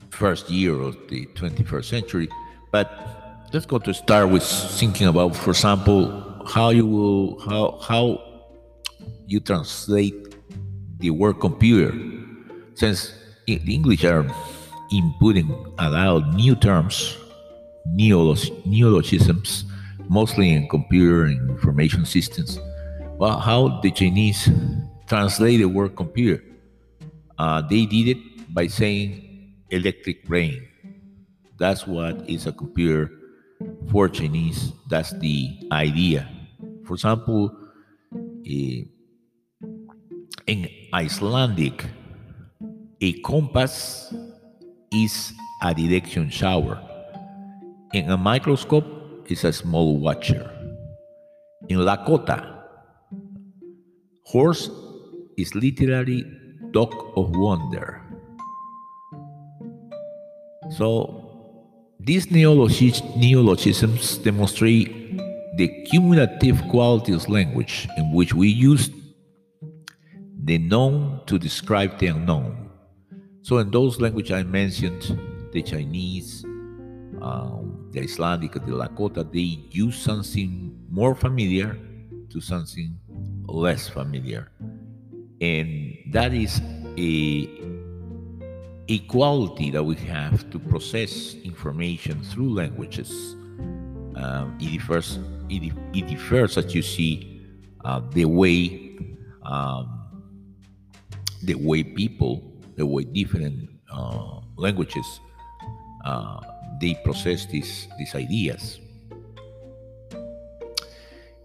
first 0.10 0.50
year 0.50 0.74
of 0.74 0.98
the 1.08 1.28
21st 1.36 1.86
century. 1.86 2.30
But 2.72 2.90
let's 3.54 3.68
go 3.68 3.78
to 3.78 3.94
start 3.94 4.30
with 4.30 4.44
thinking 4.44 5.06
about, 5.06 5.36
for 5.36 5.52
example, 5.52 6.44
how 6.48 6.70
you 6.70 6.88
will 6.88 7.40
how 7.42 7.78
how 7.80 8.33
you 9.28 9.40
translate 9.40 10.36
the 11.00 11.10
word 11.10 11.40
computer, 11.40 11.94
since 12.76 13.14
the 13.48 13.74
English 13.74 14.04
are 14.06 14.24
inputting 14.92 15.50
aloud 15.80 16.34
new 16.36 16.56
terms 16.56 17.18
neolog- 17.88 18.66
neologisms, 18.66 19.66
mostly 20.10 20.52
in 20.52 20.68
computer 20.68 21.26
and 21.26 21.50
information 21.50 22.06
systems. 22.06 22.60
Well, 23.18 23.40
how 23.40 23.80
the 23.82 23.92
Chinese 23.92 24.50
translate 25.08 25.60
the 25.60 25.68
word 25.68 25.96
computer? 25.96 26.44
Uh, 27.38 27.62
they 27.62 27.86
did 27.86 28.18
it 28.18 28.54
by 28.54 28.68
saying 28.68 29.54
electric 29.70 30.26
brain. 30.26 30.68
That's 31.58 31.88
what 31.88 32.30
is 32.30 32.48
a 32.48 32.52
computer 32.52 33.12
for 33.92 34.10
Chinese. 34.10 34.72
That's 34.90 35.12
the 35.12 35.68
idea. 35.72 36.30
For 36.86 36.96
example, 36.96 37.56
eh, 38.46 38.84
in 40.48 40.70
Icelandic, 40.94 41.86
a 43.02 43.14
compass 43.22 44.14
is 44.92 45.34
a 45.62 45.74
direction 45.74 46.30
shower. 46.30 46.80
In 47.94 48.10
a 48.10 48.18
microscope 48.18 48.86
is 49.30 49.44
a 49.44 49.54
small 49.54 49.98
watcher. 49.98 50.50
In 51.70 51.80
Lakota, 51.80 52.64
horse 54.26 54.70
is 55.38 55.56
literally 55.56 56.26
dog 56.72 56.94
of 57.16 57.36
wonder. 57.36 58.02
So 60.78 61.24
these 62.00 62.28
neologis- 62.28 63.16
neologisms 63.16 64.18
demonstrate 64.18 64.92
the 65.56 65.68
cumulative 65.86 66.62
quality 66.70 67.14
of 67.14 67.30
language 67.30 67.88
in 67.98 68.12
which 68.12 68.34
we 68.34 68.50
use 68.50 68.90
the 70.46 70.58
known 70.58 71.22
to 71.26 71.40
describe 71.40 71.98
the 72.00 72.08
unknown. 72.08 72.70
So 73.42 73.58
in 73.60 73.72
those 73.72 74.02
languages 74.02 74.32
I 74.32 74.44
mentioned, 74.44 75.18
the 75.52 75.62
Chinese, 75.62 76.44
um, 77.22 77.90
the 77.92 78.02
Icelandic, 78.02 78.54
the 78.54 78.60
Lakota, 78.60 79.24
they 79.32 79.62
use 79.70 79.98
something 79.98 80.76
more 80.90 81.16
familiar 81.16 81.78
to 82.30 82.42
something 82.42 82.98
less 83.46 83.88
familiar. 83.88 84.52
And 85.40 85.98
that 86.12 86.34
is 86.34 86.62
a 86.98 87.50
equality 88.88 89.72
that 89.72 89.84
we 89.84 89.96
have 89.96 90.50
to 90.52 90.60
process 90.60 91.36
information 91.36 92.22
through 92.24 92.54
languages. 92.54 93.36
Um, 94.16 94.58
it 94.60 94.72
differs. 94.72 95.20
It, 95.50 95.74
it 95.94 96.08
differs, 96.08 96.58
as 96.58 96.74
you 96.76 96.82
see, 96.82 97.42
uh, 97.86 98.02
the 98.12 98.26
way 98.26 98.98
um, 99.44 100.03
the 101.44 101.56
way 101.56 101.84
people, 101.84 102.42
the 102.76 102.86
way 102.86 103.04
different 103.04 103.70
uh, 103.92 104.40
languages, 104.56 105.06
uh, 106.06 106.40
they 106.80 106.96
process 107.04 107.46
these 107.46 107.88
these 107.98 108.16
ideas. 108.16 108.80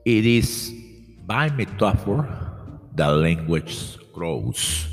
It 0.04 0.24
is 0.24 0.72
by 1.26 1.50
metaphor 1.50 2.26
that 2.94 3.08
language 3.08 3.98
grows. 4.12 4.86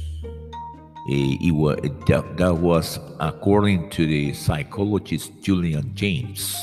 Eh, 1.09 1.37
it 1.39 1.51
wa- 1.51 1.75
that, 2.07 2.37
that 2.37 2.53
was 2.55 2.99
according 3.19 3.89
to 3.91 4.05
the 4.07 4.33
psychologist 4.33 5.31
Julian 5.41 5.93
Jaynes. 5.95 6.57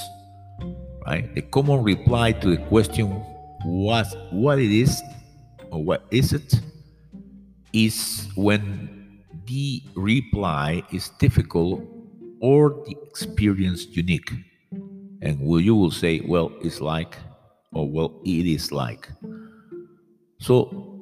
Right, 1.06 1.32
the 1.34 1.42
common 1.42 1.82
reply 1.82 2.32
to 2.32 2.50
the 2.50 2.62
question 2.66 3.10
was 3.64 4.14
what 4.30 4.58
it 4.58 4.70
is 4.70 5.00
or 5.70 5.82
what 5.82 6.04
is 6.10 6.32
it 6.32 6.60
is 7.72 8.28
when 8.34 9.22
the 9.46 9.82
reply 9.94 10.82
is 10.92 11.10
difficult 11.18 11.82
or 12.40 12.82
the 12.86 12.96
experience 13.06 13.86
unique. 13.90 14.30
And 15.22 15.40
will 15.40 15.60
you 15.60 15.74
will 15.74 15.90
say, 15.90 16.20
well, 16.26 16.52
it's 16.62 16.80
like, 16.80 17.16
or 17.72 17.88
well, 17.88 18.20
it 18.24 18.46
is 18.46 18.72
like. 18.72 19.08
So 20.38 20.92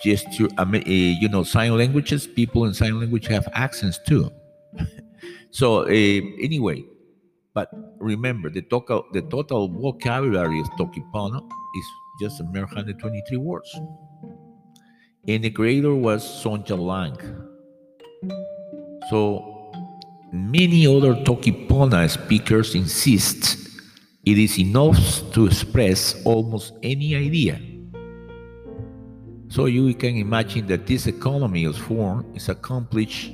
gesture, 0.03 0.47
eh, 0.57 1.15
you 1.19 1.29
know, 1.29 1.43
sign 1.43 1.77
languages, 1.77 2.27
people 2.27 2.65
in 2.65 2.73
sign 2.73 2.99
language 2.99 3.27
have 3.27 3.47
accents 3.53 3.99
too. 4.07 4.31
so 5.51 5.83
uh, 5.83 5.87
anyway, 5.87 6.83
but 7.53 7.69
remember 7.99 8.49
the 8.49 8.61
total 8.61 9.05
the 9.13 9.21
total 9.23 9.67
vocabulary 9.67 10.59
of 10.59 10.67
Tokipona 10.79 11.41
is 11.41 11.85
just 12.21 12.39
a 12.39 12.43
mere 12.45 12.65
123 12.65 13.37
words. 13.37 13.69
And 15.27 15.43
the 15.43 15.51
creator 15.51 15.93
was 15.93 16.23
Sonja 16.23 16.77
Lang. 16.77 17.17
So 19.09 19.51
Many 20.33 20.87
other 20.87 21.13
Tokipona 21.13 22.09
speakers 22.09 22.73
insist 22.73 23.60
it 24.23 24.37
is 24.37 24.59
enough 24.59 25.31
to 25.33 25.47
express 25.47 26.21
almost 26.25 26.73
any 26.83 27.15
idea. 27.15 27.59
So 29.47 29.65
you 29.65 29.93
can 29.95 30.15
imagine 30.17 30.67
that 30.67 30.85
this 30.85 31.07
economy 31.07 31.65
of 31.65 31.75
form 31.75 32.31
is 32.35 32.47
accomplished 32.47 33.31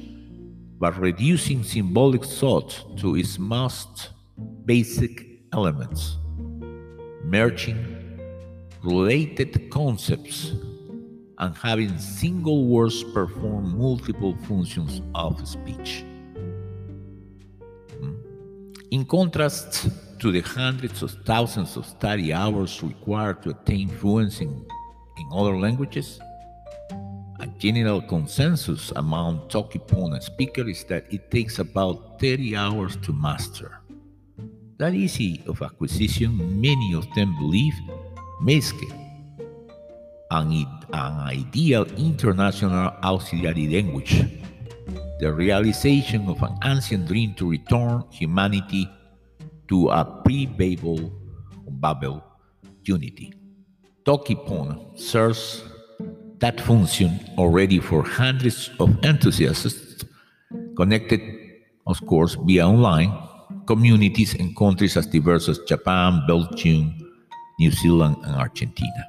by 0.80 0.90
reducing 0.90 1.64
symbolic 1.64 2.24
thought 2.24 2.98
to 3.00 3.16
its 3.16 3.38
most 3.38 4.10
basic 4.66 5.26
elements, 5.52 6.18
merging 7.24 7.78
related 8.82 9.70
concepts 9.70 10.54
and 11.40 11.56
having 11.56 11.98
single 11.98 12.66
words 12.66 13.04
perform 13.04 13.78
multiple 13.78 14.36
functions 14.48 15.02
of 15.14 15.46
speech. 15.48 16.04
Hmm? 18.00 18.16
In 18.92 19.06
contrast 19.06 19.90
to 20.20 20.32
the 20.32 20.42
hundreds 20.42 21.04
of 21.04 21.12
thousands 21.26 21.78
of 21.78 21.86
study 21.86 22.34
hours 22.34 22.82
required 22.82 23.44
to 23.44 23.52
attain 23.52 23.90
fluency 23.90 24.46
in, 24.46 24.66
in 25.18 25.30
other 25.32 25.58
languages, 25.58 26.20
a 27.40 27.48
general 27.60 28.02
consensus 28.02 28.92
among 28.96 29.48
Toki-Pona 29.48 30.22
speakers 30.24 30.68
is 30.68 30.84
that 30.86 31.06
it 31.14 31.30
takes 31.30 31.60
about 31.60 32.20
30 32.20 32.56
hours 32.56 32.98
to 32.98 33.14
master. 33.14 33.80
That 34.78 34.94
easy 34.94 35.44
of 35.48 35.62
acquisition, 35.62 36.62
many 36.62 36.94
of 36.94 37.06
them 37.14 37.36
believe, 37.38 37.74
makes 38.42 38.72
it 38.72 38.94
an, 40.32 40.66
an 40.94 41.20
ideal 41.30 41.86
international 41.98 42.92
auxiliary 43.04 43.68
language, 43.68 44.24
the 45.20 45.32
realization 45.32 46.28
of 46.28 46.42
an 46.42 46.58
ancient 46.64 47.08
dream 47.08 47.34
to 47.36 47.50
return 47.50 48.04
humanity 48.12 48.90
to 49.68 49.90
a 49.90 50.06
pre-Babel 50.24 51.12
Babel 51.70 52.24
unity. 52.84 53.34
Toki-Pona 54.06 54.98
serves 54.98 55.64
that 56.40 56.62
function 56.62 57.20
already 57.38 57.80
for 57.80 58.04
hundreds 58.04 58.70
of 58.80 58.90
enthusiasts 59.04 60.06
connected, 60.78 61.22
of 61.88 62.00
course, 62.06 62.38
via 62.46 62.66
online 62.66 63.12
communities 63.66 64.34
in 64.36 64.56
countries 64.56 64.96
as 64.96 65.06
diverse 65.08 65.50
as 65.50 65.60
Japan, 65.68 66.24
Belgium, 66.28 66.96
New 67.60 67.72
Zealand, 67.72 68.16
and 68.24 68.36
Argentina. 68.36 69.04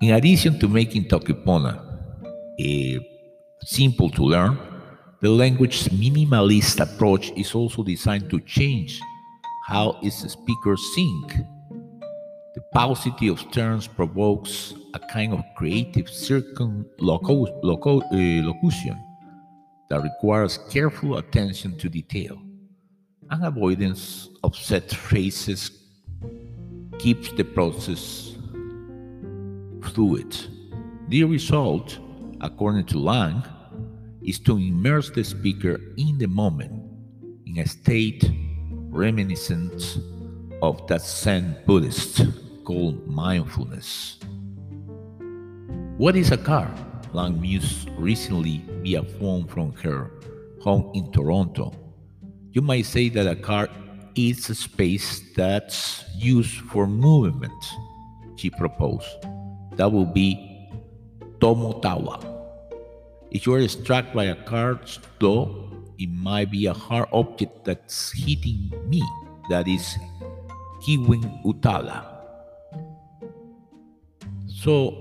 In 0.00 0.14
addition 0.14 0.58
to 0.58 0.68
making 0.68 1.08
Toki-Pona 1.08 1.78
uh, 1.78 3.00
simple 3.62 4.10
to 4.10 4.22
learn, 4.22 4.58
the 5.20 5.28
language's 5.30 5.88
minimalist 5.88 6.80
approach 6.80 7.30
is 7.36 7.54
also 7.54 7.82
designed 7.82 8.30
to 8.30 8.40
change 8.40 9.00
how 9.68 9.98
its 10.02 10.26
speakers 10.32 10.82
think 10.94 11.36
the 12.54 12.62
paucity 12.72 13.28
of 13.28 13.38
terms 13.52 13.86
provokes 13.86 14.72
a 14.94 14.98
kind 14.98 15.34
of 15.34 15.44
creative 15.58 16.08
circumlocution 16.08 17.52
uh, 18.10 18.96
that 19.90 20.02
requires 20.02 20.58
careful 20.70 21.18
attention 21.18 21.76
to 21.76 21.90
detail. 21.90 22.40
An 23.28 23.44
avoidance 23.44 24.30
of 24.42 24.56
set 24.56 24.90
phrases 24.90 25.70
keeps 26.98 27.30
the 27.32 27.44
process 27.44 28.36
fluid. 29.82 30.34
The 31.08 31.24
result, 31.24 31.98
according 32.40 32.86
to 32.86 32.98
Lang, 32.98 33.42
is 34.22 34.38
to 34.40 34.56
immerse 34.56 35.10
the 35.10 35.24
speaker 35.24 35.78
in 35.98 36.16
the 36.16 36.26
moment, 36.26 36.72
in 37.44 37.58
a 37.58 37.68
state 37.68 38.47
reminiscent 38.98 39.98
of 40.60 40.84
that 40.88 41.00
Zen 41.02 41.56
Buddhist 41.66 42.20
called 42.64 43.06
mindfulness. 43.06 44.18
What 45.96 46.16
is 46.16 46.32
a 46.32 46.36
car? 46.36 46.68
Lang 47.12 47.40
mused 47.40 47.88
recently 47.96 48.64
via 48.82 49.04
phone 49.04 49.46
from 49.46 49.72
her 49.84 50.10
home 50.60 50.90
in 50.94 51.12
Toronto. 51.12 51.72
You 52.50 52.60
might 52.60 52.86
say 52.86 53.08
that 53.10 53.26
a 53.26 53.36
car 53.36 53.68
is 54.16 54.50
a 54.50 54.54
space 54.54 55.22
that's 55.36 56.04
used 56.16 56.58
for 56.66 56.88
movement, 56.88 57.62
she 58.34 58.50
proposed. 58.50 59.06
That 59.76 59.92
will 59.92 60.10
be 60.10 60.34
Tomo 61.40 61.80
Tawa. 61.80 62.18
If 63.30 63.46
you 63.46 63.54
are 63.54 63.68
struck 63.68 64.12
by 64.12 64.24
a 64.24 64.34
car's 64.34 64.98
though, 65.20 65.67
it 65.98 66.10
might 66.10 66.50
be 66.50 66.66
a 66.66 66.72
hard 66.72 67.08
object 67.12 67.64
that's 67.64 68.12
hitting 68.12 68.70
me. 68.86 69.02
That 69.50 69.66
is 69.66 69.98
Kiwen 70.82 71.26
Utala. 71.44 72.06
So, 74.46 74.94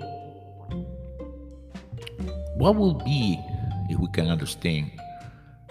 what 2.57 2.75
will 2.75 2.95
be, 2.95 3.39
if 3.89 3.99
we 3.99 4.07
can 4.11 4.29
understand, 4.29 4.91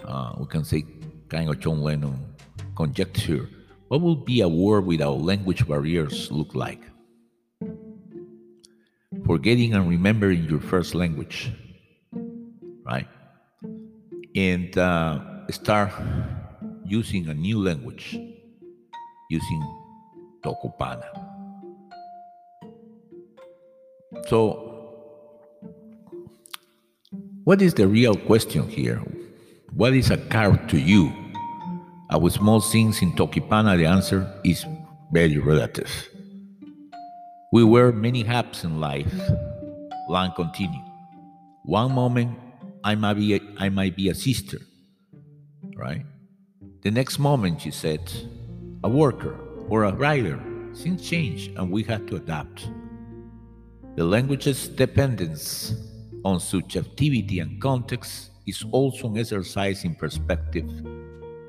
uh, 0.05 0.33
we 0.39 0.45
can 0.47 0.63
say 0.63 0.85
kind 1.27 1.49
of 1.49 1.59
John 1.59 1.81
Lennon 1.81 2.15
conjecture, 2.75 3.49
what 3.89 4.01
will 4.01 4.15
be 4.15 4.41
a 4.41 4.47
world 4.47 4.85
without 4.85 5.19
language 5.19 5.67
barriers 5.67 6.31
look 6.31 6.55
like? 6.55 6.81
Forgetting 9.25 9.73
and 9.73 9.89
remembering 9.89 10.45
your 10.45 10.61
first 10.61 10.95
language, 10.95 11.51
right? 12.85 13.07
And 14.37 14.77
uh, 14.77 15.19
start 15.49 15.91
using 16.85 17.27
a 17.27 17.33
new 17.33 17.57
language, 17.57 18.19
using 19.31 19.61
Tokipona. 20.45 21.09
So, 24.27 24.93
what 27.45 27.63
is 27.63 27.73
the 27.73 27.87
real 27.87 28.13
question 28.13 28.69
here? 28.69 29.01
What 29.73 29.93
is 29.93 30.11
a 30.11 30.17
car 30.17 30.55
to 30.67 30.77
you? 30.77 31.11
Our 32.11 32.29
small 32.29 32.61
things 32.61 33.01
in 33.01 33.13
Tokipona, 33.13 33.75
the 33.75 33.87
answer 33.87 34.31
is 34.43 34.63
very 35.11 35.39
relative. 35.39 35.89
We 37.51 37.63
wear 37.63 37.91
many 37.91 38.21
hats 38.21 38.63
in 38.63 38.79
life. 38.79 39.13
Lang 40.07 40.31
continued. 40.35 40.85
One 41.63 41.91
moment 41.91 42.37
I 42.87 42.95
might 42.95 43.15
be 43.15 43.35
a, 43.35 43.41
I 43.57 43.67
might 43.67 43.97
be 43.97 44.07
a 44.07 44.15
sister, 44.15 44.59
right? 45.75 46.05
The 46.83 46.89
next 46.89 47.19
moment 47.19 47.59
she 47.63 47.69
said, 47.69 48.09
a 48.81 48.87
worker 48.87 49.37
or 49.67 49.83
a 49.83 49.93
writer. 49.93 50.39
Things 50.73 51.09
change 51.09 51.47
and 51.57 51.69
we 51.69 51.83
had 51.83 52.07
to 52.07 52.15
adapt. 52.15 52.69
The 53.97 54.05
language's 54.05 54.69
dependence 54.69 55.73
on 56.23 56.39
subjectivity 56.39 57.41
and 57.41 57.61
context 57.61 58.31
is 58.45 58.63
also 58.71 59.09
an 59.09 59.17
exercise 59.17 59.83
in 59.83 59.93
perspective 59.93 60.69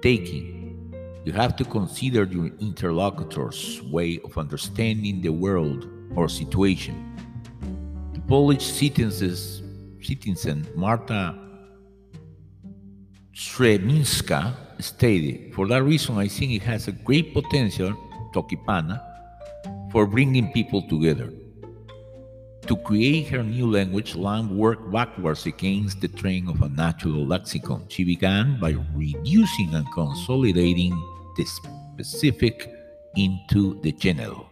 taking. 0.03 0.93
You 1.25 1.33
have 1.35 1.55
to 1.55 1.65
consider 1.65 2.25
your 2.25 2.47
interlocutor's 2.59 3.81
way 3.83 4.19
of 4.25 4.37
understanding 4.39 5.23
the 5.23 5.31
world 5.31 5.87
or 6.17 6.29
situation. 6.29 6.97
The 8.13 8.21
Polish 8.23 8.67
citizen 10.03 10.67
Marta 10.75 11.35
Sreminska 13.35 14.55
stated, 14.81 15.55
For 15.55 15.67
that 15.69 15.83
reason, 15.85 16.19
I 16.19 16.27
think 16.29 16.53
it 16.53 16.63
has 16.63 16.89
a 16.89 16.93
great 16.93 17.33
potential, 17.33 17.95
Tokipona, 18.35 19.01
for 19.93 20.07
bringing 20.07 20.53
people 20.53 20.83
together. 20.83 21.33
To 22.67 22.77
create 22.77 23.29
her 23.29 23.43
new 23.43 23.71
language, 23.71 24.15
Lang 24.15 24.59
worked 24.59 24.91
backwards 24.93 25.47
against 25.47 26.01
the 26.01 26.09
trend 26.09 26.51
of 26.51 26.61
a 26.63 26.69
natural 26.69 27.25
lexicon. 27.25 27.87
She 27.89 28.05
began 28.05 28.61
by 28.61 28.77
reducing 28.95 29.73
and 29.75 29.87
consolidating 29.95 30.93
the 31.37 31.45
specific 31.47 32.71
into 33.17 33.81
the 33.83 33.93
general. 33.93 34.51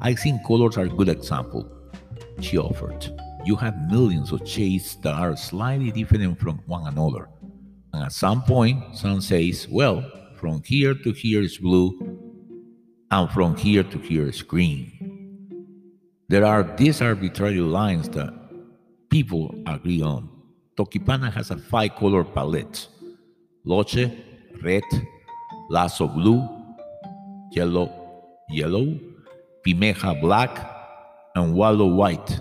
I 0.00 0.14
think 0.14 0.46
colors 0.46 0.78
are 0.78 0.84
a 0.84 0.88
good 0.88 1.08
example, 1.08 1.68
she 2.40 2.56
offered. 2.56 3.10
You 3.44 3.56
have 3.56 3.76
millions 3.90 4.32
of 4.32 4.48
shades 4.48 4.96
that 5.02 5.14
are 5.14 5.36
slightly 5.36 5.90
different 5.90 6.40
from 6.40 6.60
one 6.66 6.86
another. 6.86 7.28
And 7.92 8.02
at 8.02 8.12
some 8.12 8.42
point, 8.42 8.96
some 8.96 9.20
says, 9.20 9.68
well, 9.70 10.02
from 10.36 10.62
here 10.64 10.94
to 10.94 11.12
here 11.12 11.42
is 11.42 11.58
blue, 11.58 12.18
and 13.10 13.30
from 13.30 13.56
here 13.56 13.82
to 13.82 13.98
here 13.98 14.26
is 14.26 14.42
green. 14.42 14.90
There 16.28 16.44
are 16.44 16.62
these 16.76 17.02
arbitrary 17.02 17.60
lines 17.60 18.08
that 18.10 18.32
people 19.10 19.54
agree 19.66 20.02
on. 20.02 20.28
Tokipona 20.76 21.32
has 21.32 21.50
a 21.50 21.56
five 21.56 21.94
color 21.96 22.24
palette 22.24 22.88
Loje, 23.66 24.10
red, 24.62 24.82
Laso, 25.70 26.08
blue, 26.08 26.46
yellow, 27.52 27.88
yellow, 28.50 28.98
Pimeja, 29.64 30.20
black, 30.20 30.52
and 31.34 31.54
Walo, 31.54 31.86
white. 31.86 32.40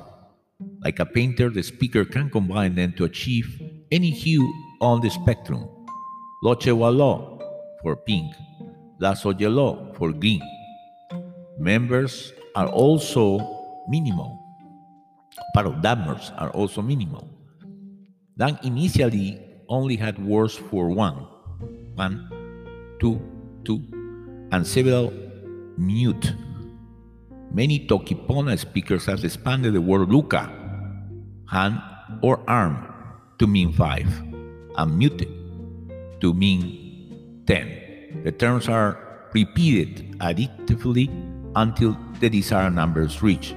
Like 0.84 1.00
a 1.00 1.06
painter, 1.06 1.50
the 1.50 1.64
speaker 1.64 2.04
can 2.04 2.30
combine 2.30 2.76
them 2.76 2.94
to 2.98 3.06
achieve 3.06 3.62
any 3.92 4.10
hue 4.10 4.44
on 4.82 5.00
the 5.00 5.10
spectrum. 5.10 5.68
Loje 6.44 6.76
Walo 6.76 7.40
for 7.82 7.96
pink, 7.96 8.36
Laso 9.00 9.32
Yellow 9.32 9.94
for 9.96 10.12
green. 10.12 10.42
Members 11.58 12.34
are 12.56 12.68
also 12.68 13.40
minimal. 13.88 14.40
Part 15.54 15.68
of 15.68 15.82
dammers 15.82 16.32
are 16.38 16.50
also 16.50 16.82
minimal. 16.82 17.30
Dan 18.38 18.60
initially 18.64 19.40
only 19.70 19.96
had 19.96 20.20
words 20.20 20.56
for 20.56 20.90
one, 20.90 21.28
one, 21.96 22.28
two, 23.00 23.22
two, 23.64 23.80
and 24.52 24.68
several 24.68 25.14
mute. 25.78 26.34
Many 27.54 27.88
Tokipona 27.88 28.58
speakers 28.58 29.06
have 29.06 29.24
expanded 29.24 29.74
the 29.74 29.82
word 29.82 30.10
luka, 30.10 30.63
hand 31.54 31.80
or 32.22 32.42
arm, 32.50 32.76
to 33.38 33.46
mean 33.46 33.72
five, 33.72 34.10
and 34.78 34.98
muted 34.98 35.30
to 36.20 36.34
mean 36.34 37.44
ten. 37.46 37.70
The 38.26 38.32
terms 38.32 38.68
are 38.68 38.98
repeated 39.34 40.18
additively 40.20 41.10
until 41.56 41.96
the 42.20 42.30
desired 42.30 42.74
numbers 42.74 43.22
reach 43.22 43.54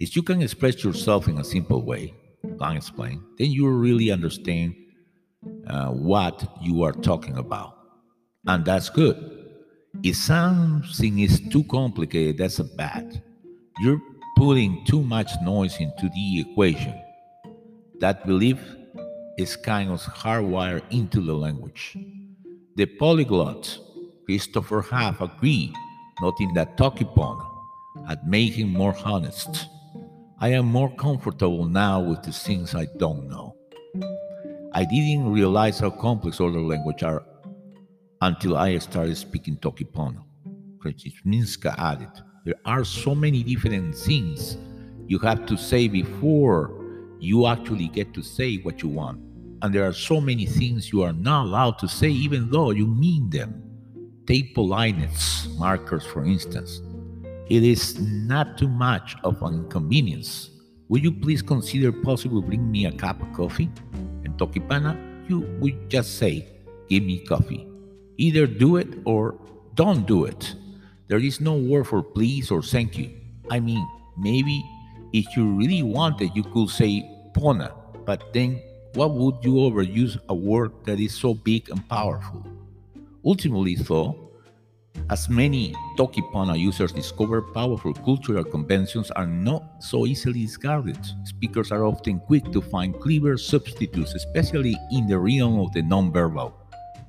If 0.00 0.16
you 0.16 0.24
can 0.24 0.42
express 0.42 0.82
yourself 0.82 1.28
in 1.28 1.38
a 1.38 1.44
simple 1.44 1.84
way, 1.84 2.12
can 2.58 2.76
explain, 2.76 3.22
then 3.38 3.52
you 3.52 3.68
really 3.68 4.10
understand 4.10 4.74
uh, 5.68 5.90
what 5.90 6.56
you 6.60 6.82
are 6.82 6.92
talking 6.92 7.36
about. 7.36 7.75
And 8.46 8.64
that's 8.64 8.88
good. 8.88 9.32
If 10.02 10.16
something 10.16 11.18
is 11.18 11.40
too 11.50 11.64
complicated, 11.64 12.38
that's 12.38 12.58
a 12.58 12.64
bad. 12.64 13.22
You're 13.80 14.00
putting 14.36 14.84
too 14.84 15.02
much 15.02 15.30
noise 15.42 15.80
into 15.80 16.08
the 16.08 16.40
equation. 16.40 16.94
That 18.00 18.26
belief 18.26 18.58
is 19.38 19.56
kind 19.56 19.90
of 19.90 20.02
hardwired 20.02 20.82
into 20.90 21.20
the 21.20 21.34
language. 21.34 21.96
The 22.76 22.86
polyglots, 22.86 23.78
Christopher 24.26 24.82
Have 24.82 25.20
agreed, 25.20 25.72
noting 26.20 26.54
that 26.54 26.76
Tokipon 26.76 27.44
had 28.06 28.26
made 28.26 28.52
him 28.52 28.72
more 28.72 28.96
honest. 29.04 29.66
I 30.38 30.48
am 30.48 30.66
more 30.66 30.94
comfortable 30.96 31.64
now 31.64 32.00
with 32.00 32.22
the 32.22 32.32
things 32.32 32.74
I 32.74 32.86
don't 32.98 33.28
know. 33.28 33.56
I 34.74 34.84
didn't 34.84 35.32
realize 35.32 35.78
how 35.80 35.90
complex 35.90 36.38
other 36.38 36.60
languages 36.60 37.02
are 37.02 37.24
until 38.26 38.56
I 38.56 38.76
started 38.78 39.16
speaking 39.16 39.56
Tokipona. 39.56 40.22
Krechminska 40.78 41.78
added. 41.78 42.10
There 42.44 42.60
are 42.64 42.84
so 42.84 43.14
many 43.14 43.44
different 43.44 43.94
things 43.94 44.56
you 45.06 45.20
have 45.20 45.46
to 45.46 45.56
say 45.56 45.86
before 45.86 46.72
you 47.20 47.46
actually 47.46 47.86
get 47.86 48.12
to 48.14 48.22
say 48.22 48.56
what 48.56 48.82
you 48.82 48.88
want. 48.88 49.20
And 49.62 49.72
there 49.72 49.84
are 49.84 49.92
so 49.92 50.20
many 50.20 50.44
things 50.44 50.92
you 50.92 51.02
are 51.02 51.12
not 51.12 51.46
allowed 51.46 51.78
to 51.78 51.88
say, 51.88 52.08
even 52.08 52.50
though 52.50 52.72
you 52.72 52.86
mean 52.86 53.30
them. 53.30 53.62
Take 54.26 54.54
politeness 54.54 55.48
markers, 55.56 56.04
for 56.04 56.24
instance. 56.24 56.82
It 57.48 57.62
is 57.62 58.00
not 58.00 58.58
too 58.58 58.68
much 58.68 59.14
of 59.22 59.40
an 59.42 59.54
inconvenience. 59.54 60.50
Would 60.88 61.04
you 61.04 61.12
please 61.12 61.42
consider 61.42 61.92
possibly 61.92 62.42
bring 62.42 62.68
me 62.70 62.86
a 62.86 62.92
cup 62.92 63.22
of 63.22 63.32
coffee? 63.32 63.70
In 64.24 64.34
Tokipona, 64.34 65.28
you 65.30 65.40
would 65.60 65.88
just 65.88 66.18
say, 66.18 66.48
Give 66.88 67.02
me 67.02 67.24
coffee. 67.24 67.66
Either 68.18 68.46
do 68.46 68.76
it 68.76 68.88
or 69.04 69.38
don't 69.74 70.06
do 70.06 70.24
it. 70.24 70.54
There 71.08 71.18
is 71.18 71.40
no 71.40 71.54
word 71.54 71.86
for 71.86 72.02
please 72.02 72.50
or 72.50 72.62
thank 72.62 72.98
you. 72.98 73.10
I 73.50 73.60
mean, 73.60 73.86
maybe 74.16 74.64
if 75.12 75.36
you 75.36 75.54
really 75.54 75.82
wanted, 75.82 76.30
you 76.34 76.42
could 76.42 76.70
say 76.70 77.08
pona, 77.32 77.72
but 78.04 78.32
then 78.32 78.60
what 78.94 79.12
would 79.12 79.36
you 79.42 79.54
overuse 79.54 80.18
a 80.28 80.34
word 80.34 80.72
that 80.84 80.98
is 80.98 81.14
so 81.14 81.34
big 81.34 81.68
and 81.70 81.86
powerful? 81.88 82.44
Ultimately, 83.24 83.74
though, 83.74 84.26
as 85.10 85.28
many 85.28 85.74
Tokipona 85.96 86.58
users 86.58 86.92
discover 86.92 87.42
powerful 87.42 87.92
cultural 87.92 88.44
conventions 88.44 89.10
are 89.10 89.26
not 89.26 89.62
so 89.80 90.06
easily 90.06 90.42
discarded. 90.42 90.98
Speakers 91.24 91.70
are 91.70 91.84
often 91.84 92.18
quick 92.20 92.50
to 92.52 92.60
find 92.60 92.98
clever 92.98 93.36
substitutes, 93.36 94.14
especially 94.14 94.76
in 94.90 95.06
the 95.06 95.18
realm 95.18 95.60
of 95.60 95.72
the 95.72 95.82
nonverbal. 95.82 96.52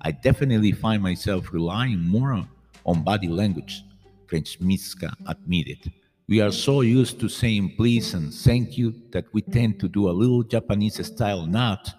I 0.07 0.11
definitely 0.11 0.71
find 0.71 1.03
myself 1.03 1.51
relying 1.51 1.99
more 1.99 2.47
on 2.85 3.03
body 3.03 3.27
language 3.27 3.83
Kreczmiska 4.25 5.13
admitted. 5.27 5.91
We 6.29 6.39
are 6.39 6.53
so 6.53 6.79
used 6.79 7.19
to 7.19 7.27
saying 7.27 7.75
please 7.75 8.13
and 8.13 8.33
thank 8.33 8.77
you 8.77 8.95
that 9.11 9.25
we 9.33 9.41
tend 9.41 9.81
to 9.81 9.89
do 9.89 10.09
a 10.09 10.15
little 10.15 10.43
Japanese 10.43 11.05
style 11.05 11.45
not 11.45 11.93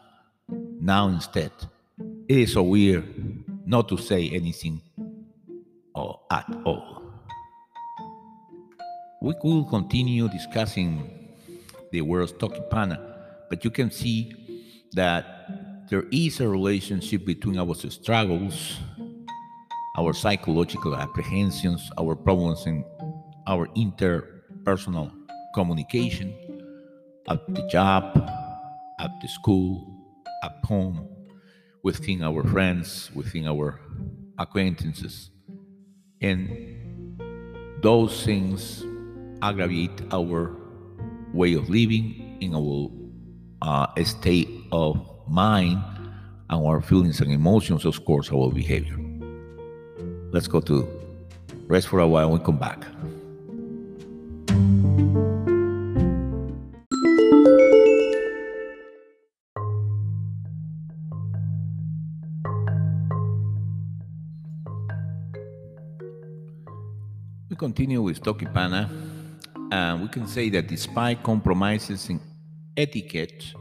now 0.81 1.09
instead. 1.09 1.53
It 2.27 2.39
is 2.39 2.55
so 2.55 2.63
weird 2.63 3.05
not 3.67 3.91
to 3.91 3.99
say 3.99 4.31
anything 4.31 4.81
or 5.95 6.19
at 6.31 6.47
all. 6.65 7.03
We 9.21 9.35
could 9.35 9.69
continue 9.69 10.31
discussing 10.31 11.29
the 11.93 12.01
words 12.01 12.33
Tokipona, 12.33 12.99
but 13.51 13.63
you 13.67 13.71
can 13.71 13.91
see 13.91 14.33
that 14.95 15.58
there 15.91 16.05
is 16.11 16.41
a 16.41 16.49
relationship 16.49 17.25
between 17.25 17.59
our 17.59 17.75
struggles 17.75 18.79
our 19.99 20.13
psychological 20.15 20.95
apprehensions, 20.95 21.91
our 21.99 22.15
problems 22.15 22.67
in 22.67 22.85
our 23.49 23.67
interpersonal 23.75 25.11
communication 25.55 26.33
at 27.29 27.41
the 27.53 27.67
job, 27.67 28.15
at 29.01 29.11
the 29.21 29.27
school, 29.27 29.93
at 30.45 30.55
home, 30.63 31.09
within 31.83 32.23
our 32.23 32.45
friends, 32.45 33.11
within 33.13 33.49
our 33.49 33.81
acquaintances. 34.39 35.31
And 36.21 37.19
those 37.83 38.25
things 38.25 38.85
aggravate 39.43 40.01
our 40.13 40.55
way 41.35 41.55
of 41.55 41.69
living, 41.69 42.39
in 42.41 42.55
our 42.55 42.89
uh, 43.63 44.05
state 44.05 44.49
of 44.71 45.18
mind, 45.29 45.83
and 46.51 46.67
our 46.67 46.81
feelings 46.81 47.21
and 47.21 47.31
emotions, 47.31 47.85
of 47.85 48.05
course, 48.05 48.33
our 48.33 48.51
behavior. 48.51 48.99
Let's 50.31 50.49
go 50.49 50.61
to 50.61 50.89
rest 51.67 51.89
for 51.89 52.01
a 52.01 52.09
while 52.09 52.35
and 52.35 52.45
come 52.45 52.59
back. 52.59 52.85
We 67.51 67.57
continue 67.57 68.03
with 68.03 68.23
Tokipona, 68.23 68.89
and 69.73 70.03
we 70.03 70.09
can 70.09 70.27
say 70.27 70.51
that 70.51 70.69
despite 70.69 71.23
compromises 71.23 72.09
in 72.09 72.21
etiquette, 72.77 73.55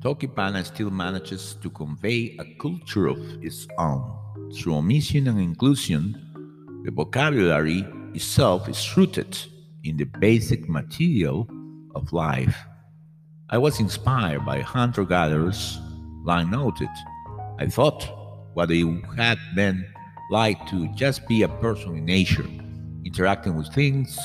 Tokipona 0.00 0.64
still 0.64 0.90
manages 0.90 1.54
to 1.60 1.70
convey 1.70 2.36
a 2.38 2.44
culture 2.60 3.08
of 3.08 3.18
its 3.42 3.66
own. 3.78 4.14
Through 4.54 4.76
omission 4.76 5.26
and 5.26 5.40
inclusion, 5.40 6.14
the 6.84 6.92
vocabulary 6.92 7.84
itself 8.14 8.68
is 8.68 8.96
rooted 8.96 9.36
in 9.82 9.96
the 9.96 10.04
basic 10.04 10.68
material 10.68 11.48
of 11.96 12.12
life. 12.12 12.56
I 13.50 13.58
was 13.58 13.80
inspired 13.80 14.46
by 14.46 14.60
hunter 14.60 15.04
gatherers, 15.04 15.78
line 16.24 16.50
noted. 16.50 16.88
I 17.58 17.66
thought 17.66 18.08
what 18.54 18.70
it 18.70 18.86
had 19.16 19.38
been 19.56 19.84
like 20.30 20.64
to 20.68 20.86
just 20.94 21.26
be 21.26 21.42
a 21.42 21.48
person 21.48 21.96
in 21.96 22.04
nature, 22.04 22.46
interacting 23.04 23.56
with 23.56 23.72
things 23.74 24.16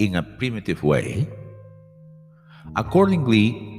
in 0.00 0.16
a 0.16 0.22
primitive 0.22 0.82
way. 0.82 1.28
Accordingly, 2.76 3.69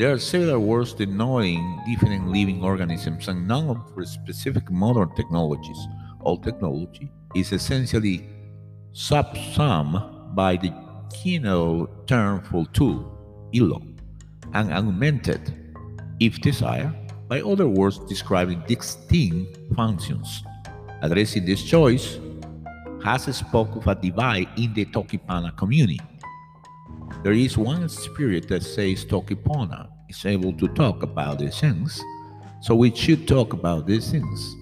there 0.00 0.10
are 0.10 0.18
several 0.18 0.60
words 0.60 0.94
denoting 0.94 1.78
different 1.84 2.26
living 2.26 2.64
organisms 2.64 3.28
and 3.28 3.46
none 3.46 3.78
for 3.92 4.02
specific 4.06 4.70
modern 4.70 5.14
technologies. 5.14 5.76
All 6.22 6.38
technology 6.38 7.12
is 7.34 7.52
essentially 7.52 8.26
subsumed 8.92 10.00
by 10.34 10.56
the 10.56 10.72
general 11.22 11.86
term 12.06 12.42
for 12.44 12.64
tool, 12.72 13.12
ILO, 13.54 13.82
and 14.54 14.72
augmented, 14.72 15.76
if 16.18 16.40
desired, 16.40 16.94
by 17.28 17.42
other 17.42 17.68
words 17.68 17.98
describing 17.98 18.64
distinct 18.66 19.58
functions. 19.76 20.42
Addressing 21.02 21.44
this 21.44 21.62
choice 21.62 22.18
has 23.04 23.24
spoke 23.36 23.76
of 23.76 23.86
a 23.86 23.94
divide 23.94 24.48
in 24.56 24.72
the 24.72 24.86
Tokipona 24.86 25.54
community 25.58 26.00
there 27.22 27.32
is 27.32 27.58
one 27.58 27.86
spirit 27.88 28.48
that 28.48 28.62
says 28.62 29.04
Tokipona 29.04 29.89
is 30.10 30.26
able 30.26 30.52
to 30.54 30.68
talk 30.68 31.02
about 31.02 31.38
these 31.38 31.58
things, 31.60 32.02
so 32.60 32.74
we 32.74 32.94
should 32.94 33.26
talk 33.26 33.52
about 33.52 33.86
these 33.86 34.10
things. 34.10 34.56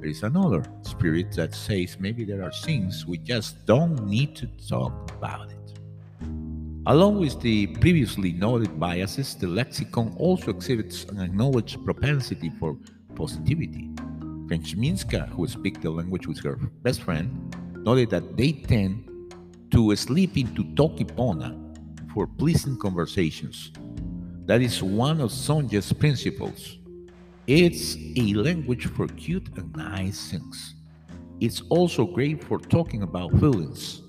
There 0.00 0.10
is 0.10 0.22
another 0.22 0.64
spirit 0.82 1.32
that 1.36 1.54
says 1.54 1.96
maybe 1.98 2.24
there 2.24 2.42
are 2.42 2.52
things 2.52 3.06
we 3.06 3.18
just 3.18 3.64
don't 3.64 4.06
need 4.06 4.36
to 4.36 4.46
talk 4.68 5.10
about 5.12 5.50
it. 5.50 5.56
Along 6.86 7.20
with 7.20 7.40
the 7.40 7.66
previously 7.78 8.32
noted 8.32 8.78
biases, 8.80 9.34
the 9.34 9.46
lexicon 9.46 10.14
also 10.18 10.50
exhibits 10.50 11.04
an 11.04 11.20
acknowledged 11.20 11.84
propensity 11.84 12.50
for 12.58 12.76
positivity. 13.14 13.90
Frenchminska, 14.46 15.28
who 15.30 15.46
speak 15.46 15.80
the 15.80 15.90
language 15.90 16.26
with 16.26 16.42
her 16.42 16.56
best 16.82 17.02
friend, 17.02 17.28
noted 17.84 18.10
that 18.10 18.36
they 18.36 18.52
tend 18.52 19.04
to 19.70 19.94
slip 19.94 20.36
into 20.36 20.64
Tokipona 20.64 21.54
for 22.14 22.26
pleasant 22.26 22.80
conversations. 22.80 23.70
That 24.48 24.62
is 24.62 24.82
one 24.82 25.20
of 25.20 25.30
Sonja's 25.30 25.92
principles. 25.92 26.78
It's 27.46 27.98
a 28.16 28.32
language 28.32 28.86
for 28.86 29.06
cute 29.06 29.46
and 29.58 29.76
nice 29.76 30.30
things. 30.30 30.74
It's 31.38 31.60
also 31.68 32.06
great 32.06 32.42
for 32.42 32.58
talking 32.58 33.02
about 33.02 33.30
feelings. 33.38 34.00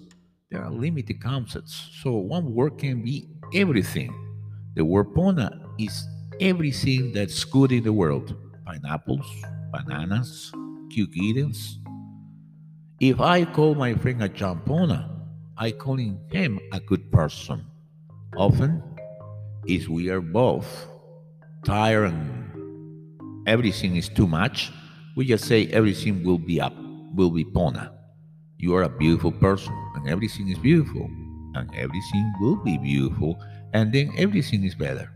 There 0.49 0.63
are 0.63 0.71
limited 0.71 1.21
concepts, 1.21 1.89
so 2.01 2.13
one 2.13 2.55
word 2.55 2.77
can 2.77 3.03
be 3.03 3.27
everything. 3.53 4.15
The 4.75 4.85
word 4.85 5.07
pona 5.13 5.51
is 5.77 6.07
everything 6.39 7.11
that's 7.11 7.43
good 7.43 7.73
in 7.73 7.83
the 7.83 7.91
world 7.91 8.33
pineapples, 8.65 9.27
bananas, 9.73 10.53
kittens. 10.89 11.79
If 13.01 13.19
I 13.19 13.43
call 13.43 13.75
my 13.75 13.93
friend 13.95 14.23
a 14.23 14.29
jan 14.29 14.61
pona, 14.65 15.09
I 15.57 15.71
call 15.71 15.97
him 15.97 16.59
a 16.71 16.79
good 16.79 17.11
person. 17.11 17.65
Often, 18.37 18.81
if 19.65 19.87
we 19.87 20.09
are 20.09 20.21
both 20.21 20.87
tired 21.65 22.11
and 22.11 23.47
everything 23.47 23.95
is 23.95 24.09
too 24.09 24.27
much, 24.27 24.71
we 25.15 25.25
just 25.25 25.45
say 25.45 25.67
everything 25.67 26.23
will 26.23 26.37
be 26.37 26.61
up, 26.61 26.73
will 27.15 27.29
be 27.29 27.43
pona. 27.43 27.91
You 28.57 28.75
are 28.75 28.83
a 28.83 28.89
beautiful 28.89 29.31
person, 29.31 29.73
and 29.95 30.07
everything 30.09 30.49
is 30.49 30.57
beautiful, 30.59 31.09
and 31.55 31.69
everything 31.75 32.33
will 32.39 32.57
be 32.57 32.77
beautiful, 32.77 33.41
and 33.73 33.91
then 33.91 34.11
everything 34.17 34.63
is 34.63 34.75
better. 34.75 35.11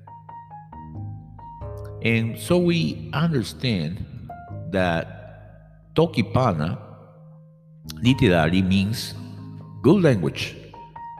And 2.01 2.37
so 2.37 2.57
we 2.57 3.09
understand 3.13 4.05
that 4.71 5.93
Tokipona 5.95 6.77
literally 8.01 8.61
means 8.61 9.13
good 9.81 10.03
language, 10.03 10.55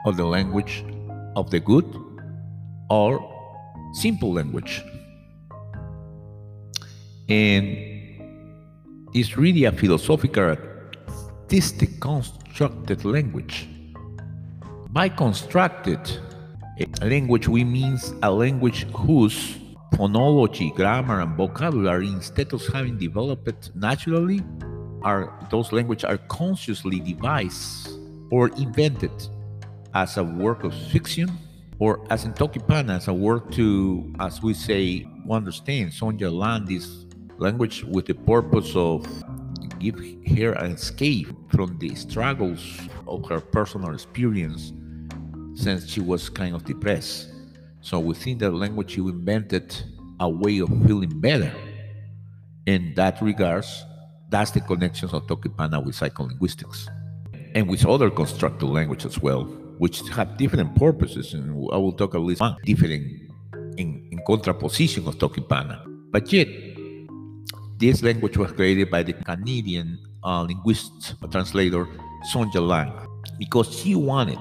or 0.05 0.13
the 0.13 0.26
language 0.26 0.84
of 1.36 1.51
the 1.51 1.59
good, 1.59 1.86
or 2.90 3.20
simple 3.94 4.34
language. 4.34 4.84
And 7.30 7.78
it's 9.14 9.38
really 9.38 9.66
a 9.66 9.72
philosophical, 9.72 10.44
artistic, 10.44 12.00
constructed 12.00 13.06
language. 13.06 13.68
By 14.90 15.10
constructed 15.10 16.00
language, 17.02 17.48
we 17.48 17.64
means 17.64 18.14
a 18.22 18.32
language 18.32 18.86
whose 18.92 19.58
phonology, 19.94 20.74
grammar, 20.74 21.22
and 21.22 21.36
vocabulary, 21.36 22.08
instead 22.08 22.54
of 22.54 22.66
having 22.68 22.98
developed 22.98 23.76
naturally, 23.76 24.42
are 25.04 25.48
those 25.52 25.72
languages 25.72 26.06
are 26.06 26.18
consciously 26.18 27.00
devised 27.00 27.90
or 28.32 28.48
invented 28.58 29.12
as 29.94 30.18
a 30.18 30.24
work 30.24 30.64
of 30.64 30.74
fiction 30.74 31.30
or 31.80 32.05
as 32.09 32.26
in 32.26 32.34
Tokipona, 32.34 32.97
as 32.97 33.07
a 33.07 33.13
work 33.13 33.51
to, 33.51 34.13
as 34.19 34.41
we 34.41 34.53
say, 34.53 35.05
understand. 35.30 35.91
Sonja 35.91 36.32
learned 36.32 36.67
this 36.67 37.05
language 37.38 37.84
with 37.84 38.05
the 38.05 38.13
purpose 38.13 38.76
of 38.76 39.05
give 39.80 39.99
her 40.38 40.53
an 40.53 40.71
escape 40.71 41.28
from 41.49 41.78
the 41.80 41.93
struggles 41.95 42.80
of 43.07 43.28
her 43.28 43.41
personal 43.41 43.93
experience 43.93 44.71
since 45.55 45.89
she 45.89 45.99
was 45.99 46.30
kind 46.30 46.55
of 46.55 46.63
depressed. 46.63 47.30
So 47.82 47.99
within 47.99 48.38
that 48.39 48.51
language, 48.51 48.91
she 48.91 49.01
invented 49.01 49.76
a 50.19 50.30
way 50.30 50.59
of 50.59 50.69
feeling 50.88 51.19
better. 51.19 51.53
In 52.65 52.93
that 52.95 53.21
regards, 53.21 53.86
that's 54.30 54.51
the 54.51 54.61
connections 54.61 55.13
of 55.13 55.28
Tokipona 55.28 55.84
with 55.84 55.95
psycholinguistics 55.95 56.88
and 57.53 57.67
with 57.69 57.86
other 57.86 58.09
constructed 58.09 58.65
language 58.65 59.05
as 59.05 59.19
well, 59.19 59.43
which 59.78 60.01
have 60.09 60.38
different 60.38 60.76
purposes. 60.76 61.34
And 61.34 61.51
I 61.71 61.78
will 61.78 61.93
talk 61.93 62.15
at 62.15 62.21
least 62.21 62.41
one 62.41 62.57
different 62.65 63.32
in, 63.78 64.07
in 64.11 64.19
contraposition 64.28 65.07
of 65.07 65.17
Tokipona. 65.17 65.84
But 66.11 66.32
yet, 66.32 66.47
this 67.78 68.03
language 68.03 68.38
was 68.38 68.51
created 68.51 68.89
by 68.91 69.03
the 69.03 69.13
Canadian 69.13 69.99
uh, 70.24 70.43
linguist, 70.43 71.15
translator 71.32 71.88
Sonja 72.32 72.65
Lang, 72.65 72.93
because 73.38 73.74
she 73.80 73.95
wanted 73.95 74.39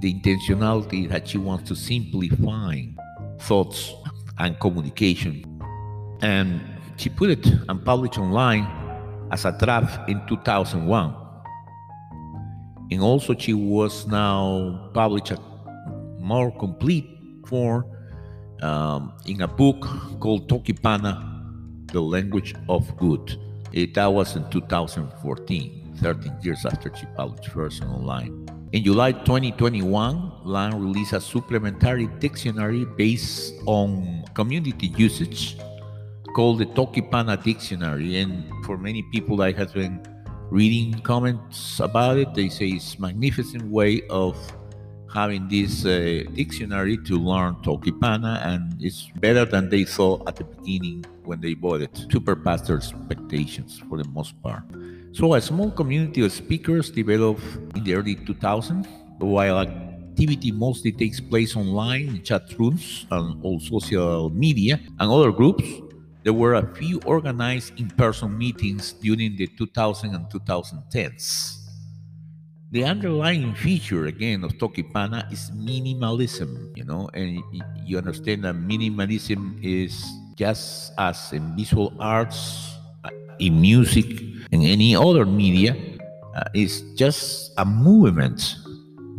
the 0.00 0.14
intentionality 0.14 1.08
that 1.08 1.26
she 1.26 1.38
wants 1.38 1.68
to 1.68 1.74
simplify 1.74 2.80
thoughts 3.40 3.92
and 4.38 4.58
communication. 4.60 5.44
And 6.20 6.60
she 6.96 7.08
put 7.08 7.30
it 7.30 7.46
and 7.68 7.84
published 7.84 8.18
online 8.18 8.66
as 9.32 9.44
a 9.44 9.52
draft 9.58 10.08
in 10.08 10.20
2001. 10.28 11.21
And 12.92 13.00
also, 13.02 13.34
she 13.34 13.54
was 13.54 14.06
now 14.06 14.90
published 14.92 15.30
a 15.30 15.40
more 16.18 16.50
complete 16.50 17.08
form 17.46 17.86
um, 18.60 19.14
in 19.24 19.40
a 19.40 19.48
book 19.48 19.80
called 20.20 20.46
Tokipona, 20.48 21.90
The 21.90 22.02
Language 22.02 22.54
of 22.68 22.94
Good. 22.98 23.38
It, 23.72 23.94
that 23.94 24.12
was 24.12 24.36
in 24.36 24.48
2014, 24.50 25.96
13 26.02 26.36
years 26.42 26.66
after 26.66 26.94
she 26.94 27.06
published 27.16 27.48
first 27.48 27.82
online. 27.82 28.46
In 28.72 28.84
July 28.84 29.12
2021, 29.12 30.32
Lang 30.44 30.78
released 30.78 31.14
a 31.14 31.20
supplementary 31.20 32.08
dictionary 32.18 32.84
based 32.84 33.54
on 33.64 34.22
community 34.34 34.88
usage 34.98 35.56
called 36.34 36.58
the 36.58 36.66
Tokipona 36.66 37.42
Dictionary. 37.42 38.18
And 38.18 38.50
for 38.66 38.76
many 38.76 39.02
people 39.12 39.38
that 39.38 39.56
has 39.56 39.72
been 39.72 40.00
reading 40.52 40.92
comments 41.00 41.80
about 41.80 42.18
it, 42.18 42.34
they 42.34 42.50
say 42.50 42.68
it's 42.68 42.98
magnificent 42.98 43.64
way 43.72 44.02
of 44.10 44.36
having 45.12 45.48
this 45.48 45.86
uh, 45.86 46.22
dictionary 46.34 46.98
to 46.98 47.16
learn 47.16 47.54
Tokipona, 47.64 48.44
and 48.44 48.76
it's 48.78 49.08
better 49.16 49.46
than 49.46 49.70
they 49.70 49.84
thought 49.84 50.28
at 50.28 50.36
the 50.36 50.44
beginning 50.44 51.04
when 51.24 51.40
they 51.40 51.54
bought 51.54 51.80
it. 51.80 52.04
Super 52.12 52.36
past 52.36 52.66
their 52.66 52.76
expectations 52.76 53.80
for 53.88 53.96
the 53.96 54.08
most 54.10 54.40
part. 54.42 54.62
So 55.12 55.34
a 55.34 55.40
small 55.40 55.70
community 55.70 56.22
of 56.22 56.32
speakers 56.32 56.90
developed 56.90 57.42
in 57.74 57.84
the 57.84 57.94
early 57.94 58.16
2000s, 58.16 58.86
while 59.20 59.58
activity 59.58 60.52
mostly 60.52 60.92
takes 60.92 61.18
place 61.18 61.56
online 61.56 62.08
in 62.08 62.22
chat 62.22 62.44
rooms 62.58 63.06
and 63.10 63.42
all 63.42 63.58
social 63.58 64.28
media 64.28 64.78
and 65.00 65.10
other 65.10 65.32
groups. 65.32 65.64
There 66.22 66.32
were 66.32 66.54
a 66.54 66.66
few 66.74 67.00
organized 67.04 67.78
in-person 67.78 68.38
meetings 68.38 68.92
during 68.92 69.34
the 69.36 69.48
2000 69.58 70.14
and 70.14 70.26
2010s. 70.30 71.58
The 72.70 72.84
underlying 72.84 73.54
feature 73.54 74.06
again 74.06 74.44
of 74.44 74.52
Tokipona 74.54 75.30
is 75.32 75.50
minimalism, 75.50 76.70
you 76.76 76.84
know, 76.84 77.10
and 77.12 77.42
you 77.84 77.98
understand 77.98 78.44
that 78.44 78.54
minimalism 78.54 79.58
is 79.62 80.06
just 80.36 80.92
as 80.96 81.32
in 81.32 81.56
visual 81.56 81.92
arts, 81.98 82.78
uh, 83.04 83.10
in 83.40 83.60
music, 83.60 84.06
and 84.52 84.62
any 84.62 84.94
other 84.96 85.26
media 85.26 85.76
uh, 86.36 86.44
is 86.54 86.82
just 86.94 87.52
a 87.58 87.64
movement 87.64 88.56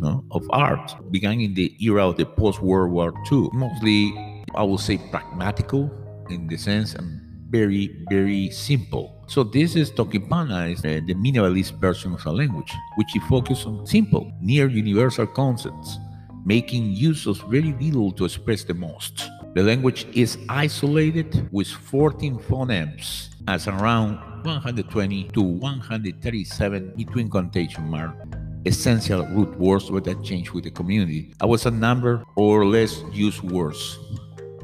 no, 0.00 0.24
of 0.32 0.42
art 0.50 0.96
began 1.12 1.38
in 1.38 1.54
the 1.54 1.76
era 1.78 2.08
of 2.08 2.16
the 2.16 2.24
post 2.26 2.60
World 2.60 2.92
War 2.92 3.12
II. 3.30 3.50
Mostly, 3.52 4.10
I 4.56 4.64
would 4.64 4.80
say, 4.80 4.98
pragmatical 5.12 5.92
in 6.30 6.46
the 6.46 6.56
sense 6.56 6.94
very, 7.54 8.04
very 8.10 8.50
simple. 8.50 9.22
So 9.28 9.44
this 9.44 9.76
is 9.76 9.92
Tokipona, 9.92 10.72
is 10.72 10.80
uh, 10.80 11.00
the 11.06 11.14
minimalist 11.14 11.78
version 11.80 12.12
of 12.14 12.26
a 12.26 12.32
language, 12.32 12.72
which 12.96 13.12
focuses 13.28 13.66
on 13.66 13.86
simple, 13.86 14.32
near 14.40 14.66
universal 14.66 15.28
concepts, 15.28 15.98
making 16.44 16.90
use 16.90 17.26
of 17.26 17.38
very 17.48 17.72
little 17.80 18.10
to 18.12 18.24
express 18.24 18.64
the 18.64 18.74
most. 18.74 19.30
The 19.54 19.62
language 19.62 20.04
is 20.14 20.36
isolated 20.48 21.48
with 21.52 21.68
14 21.68 22.38
phonemes 22.38 23.28
as 23.46 23.68
around 23.68 24.16
120 24.44 25.30
to 25.34 25.40
137 25.40 26.94
between 26.96 27.30
quotation 27.30 27.88
mark 27.88 28.16
essential 28.66 29.26
root 29.26 29.56
words 29.58 29.90
that 29.90 30.22
change 30.22 30.50
with 30.52 30.64
the 30.64 30.70
community. 30.70 31.34
I 31.40 31.46
was 31.46 31.66
a 31.66 31.70
number 31.70 32.24
or 32.34 32.64
less 32.64 33.02
used 33.12 33.42
words. 33.42 33.98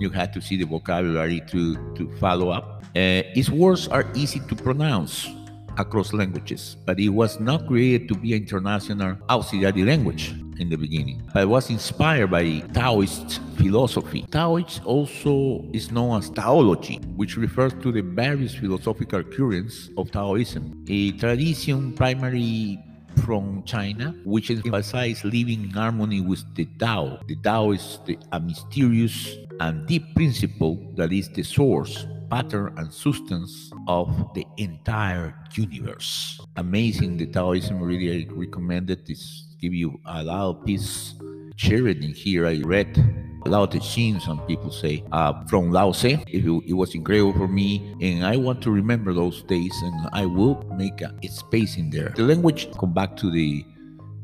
You 0.00 0.08
had 0.08 0.32
to 0.32 0.40
see 0.40 0.56
the 0.56 0.64
vocabulary 0.64 1.42
to, 1.48 1.94
to 1.94 2.10
follow 2.16 2.48
up. 2.48 2.82
Uh, 2.96 3.22
its 3.36 3.50
words 3.50 3.86
are 3.88 4.10
easy 4.14 4.40
to 4.48 4.56
pronounce 4.56 5.28
across 5.76 6.12
languages, 6.12 6.76
but 6.86 6.98
it 6.98 7.10
was 7.10 7.38
not 7.38 7.66
created 7.66 8.08
to 8.08 8.14
be 8.14 8.34
an 8.34 8.42
international 8.42 9.16
auxiliary 9.28 9.84
language 9.84 10.34
in 10.58 10.68
the 10.68 10.76
beginning, 10.76 11.22
but 11.32 11.48
was 11.48 11.70
inspired 11.70 12.30
by 12.30 12.60
Taoist 12.72 13.40
philosophy. 13.56 14.24
Taoist 14.30 14.82
also 14.84 15.64
is 15.72 15.90
known 15.90 16.18
as 16.18 16.30
Taology, 16.30 16.98
which 17.16 17.36
refers 17.36 17.72
to 17.82 17.92
the 17.92 18.02
various 18.02 18.54
philosophical 18.54 19.22
currents 19.22 19.90
of 19.96 20.10
Taoism, 20.10 20.84
a 20.88 21.12
tradition 21.12 21.92
primarily 21.92 22.78
from 23.24 23.62
China, 23.64 24.14
which 24.24 24.50
emphasizes 24.50 25.24
living 25.24 25.64
in 25.64 25.70
harmony 25.70 26.20
with 26.20 26.42
the 26.54 26.64
Tao. 26.78 27.20
The 27.26 27.36
Tao 27.36 27.72
is 27.72 27.98
the, 28.06 28.18
a 28.32 28.40
mysterious 28.40 29.36
and 29.60 29.86
deep 29.86 30.14
principle 30.14 30.92
that 30.96 31.12
is 31.12 31.28
the 31.28 31.42
source 31.42 32.06
pattern 32.30 32.72
and 32.78 32.92
substance 32.92 33.72
of 33.88 34.08
the 34.34 34.46
entire 34.56 35.34
universe. 35.54 36.40
Amazing 36.56 37.16
the 37.16 37.26
Taoism 37.26 37.80
really 37.80 38.24
I 38.24 38.32
recommended 38.32 39.04
this 39.06 39.46
give 39.60 39.74
you 39.74 40.00
a 40.06 40.22
lot 40.22 40.48
of 40.48 40.64
peace. 40.64 41.14
Sharing 41.56 42.02
in 42.02 42.14
here 42.14 42.46
I 42.46 42.62
read 42.64 42.96
a 43.44 43.48
Lao 43.48 43.66
Tse, 43.66 44.18
some 44.20 44.40
people 44.46 44.70
say, 44.70 45.04
uh, 45.12 45.44
from 45.46 45.70
Lao 45.70 45.92
Tse. 45.92 46.24
It, 46.28 46.44
it, 46.46 46.72
was 46.72 46.94
incredible 46.94 47.32
for 47.32 47.48
me, 47.48 47.94
and 48.00 48.24
I 48.24 48.36
want 48.36 48.62
to 48.62 48.70
remember 48.70 49.12
those 49.12 49.42
days, 49.42 49.74
and 49.82 50.08
I 50.12 50.26
will 50.26 50.62
make 50.76 51.00
a, 51.00 51.14
a 51.22 51.28
space 51.28 51.76
in 51.76 51.90
there. 51.90 52.12
The 52.16 52.22
language, 52.22 52.68
come 52.78 52.92
back 52.92 53.16
to 53.18 53.30
the 53.30 53.64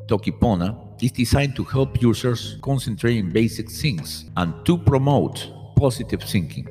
Tokipona, 0.07 0.86
is 1.01 1.12
designed 1.12 1.55
to 1.56 1.64
help 1.64 2.01
users 2.01 2.59
concentrate 2.62 3.23
on 3.23 3.31
basic 3.31 3.70
things 3.70 4.31
and 4.36 4.55
to 4.64 4.78
promote 4.78 5.51
positive 5.77 6.23
thinking 6.23 6.66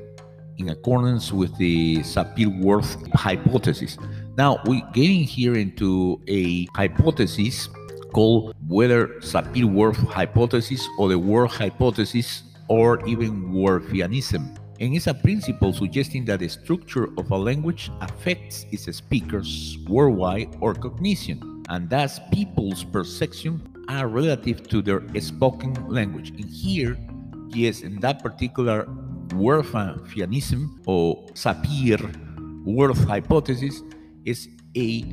in 0.57 0.69
accordance 0.69 1.31
with 1.31 1.55
the 1.57 1.97
Sapir-Whorf 1.97 3.11
hypothesis. 3.13 3.97
Now, 4.37 4.59
we're 4.65 4.87
getting 4.93 5.23
here 5.23 5.55
into 5.55 6.21
a 6.27 6.65
hypothesis 6.75 7.69
called 8.13 8.55
whether 8.67 9.07
Sapir-Whorf 9.19 9.97
hypothesis 10.07 10.87
or 10.97 11.09
the 11.09 11.19
Whorf 11.19 11.51
hypothesis 11.51 12.43
or 12.67 13.05
even 13.05 13.51
Whorfianism. 13.51 14.57
And 14.79 14.95
it's 14.95 15.07
a 15.07 15.13
principle 15.13 15.71
suggesting 15.71 16.25
that 16.25 16.39
the 16.39 16.49
structure 16.49 17.09
of 17.17 17.31
a 17.31 17.37
language 17.37 17.91
affects 18.01 18.65
its 18.71 18.93
speakers 18.97 19.77
worldwide 19.87 20.55
or 20.59 20.73
cognition, 20.73 21.63
and 21.69 21.89
thus 21.89 22.19
people's 22.33 22.83
perception 22.83 23.61
are 23.89 24.07
relative 24.07 24.67
to 24.69 24.81
their 24.81 25.01
spoken 25.19 25.73
language. 25.87 26.29
And 26.29 26.45
here, 26.45 26.97
yes, 27.49 27.81
in 27.81 27.99
that 28.01 28.21
particular 28.21 28.85
Whorfianism 29.29 30.81
or 30.85 31.25
Sapir-Whorf 31.33 33.03
hypothesis 33.05 33.81
is 34.23 34.47
a 34.77 35.03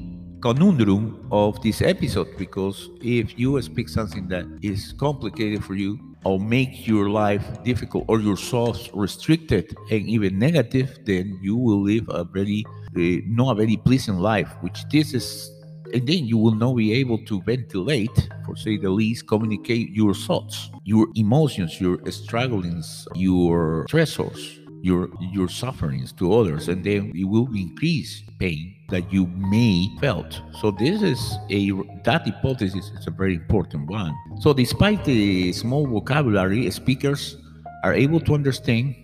conundrum 0.43 1.27
of 1.31 1.63
this 1.63 1.81
episode 1.83 2.37
because 2.37 2.91
if 3.01 3.39
you 3.39 3.61
speak 3.63 3.89
something 3.89 4.27
that 4.29 4.45
is 4.61 4.93
complicated 4.93 5.65
for 5.65 5.75
you 5.75 5.99
or 6.25 6.39
make 6.39 6.87
your 6.87 7.11
life 7.11 7.63
difficult 7.65 8.05
or 8.09 8.21
your 8.21 8.37
thoughts 8.37 8.91
restricted 8.93 9.75
and 9.91 10.09
even 10.09 10.39
negative, 10.39 10.99
then 11.05 11.39
you 11.43 11.57
will 11.57 11.83
live 11.83 12.05
a 12.09 12.25
very 12.25 12.65
uh, 12.97 13.23
not 13.27 13.53
a 13.53 13.55
very 13.55 13.77
pleasant 13.77 14.21
life, 14.21 14.51
which 14.61 14.85
this 14.91 15.15
is 15.15 15.51
and 15.93 16.07
then 16.07 16.27
you 16.27 16.39
will 16.39 16.55
not 16.55 16.75
be 16.75 16.93
able 16.95 17.19
to 17.27 17.41
ventilate, 17.43 18.29
for 18.45 18.57
say 18.57 18.77
the 18.77 18.91
least, 18.91 19.27
communicate 19.27 19.91
your 19.91 20.15
thoughts, 20.15 20.71
your 20.85 21.07
emotions, 21.15 21.81
your 21.81 21.99
strugglings, 22.11 23.07
your 23.15 23.87
stressors, 23.89 24.59
your 24.83 25.09
your 25.33 25.49
sufferings 25.49 26.13
to 26.13 26.33
others, 26.35 26.69
and 26.69 26.85
then 26.85 27.13
it 27.15 27.25
will 27.25 27.49
increase 27.55 28.23
pain 28.39 28.75
that 28.89 29.13
you 29.13 29.27
may 29.27 29.89
felt. 30.01 30.41
So 30.61 30.71
this 30.71 31.03
is 31.03 31.39
a 31.51 31.71
that 32.05 32.27
hypothesis 32.27 32.91
is 32.99 33.07
a 33.07 33.11
very 33.11 33.35
important 33.35 33.89
one. 33.89 34.15
So 34.41 34.53
despite 34.53 35.05
the 35.05 35.53
small 35.53 35.87
vocabulary, 35.87 36.71
speakers 36.71 37.37
are 37.85 37.95
able 37.95 38.21
to 38.21 38.35
understand 38.35 38.95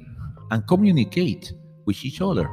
and 0.50 0.66
communicate 0.66 1.52
with 1.86 2.04
each 2.04 2.20
other, 2.20 2.48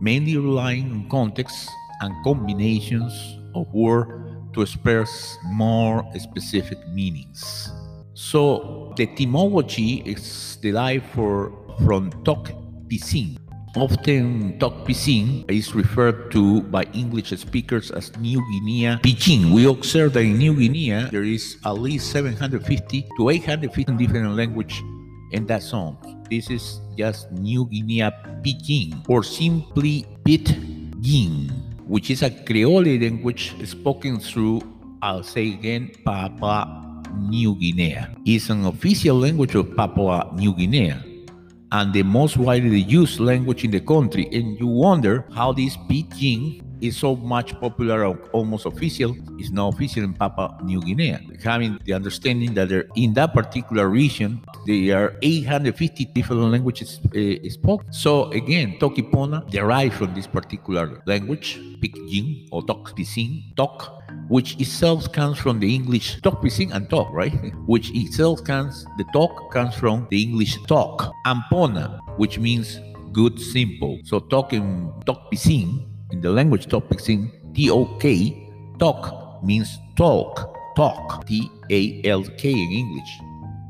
mainly 0.00 0.36
relying 0.36 0.90
on 0.92 1.08
context 1.10 1.68
and 2.00 2.14
combinations 2.24 3.12
of 3.56 3.72
words 3.72 4.12
to 4.54 4.62
express 4.62 5.36
more 5.52 6.04
specific 6.18 6.78
meanings. 6.88 7.72
So 8.14 8.92
the 8.96 9.04
etymology 9.04 10.00
is 10.06 10.56
derived 10.62 11.04
for, 11.12 11.52
from 11.84 12.10
Tok 12.24 12.52
Pisin. 12.88 13.36
Often 13.76 14.58
Tok 14.58 14.86
Pisin 14.86 15.44
is 15.48 15.74
referred 15.74 16.30
to 16.32 16.62
by 16.62 16.84
English 16.96 17.36
speakers 17.36 17.90
as 17.90 18.16
New 18.16 18.40
Guinea 18.52 18.96
Pidgin. 19.04 19.52
We 19.52 19.68
observe 19.68 20.14
that 20.14 20.24
in 20.24 20.38
New 20.38 20.56
Guinea 20.56 21.12
there 21.12 21.24
is 21.24 21.58
at 21.66 21.76
least 21.76 22.10
750 22.10 23.04
to 23.18 23.28
850 23.28 23.92
different 24.00 24.32
language 24.32 24.80
in 25.32 25.44
that 25.48 25.62
song. 25.62 26.00
This 26.30 26.48
is 26.48 26.80
just 26.96 27.30
New 27.32 27.66
Guinea 27.66 28.08
Pidgin 28.40 29.04
or 29.08 29.22
simply 29.22 30.06
Pidgin 30.24 31.65
which 31.86 32.10
is 32.10 32.22
a 32.22 32.30
Creole 32.30 32.82
language 32.82 33.54
spoken 33.64 34.18
through, 34.18 34.60
I'll 35.02 35.22
say 35.22 35.52
again, 35.52 35.92
Papua 36.04 37.02
New 37.28 37.54
Guinea. 37.54 37.98
It's 38.24 38.50
an 38.50 38.66
official 38.66 39.18
language 39.18 39.54
of 39.54 39.74
Papua 39.76 40.30
New 40.34 40.54
Guinea 40.54 40.94
and 41.72 41.92
the 41.92 42.02
most 42.02 42.36
widely 42.36 42.80
used 42.80 43.20
language 43.20 43.64
in 43.64 43.70
the 43.70 43.80
country. 43.80 44.28
And 44.32 44.58
you 44.58 44.66
wonder 44.66 45.24
how 45.32 45.52
this 45.52 45.76
Pidgin 45.88 46.62
is 46.80 46.96
so 46.96 47.16
much 47.16 47.58
popular, 47.60 48.06
almost 48.32 48.66
official, 48.66 49.16
is 49.38 49.50
now 49.50 49.68
official 49.68 50.04
in 50.04 50.12
Papua 50.14 50.58
New 50.62 50.80
Guinea. 50.80 51.18
Having 51.42 51.80
the 51.84 51.92
understanding 51.92 52.54
that 52.54 52.70
in 52.96 53.14
that 53.14 53.32
particular 53.32 53.88
region, 53.88 54.40
there 54.66 54.98
are 54.98 55.16
850 55.22 56.04
different 56.06 56.42
languages 56.42 57.00
uh, 57.14 57.48
spoken. 57.48 57.92
So 57.92 58.30
again, 58.32 58.76
Tokipona 58.78 59.48
derived 59.50 59.94
from 59.94 60.14
this 60.14 60.26
particular 60.26 61.02
language, 61.06 61.58
Pidgin 61.80 62.48
or 62.50 62.62
Tok 62.64 62.94
Pisin, 62.96 63.42
Tok, 63.56 64.02
which 64.28 64.58
itself 64.60 65.12
comes 65.12 65.38
from 65.38 65.60
the 65.60 65.74
English 65.74 66.20
Tok 66.22 66.42
Pisin 66.42 66.72
and 66.72 66.88
Talk, 66.90 67.12
right? 67.12 67.32
Which 67.66 67.90
itself 67.94 68.44
comes, 68.44 68.84
the 68.98 69.04
talk 69.12 69.52
comes 69.52 69.74
from 69.74 70.06
the 70.10 70.22
English 70.22 70.56
talk. 70.66 71.12
Ampona, 71.26 72.00
which 72.16 72.38
means 72.38 72.78
good, 73.12 73.40
simple. 73.40 73.98
So 74.04 74.20
talking 74.20 74.92
Tok 75.06 75.30
Pisin 75.30 75.85
in 76.10 76.20
the 76.20 76.30
language 76.30 76.66
topics 76.66 77.08
in 77.08 77.30
T-O-K, 77.54 78.48
talk 78.78 79.42
means 79.42 79.78
talk, 79.96 80.54
talk, 80.76 81.26
T-A-L-K 81.26 82.50
in 82.50 82.72
English, 82.72 83.20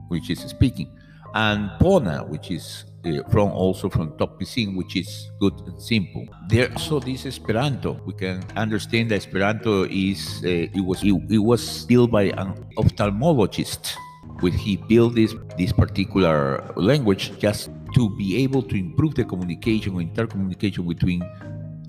which 0.08 0.30
is 0.30 0.40
speaking, 0.40 0.90
and 1.34 1.70
Pona, 1.80 2.26
which 2.28 2.50
is 2.50 2.84
uh, 3.06 3.22
from 3.30 3.50
also 3.52 3.88
from 3.88 4.10
Topisin, 4.18 4.76
which 4.76 4.96
is 4.96 5.30
good 5.38 5.54
and 5.66 5.80
simple. 5.80 6.26
There 6.48 6.70
also 6.72 7.00
this 7.00 7.24
Esperanto. 7.24 8.00
We 8.04 8.14
can 8.14 8.44
understand 8.56 9.10
that 9.10 9.16
Esperanto 9.16 9.84
is 9.84 10.42
uh, 10.44 10.48
it 10.48 10.84
was 10.84 11.02
it, 11.02 11.14
it 11.30 11.38
was 11.38 11.84
built 11.84 12.10
by 12.10 12.24
an 12.34 12.54
ophthalmologist. 12.76 13.94
When 14.40 14.52
he 14.52 14.76
built 14.76 15.14
this 15.14 15.34
this 15.56 15.72
particular 15.72 16.62
language 16.76 17.38
just 17.38 17.70
to 17.94 18.10
be 18.16 18.42
able 18.42 18.62
to 18.62 18.76
improve 18.76 19.14
the 19.14 19.24
communication 19.24 19.94
or 19.94 20.02
intercommunication 20.02 20.86
between 20.86 21.22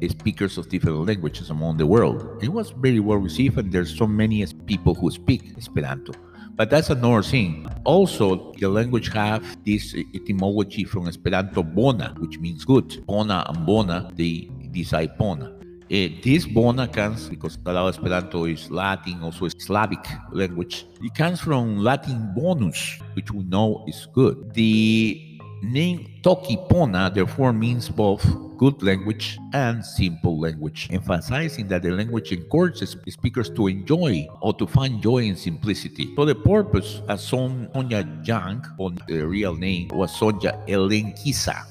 speakers 0.07 0.57
of 0.57 0.69
different 0.69 1.05
languages 1.05 1.49
among 1.49 1.77
the 1.77 1.87
world. 1.87 2.39
It 2.41 2.49
was 2.49 2.71
very 2.71 2.99
well 2.99 3.17
received, 3.17 3.57
and 3.57 3.71
there's 3.71 3.95
so 3.95 4.07
many 4.07 4.45
people 4.65 4.93
who 4.93 5.09
speak 5.11 5.57
Esperanto. 5.57 6.13
But 6.55 6.71
that's 6.71 6.89
another 6.89 7.21
thing. 7.21 7.67
Also, 7.85 8.51
the 8.53 8.67
language 8.67 9.09
have 9.13 9.63
this 9.63 9.95
etymology 10.15 10.83
from 10.83 11.07
Esperanto 11.07 11.61
bona, 11.61 12.15
which 12.17 12.39
means 12.39 12.65
good. 12.65 13.05
Bona 13.05 13.45
and 13.47 13.65
bona, 13.65 14.11
they 14.15 14.49
decide 14.71 15.17
bona. 15.17 15.53
Uh, 15.89 16.09
this 16.21 16.45
bona 16.45 16.87
comes 16.87 17.29
because 17.29 17.55
Calao 17.57 17.89
Esperanto 17.89 18.43
is 18.45 18.69
Latin, 18.69 19.21
also 19.23 19.45
a 19.45 19.49
Slavic 19.51 20.05
language. 20.33 20.85
It 21.01 21.15
comes 21.15 21.39
from 21.39 21.77
Latin 21.77 22.33
bonus, 22.35 22.99
which 23.13 23.31
we 23.31 23.43
know 23.43 23.85
is 23.87 24.07
good. 24.11 24.53
The 24.53 25.36
name 25.61 26.07
Tokipona 26.21 27.13
therefore 27.13 27.53
means 27.53 27.89
both 27.89 28.25
good 28.57 28.81
language 28.81 29.37
and 29.53 29.85
simple 29.85 30.39
language, 30.39 30.87
emphasizing 30.91 31.67
that 31.67 31.83
the 31.83 31.91
language 31.91 32.31
encourages 32.31 32.97
speakers 33.07 33.49
to 33.51 33.67
enjoy 33.67 34.27
or 34.41 34.53
to 34.55 34.65
find 34.65 35.01
joy 35.01 35.19
in 35.19 35.35
simplicity. 35.35 36.13
So 36.15 36.25
the 36.25 36.35
purpose, 36.35 37.01
as 37.07 37.23
Son, 37.27 37.69
Sonja 37.73 38.27
Yang, 38.27 38.65
on 38.79 38.97
the 39.07 39.21
real 39.21 39.55
name, 39.55 39.89
was 39.89 40.11
Sonja 40.11 40.67
Elen 40.67 41.13
Kisa. 41.21 41.65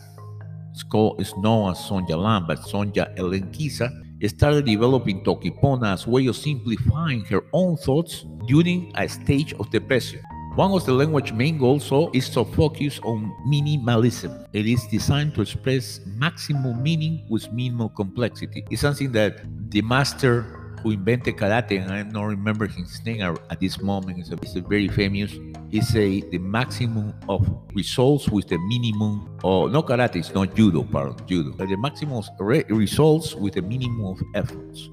Called, 0.90 1.20
it's 1.20 1.34
known 1.38 1.72
as 1.72 1.78
Sonja 1.78 2.16
Lam, 2.16 2.46
but 2.46 2.58
Sonja 2.58 3.16
Elen 3.16 3.52
Kisa 3.52 3.90
started 4.28 4.66
developing 4.66 5.24
Tokipona 5.24 5.94
as 5.94 6.06
a 6.06 6.10
way 6.10 6.26
of 6.26 6.36
simplifying 6.36 7.24
her 7.24 7.42
own 7.52 7.76
thoughts 7.76 8.26
during 8.46 8.92
a 8.94 9.08
stage 9.08 9.54
of 9.54 9.70
depression. 9.70 10.20
One 10.56 10.72
of 10.72 10.86
the 10.86 10.92
language 10.94 11.34
main 11.34 11.58
goals 11.58 11.84
so 11.84 12.10
is 12.14 12.30
to 12.30 12.42
focus 12.42 12.98
on 13.04 13.30
minimalism. 13.46 14.48
It 14.54 14.64
is 14.64 14.86
designed 14.86 15.34
to 15.34 15.42
express 15.42 16.00
maximum 16.06 16.82
meaning 16.82 17.26
with 17.28 17.52
minimal 17.52 17.90
complexity. 17.90 18.64
It's 18.70 18.80
something 18.80 19.12
that 19.12 19.42
the 19.68 19.82
master 19.82 20.44
who 20.82 20.92
invented 20.92 21.36
karate, 21.36 21.82
and 21.82 21.92
I 21.92 22.04
don't 22.04 22.24
remember 22.24 22.66
his 22.66 23.04
name 23.04 23.20
at 23.20 23.60
this 23.60 23.82
moment, 23.82 24.18
it's 24.18 24.30
a, 24.30 24.36
it's 24.36 24.56
a 24.56 24.62
very 24.62 24.88
famous, 24.88 25.32
he 25.68 25.82
say 25.82 26.22
the 26.22 26.38
maximum 26.38 27.12
of 27.28 27.46
results 27.74 28.30
with 28.30 28.48
the 28.48 28.56
minimum, 28.56 29.38
or 29.44 29.68
no 29.68 29.82
karate, 29.82 30.16
it's 30.16 30.32
not 30.32 30.54
judo, 30.54 30.84
pardon, 30.84 31.18
judo, 31.26 31.52
but 31.54 31.68
the 31.68 31.76
maximum 31.76 32.22
re- 32.40 32.64
results 32.70 33.34
with 33.34 33.52
the 33.52 33.62
minimum 33.62 34.06
of 34.06 34.22
efforts. 34.34 34.88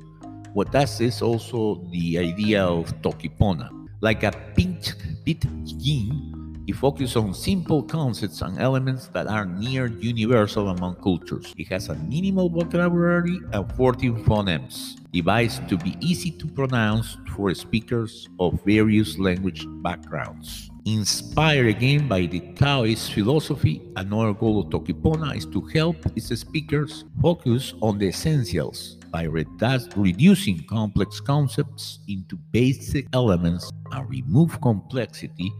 What 0.51 0.73
that 0.73 0.99
is 0.99 1.21
also 1.21 1.87
the 1.89 2.19
idea 2.19 2.65
of 2.65 2.93
Tokipona 3.01 3.69
like 4.03 4.23
a 4.23 4.31
pinch 4.53 4.91
bit 5.23 5.45
yin 5.79 6.43
It 6.65 6.77
focuses 6.77 7.17
on 7.17 7.33
simple 7.33 7.83
concepts 7.83 8.41
and 8.41 8.57
elements 8.57 9.07
that 9.07 9.27
are 9.27 9.45
near 9.45 9.87
universal 9.87 10.69
among 10.69 10.95
cultures. 10.95 11.53
It 11.57 11.67
has 11.67 11.89
a 11.89 11.95
minimal 11.95 12.49
vocabulary 12.49 13.37
and 13.51 13.69
14 13.75 14.23
phonemes, 14.23 14.95
devised 15.11 15.67
to 15.67 15.77
be 15.77 15.97
easy 15.99 16.31
to 16.31 16.47
pronounce 16.47 17.17
for 17.35 17.53
speakers 17.53 18.29
of 18.39 18.61
various 18.63 19.19
language 19.19 19.65
backgrounds. 19.83 20.69
Inspired 20.85 21.67
again 21.67 22.07
by 22.07 22.27
the 22.27 22.39
Taoist 22.55 23.11
philosophy, 23.11 23.81
another 23.97 24.33
goal 24.33 24.61
of 24.61 24.67
Tokipona 24.67 25.35
is 25.35 25.45
to 25.47 25.59
help 25.73 25.97
its 26.15 26.33
speakers 26.39 27.03
focus 27.21 27.73
on 27.81 27.97
the 27.97 28.07
essentials 28.07 29.02
by 29.13 29.23
reducing 29.23 30.65
complex 30.65 31.19
concepts 31.21 31.99
into 32.07 32.35
basic 32.51 33.05
elements 33.13 33.71
and 33.91 34.09
remove 34.09 34.59
complexity 34.59 35.53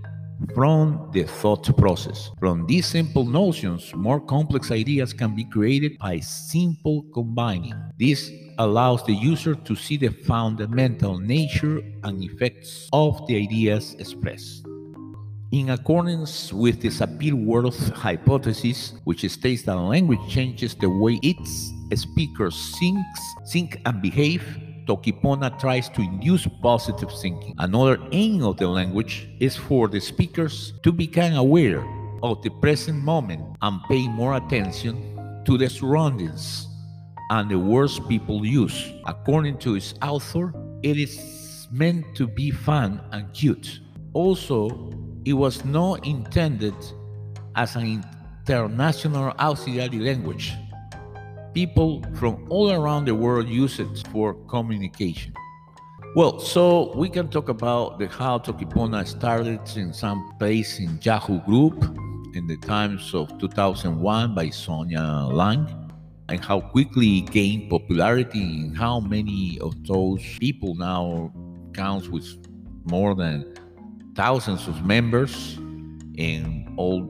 from 0.56 1.10
the 1.14 1.24
thought 1.24 1.66
process. 1.78 2.32
From 2.40 2.66
these 2.66 2.88
simple 2.88 3.26
notions, 3.26 3.94
more 3.94 4.20
complex 4.20 4.72
ideas 4.72 5.14
can 5.14 5.36
be 5.36 5.46
created 5.46 6.00
by 6.00 6.20
simple 6.20 7.04
combining. 7.14 7.76
This 7.98 8.32
allows 8.58 9.06
the 9.06 9.14
user 9.14 9.54
to 9.54 9.76
see 9.76 9.98
the 9.98 10.10
fundamental 10.10 11.20
nature 11.20 11.80
and 12.04 12.24
effects 12.24 12.90
of 12.92 13.26
the 13.28 13.38
ideas 13.38 13.96
expressed. 14.00 14.66
In 15.52 15.70
accordance 15.70 16.52
with 16.52 16.82
the 16.82 16.90
Sapir-Whorf 16.90 17.78
hypothesis, 17.92 18.94
which 19.04 19.30
states 19.30 19.62
that 19.64 19.76
language 19.76 20.28
changes 20.28 20.74
the 20.74 20.90
way 20.90 21.20
its 21.22 21.72
speakers 21.96 22.76
think, 22.80 22.98
think 23.48 23.82
and 23.86 24.02
behave, 24.02 24.44
Tokipona 24.86 25.58
tries 25.60 25.90
to 25.90 26.02
induce 26.02 26.48
positive 26.62 27.12
thinking. 27.22 27.56
Another 27.60 27.98
aim 28.12 28.44
of 28.44 28.58
the 28.58 28.68
language 28.68 29.30
is 29.40 29.56
for 29.56 29.88
the 29.88 30.00
speakers 30.00 30.74
to 30.84 30.92
become 30.92 31.34
aware 31.34 31.84
of 32.22 32.42
the 32.42 32.50
present 32.50 33.04
moment 33.04 33.44
and 33.62 33.82
pay 33.90 34.08
more 34.08 34.36
attention 34.36 35.42
to 35.46 35.58
the 35.58 35.70
surroundings 35.70 36.68
and 37.30 37.50
the 37.50 37.58
words 37.58 38.00
people 38.00 38.46
use. 38.46 38.92
According 39.06 39.58
to 39.60 39.76
its 39.76 39.94
author, 40.02 40.54
it 40.84 40.98
is 40.98 41.68
meant 41.72 42.16
to 42.16 42.28
be 42.28 42.52
fun 42.52 43.02
and 43.12 43.34
cute. 43.34 43.80
Also, 44.14 44.92
it 45.26 45.34
was 45.34 45.66
not 45.66 46.06
intended 46.06 46.76
as 47.56 47.76
an 47.76 48.04
international 48.46 49.34
auxiliary 49.40 50.00
language 50.00 50.54
people 51.54 52.04
from 52.16 52.46
all 52.50 52.72
around 52.72 53.06
the 53.06 53.16
world 53.16 53.48
use 53.48 53.80
it 53.80 54.08
for 54.12 54.34
communication. 54.48 55.34
Well, 56.16 56.40
so 56.40 56.96
we 56.96 57.10
can 57.10 57.30
talk 57.30 57.50
about 57.50 58.00
the 58.00 58.08
how 58.08 58.38
Tokipona 58.40 59.08
started 59.08 59.62
in 59.76 59.94
some 59.94 60.34
place 60.38 60.80
in 60.80 61.00
Yahoo 61.02 61.40
Group 61.42 61.84
in 62.36 62.48
the 62.48 62.58
times 62.58 63.14
of 63.14 63.38
2001 63.40 64.36
by 64.36 64.48
Sonja 64.48 65.32
Lang, 65.32 65.68
and 66.30 66.44
how 66.44 66.62
quickly 66.62 67.20
it 67.20 67.32
gained 67.32 67.70
popularity 67.70 68.42
and 68.42 68.78
how 68.78 69.00
many 69.00 69.58
of 69.60 69.74
those 69.88 70.22
people 70.40 70.76
now 70.76 71.32
counts 71.74 72.08
with 72.08 72.28
more 72.86 73.16
than 73.16 73.56
thousands 74.16 74.68
of 74.68 74.86
members 74.86 75.58
in 76.16 76.72
all 76.78 77.10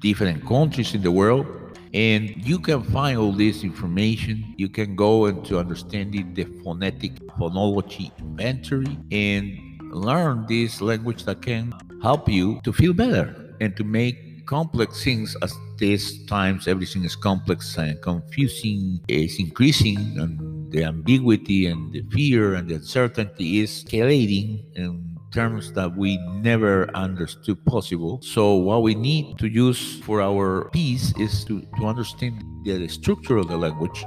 different 0.00 0.44
countries 0.46 0.94
in 0.94 1.02
the 1.02 1.10
world 1.10 1.46
and 1.92 2.34
you 2.46 2.58
can 2.58 2.82
find 2.82 3.18
all 3.18 3.32
this 3.32 3.64
information. 3.64 4.54
You 4.56 4.68
can 4.68 4.94
go 4.94 5.26
into 5.26 5.58
understanding 5.58 6.34
the 6.34 6.44
phonetic 6.62 7.14
phonology 7.38 8.16
inventory 8.18 8.96
and 9.10 9.58
learn 9.92 10.46
this 10.48 10.80
language 10.80 11.24
that 11.24 11.42
can 11.42 11.74
help 12.02 12.28
you 12.28 12.60
to 12.64 12.72
feel 12.72 12.92
better 12.92 13.56
and 13.60 13.76
to 13.76 13.84
make 13.84 14.46
complex 14.46 15.04
things 15.04 15.36
as 15.42 15.54
these 15.78 16.24
times 16.26 16.66
everything 16.66 17.04
is 17.04 17.14
complex 17.14 17.76
and 17.78 18.00
confusing 18.02 19.00
is 19.06 19.38
increasing 19.38 19.98
and 20.18 20.72
the 20.72 20.82
ambiguity 20.84 21.66
and 21.66 21.92
the 21.92 22.02
fear 22.10 22.54
and 22.54 22.68
the 22.68 22.74
uncertainty 22.74 23.60
is 23.60 23.84
escalating 23.84 24.64
and 24.76 25.19
terms 25.32 25.72
that 25.72 25.96
we 25.96 26.18
never 26.42 26.90
understood 26.94 27.64
possible. 27.64 28.20
So 28.22 28.54
what 28.54 28.82
we 28.82 28.94
need 28.94 29.38
to 29.38 29.48
use 29.48 30.00
for 30.00 30.20
our 30.20 30.68
piece 30.70 31.16
is 31.18 31.44
to, 31.44 31.60
to 31.78 31.86
understand 31.86 32.42
the 32.64 32.88
structure 32.88 33.36
of 33.36 33.48
the 33.48 33.56
language. 33.56 34.04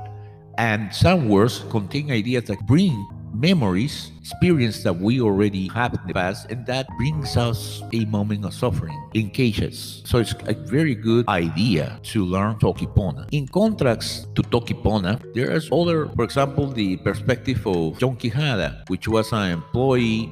And 0.58 0.94
some 0.94 1.30
words 1.30 1.66
contain 1.70 2.12
ideas 2.12 2.46
that 2.46 2.66
bring 2.68 3.08
memories, 3.34 4.12
experience 4.22 4.84
that 4.84 4.94
we 4.94 5.20
already 5.20 5.68
have 5.70 5.94
in 5.94 6.00
the 6.08 6.14
past, 6.14 6.46
and 6.52 6.66
that 6.68 6.88
brings 6.98 7.36
us 7.36 7.82
a 7.92 8.06
moment 8.06 8.46
of 8.46 8.54
suffering 8.54 8.96
in 9.14 9.30
cases. 9.30 10.04
So 10.06 10.20
it's 10.20 10.36
a 10.46 10.54
very 10.54 10.94
good 10.94 11.28
idea 11.28 12.00
to 12.14 12.24
learn 12.26 12.60
Tokipona. 12.60 13.28
In 13.32 13.48
contrast 13.48 14.34
to 14.36 14.44
Tokipona, 14.44 15.20
there 15.34 15.52
is 15.52 15.70
other, 15.72 16.08
for 16.16 16.24
example, 16.24 16.68
the 16.68 16.98
perspective 16.98 17.66
of 17.66 17.98
John 17.98 18.16
Quijada, 18.16 18.88
which 18.90 19.08
was 19.08 19.34
an 19.34 19.52
employee 19.52 20.32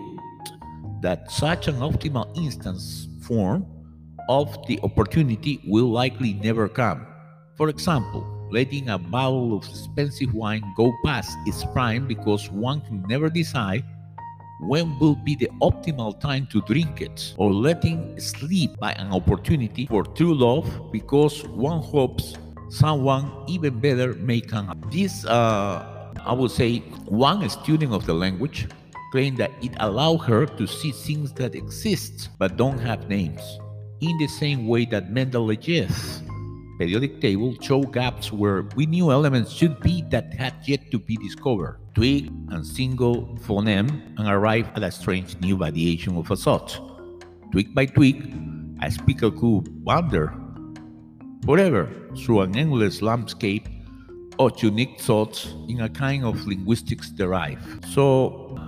that 1.02 1.30
such 1.30 1.68
an 1.68 1.76
optimal 1.76 2.26
instance 2.36 3.08
form 3.22 3.66
of 4.28 4.56
the 4.66 4.80
opportunity 4.82 5.60
will 5.66 5.90
likely 5.90 6.34
never 6.34 6.68
come. 6.68 7.06
For 7.56 7.68
example, 7.68 8.24
letting 8.50 8.88
a 8.88 8.98
bottle 8.98 9.56
of 9.56 9.68
expensive 9.68 10.32
wine 10.34 10.62
go 10.76 10.92
past 11.04 11.36
its 11.46 11.64
prime 11.72 12.06
because 12.06 12.50
one 12.50 12.80
can 12.82 13.02
never 13.08 13.28
decide 13.28 13.84
when 14.60 14.98
will 14.98 15.16
be 15.16 15.34
the 15.34 15.48
optimal 15.60 16.18
time 16.20 16.46
to 16.46 16.62
drink 16.62 17.00
it, 17.00 17.34
or 17.36 17.52
letting 17.52 18.18
slip 18.18 18.78
by 18.78 18.92
an 18.92 19.12
opportunity 19.12 19.86
for 19.86 20.04
true 20.04 20.34
love 20.34 20.92
because 20.92 21.44
one 21.48 21.82
hopes 21.82 22.34
someone 22.70 23.30
even 23.46 23.78
better 23.80 24.14
may 24.14 24.40
come. 24.40 24.70
up. 24.70 24.78
This 24.90 25.24
uh, 25.26 25.93
I 26.26 26.32
would 26.32 26.50
say 26.50 26.78
one 27.04 27.48
student 27.50 27.92
of 27.92 28.06
the 28.06 28.14
language 28.14 28.66
claimed 29.12 29.36
that 29.38 29.52
it 29.62 29.72
allowed 29.78 30.18
her 30.18 30.46
to 30.46 30.66
see 30.66 30.90
things 30.90 31.32
that 31.34 31.54
exist 31.54 32.30
but 32.38 32.56
don't 32.56 32.78
have 32.78 33.08
names, 33.08 33.42
in 34.00 34.16
the 34.18 34.26
same 34.26 34.66
way 34.66 34.86
that 34.86 35.12
Mendeleev's 35.12 36.22
periodic 36.78 37.20
table 37.20 37.54
showed 37.60 37.92
gaps 37.92 38.32
where 38.32 38.62
we 38.74 38.86
knew 38.86 39.12
elements 39.12 39.52
should 39.52 39.78
be 39.80 40.02
that 40.10 40.34
had 40.34 40.54
yet 40.66 40.90
to 40.90 40.98
be 40.98 41.16
discovered. 41.16 41.78
Tweak 41.94 42.28
and 42.50 42.66
single 42.66 43.38
phoneme 43.46 43.88
and 44.18 44.26
arrive 44.26 44.66
at 44.74 44.82
a 44.82 44.90
strange 44.90 45.38
new 45.40 45.56
variation 45.56 46.16
of 46.16 46.30
a 46.30 46.36
thought. 46.36 46.80
Tweak 47.52 47.72
by 47.74 47.86
tweak, 47.86 48.24
a 48.82 48.90
speaker 48.90 49.30
could 49.30 49.68
wander 49.84 50.34
forever 51.44 51.88
through 52.16 52.40
an 52.40 52.56
endless 52.56 53.02
landscape 53.02 53.68
or 54.38 54.50
unique 54.58 55.00
thoughts 55.00 55.54
in 55.68 55.80
a 55.80 55.88
kind 55.88 56.24
of 56.24 56.46
linguistics 56.46 57.10
derive. 57.10 57.58
So 57.90 58.58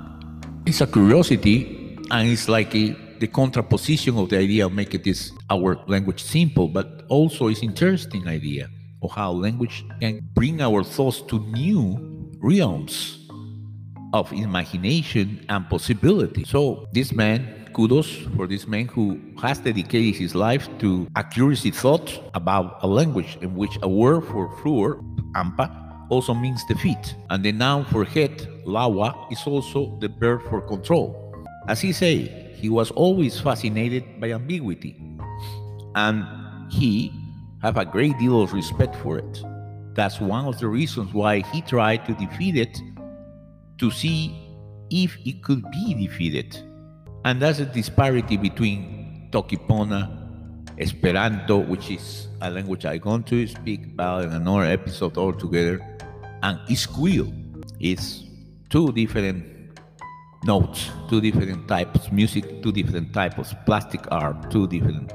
it's 0.66 0.80
a 0.80 0.86
curiosity 0.86 1.98
and 2.10 2.28
it's 2.28 2.48
like 2.48 2.74
a, 2.74 2.96
the 3.18 3.28
contraposition 3.28 4.20
of 4.20 4.28
the 4.28 4.38
idea 4.38 4.66
of 4.66 4.72
making 4.72 5.02
this 5.02 5.32
our 5.50 5.78
language 5.86 6.22
simple, 6.22 6.68
but 6.68 7.04
also 7.08 7.48
it's 7.48 7.62
interesting 7.62 8.26
idea 8.28 8.68
of 9.02 9.10
how 9.10 9.32
language 9.32 9.84
can 10.00 10.28
bring 10.34 10.60
our 10.60 10.82
thoughts 10.82 11.20
to 11.22 11.38
new 11.38 12.30
realms 12.40 13.28
of 14.12 14.32
imagination 14.32 15.44
and 15.48 15.68
possibility. 15.68 16.44
So 16.44 16.86
this 16.92 17.12
man 17.12 17.66
kudos 17.76 18.10
for 18.36 18.46
this 18.46 18.66
man 18.66 18.86
who 18.88 19.20
has 19.42 19.58
dedicated 19.58 20.16
his 20.16 20.34
life 20.34 20.66
to 20.78 21.06
accuracy 21.14 21.70
thought 21.70 22.08
about 22.32 22.78
a 22.80 22.86
language 22.86 23.36
in 23.42 23.54
which 23.54 23.76
a 23.82 23.88
word 23.88 24.24
for 24.24 24.48
fluor, 24.56 24.96
ampa, 25.36 25.70
also 26.08 26.34
means 26.34 26.64
defeat, 26.64 27.14
and 27.30 27.44
the 27.44 27.52
noun 27.52 27.84
for 27.84 28.04
head, 28.04 28.38
lawa, 28.64 29.30
is 29.30 29.42
also 29.46 29.98
the 30.00 30.08
verb 30.08 30.42
for 30.48 30.60
control. 30.60 31.34
As 31.68 31.80
he 31.80 31.92
say, 31.92 32.28
he 32.54 32.68
was 32.68 32.90
always 32.92 33.38
fascinated 33.38 34.20
by 34.20 34.32
ambiguity, 34.32 34.96
and 35.94 36.24
he 36.70 37.12
have 37.62 37.76
a 37.76 37.84
great 37.84 38.18
deal 38.18 38.42
of 38.42 38.52
respect 38.52 38.94
for 38.96 39.18
it. 39.18 39.42
That's 39.94 40.20
one 40.20 40.44
of 40.44 40.58
the 40.58 40.68
reasons 40.68 41.12
why 41.12 41.40
he 41.52 41.62
tried 41.62 42.06
to 42.06 42.14
defeat 42.14 42.56
it 42.56 42.78
to 43.78 43.90
see 43.90 44.34
if 44.90 45.16
it 45.26 45.42
could 45.42 45.68
be 45.70 45.94
defeated. 45.94 46.56
And 47.24 47.42
that's 47.42 47.58
a 47.58 47.66
disparity 47.66 48.36
between 48.36 49.28
Tokipona, 49.32 50.15
Esperanto, 50.78 51.58
which 51.58 51.90
is 51.90 52.28
a 52.42 52.50
language 52.50 52.84
I'm 52.84 52.98
going 52.98 53.22
to 53.24 53.46
speak 53.46 53.86
about 53.86 54.24
in 54.24 54.32
another 54.32 54.64
episode 54.64 55.16
altogether, 55.16 55.80
and 56.42 56.58
Ithkuil. 56.68 57.32
It's 57.80 58.24
two 58.68 58.92
different 58.92 59.44
notes, 60.44 60.90
two 61.08 61.20
different 61.20 61.66
types 61.66 62.06
of 62.06 62.12
music, 62.12 62.62
two 62.62 62.72
different 62.72 63.12
types 63.12 63.52
of 63.52 63.64
plastic 63.64 64.00
art, 64.10 64.50
two 64.50 64.66
different 64.68 65.12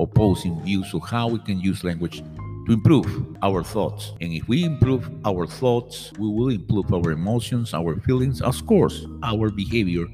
opposing 0.00 0.60
views 0.62 0.92
of 0.94 1.02
how 1.08 1.28
we 1.28 1.38
can 1.38 1.60
use 1.60 1.84
language 1.84 2.22
to 2.66 2.72
improve 2.72 3.36
our 3.42 3.62
thoughts. 3.62 4.12
And 4.20 4.32
if 4.32 4.48
we 4.48 4.64
improve 4.64 5.08
our 5.24 5.46
thoughts, 5.46 6.12
we 6.18 6.28
will 6.28 6.48
improve 6.48 6.92
our 6.92 7.12
emotions, 7.12 7.72
our 7.74 8.00
feelings, 8.00 8.42
of 8.42 8.66
course, 8.66 9.06
our 9.22 9.50
behavior, 9.50 10.06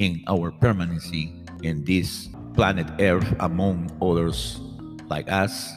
and 0.00 0.24
our 0.28 0.50
permanency 0.50 1.32
in 1.62 1.84
this 1.84 2.28
planet 2.54 2.86
Earth, 3.00 3.34
among 3.40 3.90
others 4.00 4.60
like 5.08 5.30
us, 5.30 5.70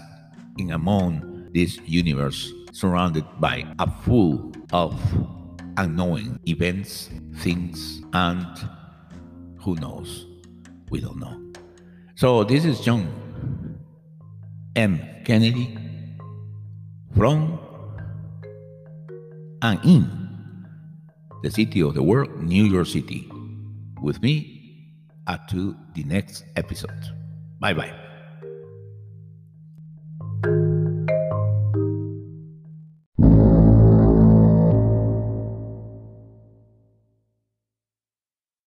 in 0.58 0.72
among 0.72 1.50
this 1.54 1.80
universe 1.86 2.52
surrounded 2.72 3.26
by 3.40 3.66
a 3.80 3.90
full 4.04 4.52
of 4.72 4.94
unknowing 5.78 6.40
events, 6.48 7.10
things, 7.38 8.02
and 8.14 8.46
who 9.60 9.76
knows? 9.76 10.28
We 10.90 11.02
don't 11.02 11.20
know. 11.20 11.36
So 12.16 12.44
this 12.44 12.66
is 12.66 12.80
John 12.82 13.10
M. 14.76 15.02
Kennedy 15.26 15.78
from 17.16 17.60
and 19.62 19.80
in 19.84 20.28
the 21.42 21.52
city 21.52 21.82
of 21.82 21.96
the 21.96 22.04
world, 22.04 22.42
New 22.42 22.66
York 22.66 22.88
City, 22.88 23.30
with 24.02 24.22
me 24.22 24.57
to 25.50 25.76
the 25.94 26.04
next 26.04 26.46
episode. 26.56 27.12
Bye 27.60 27.74
bye. 27.74 28.07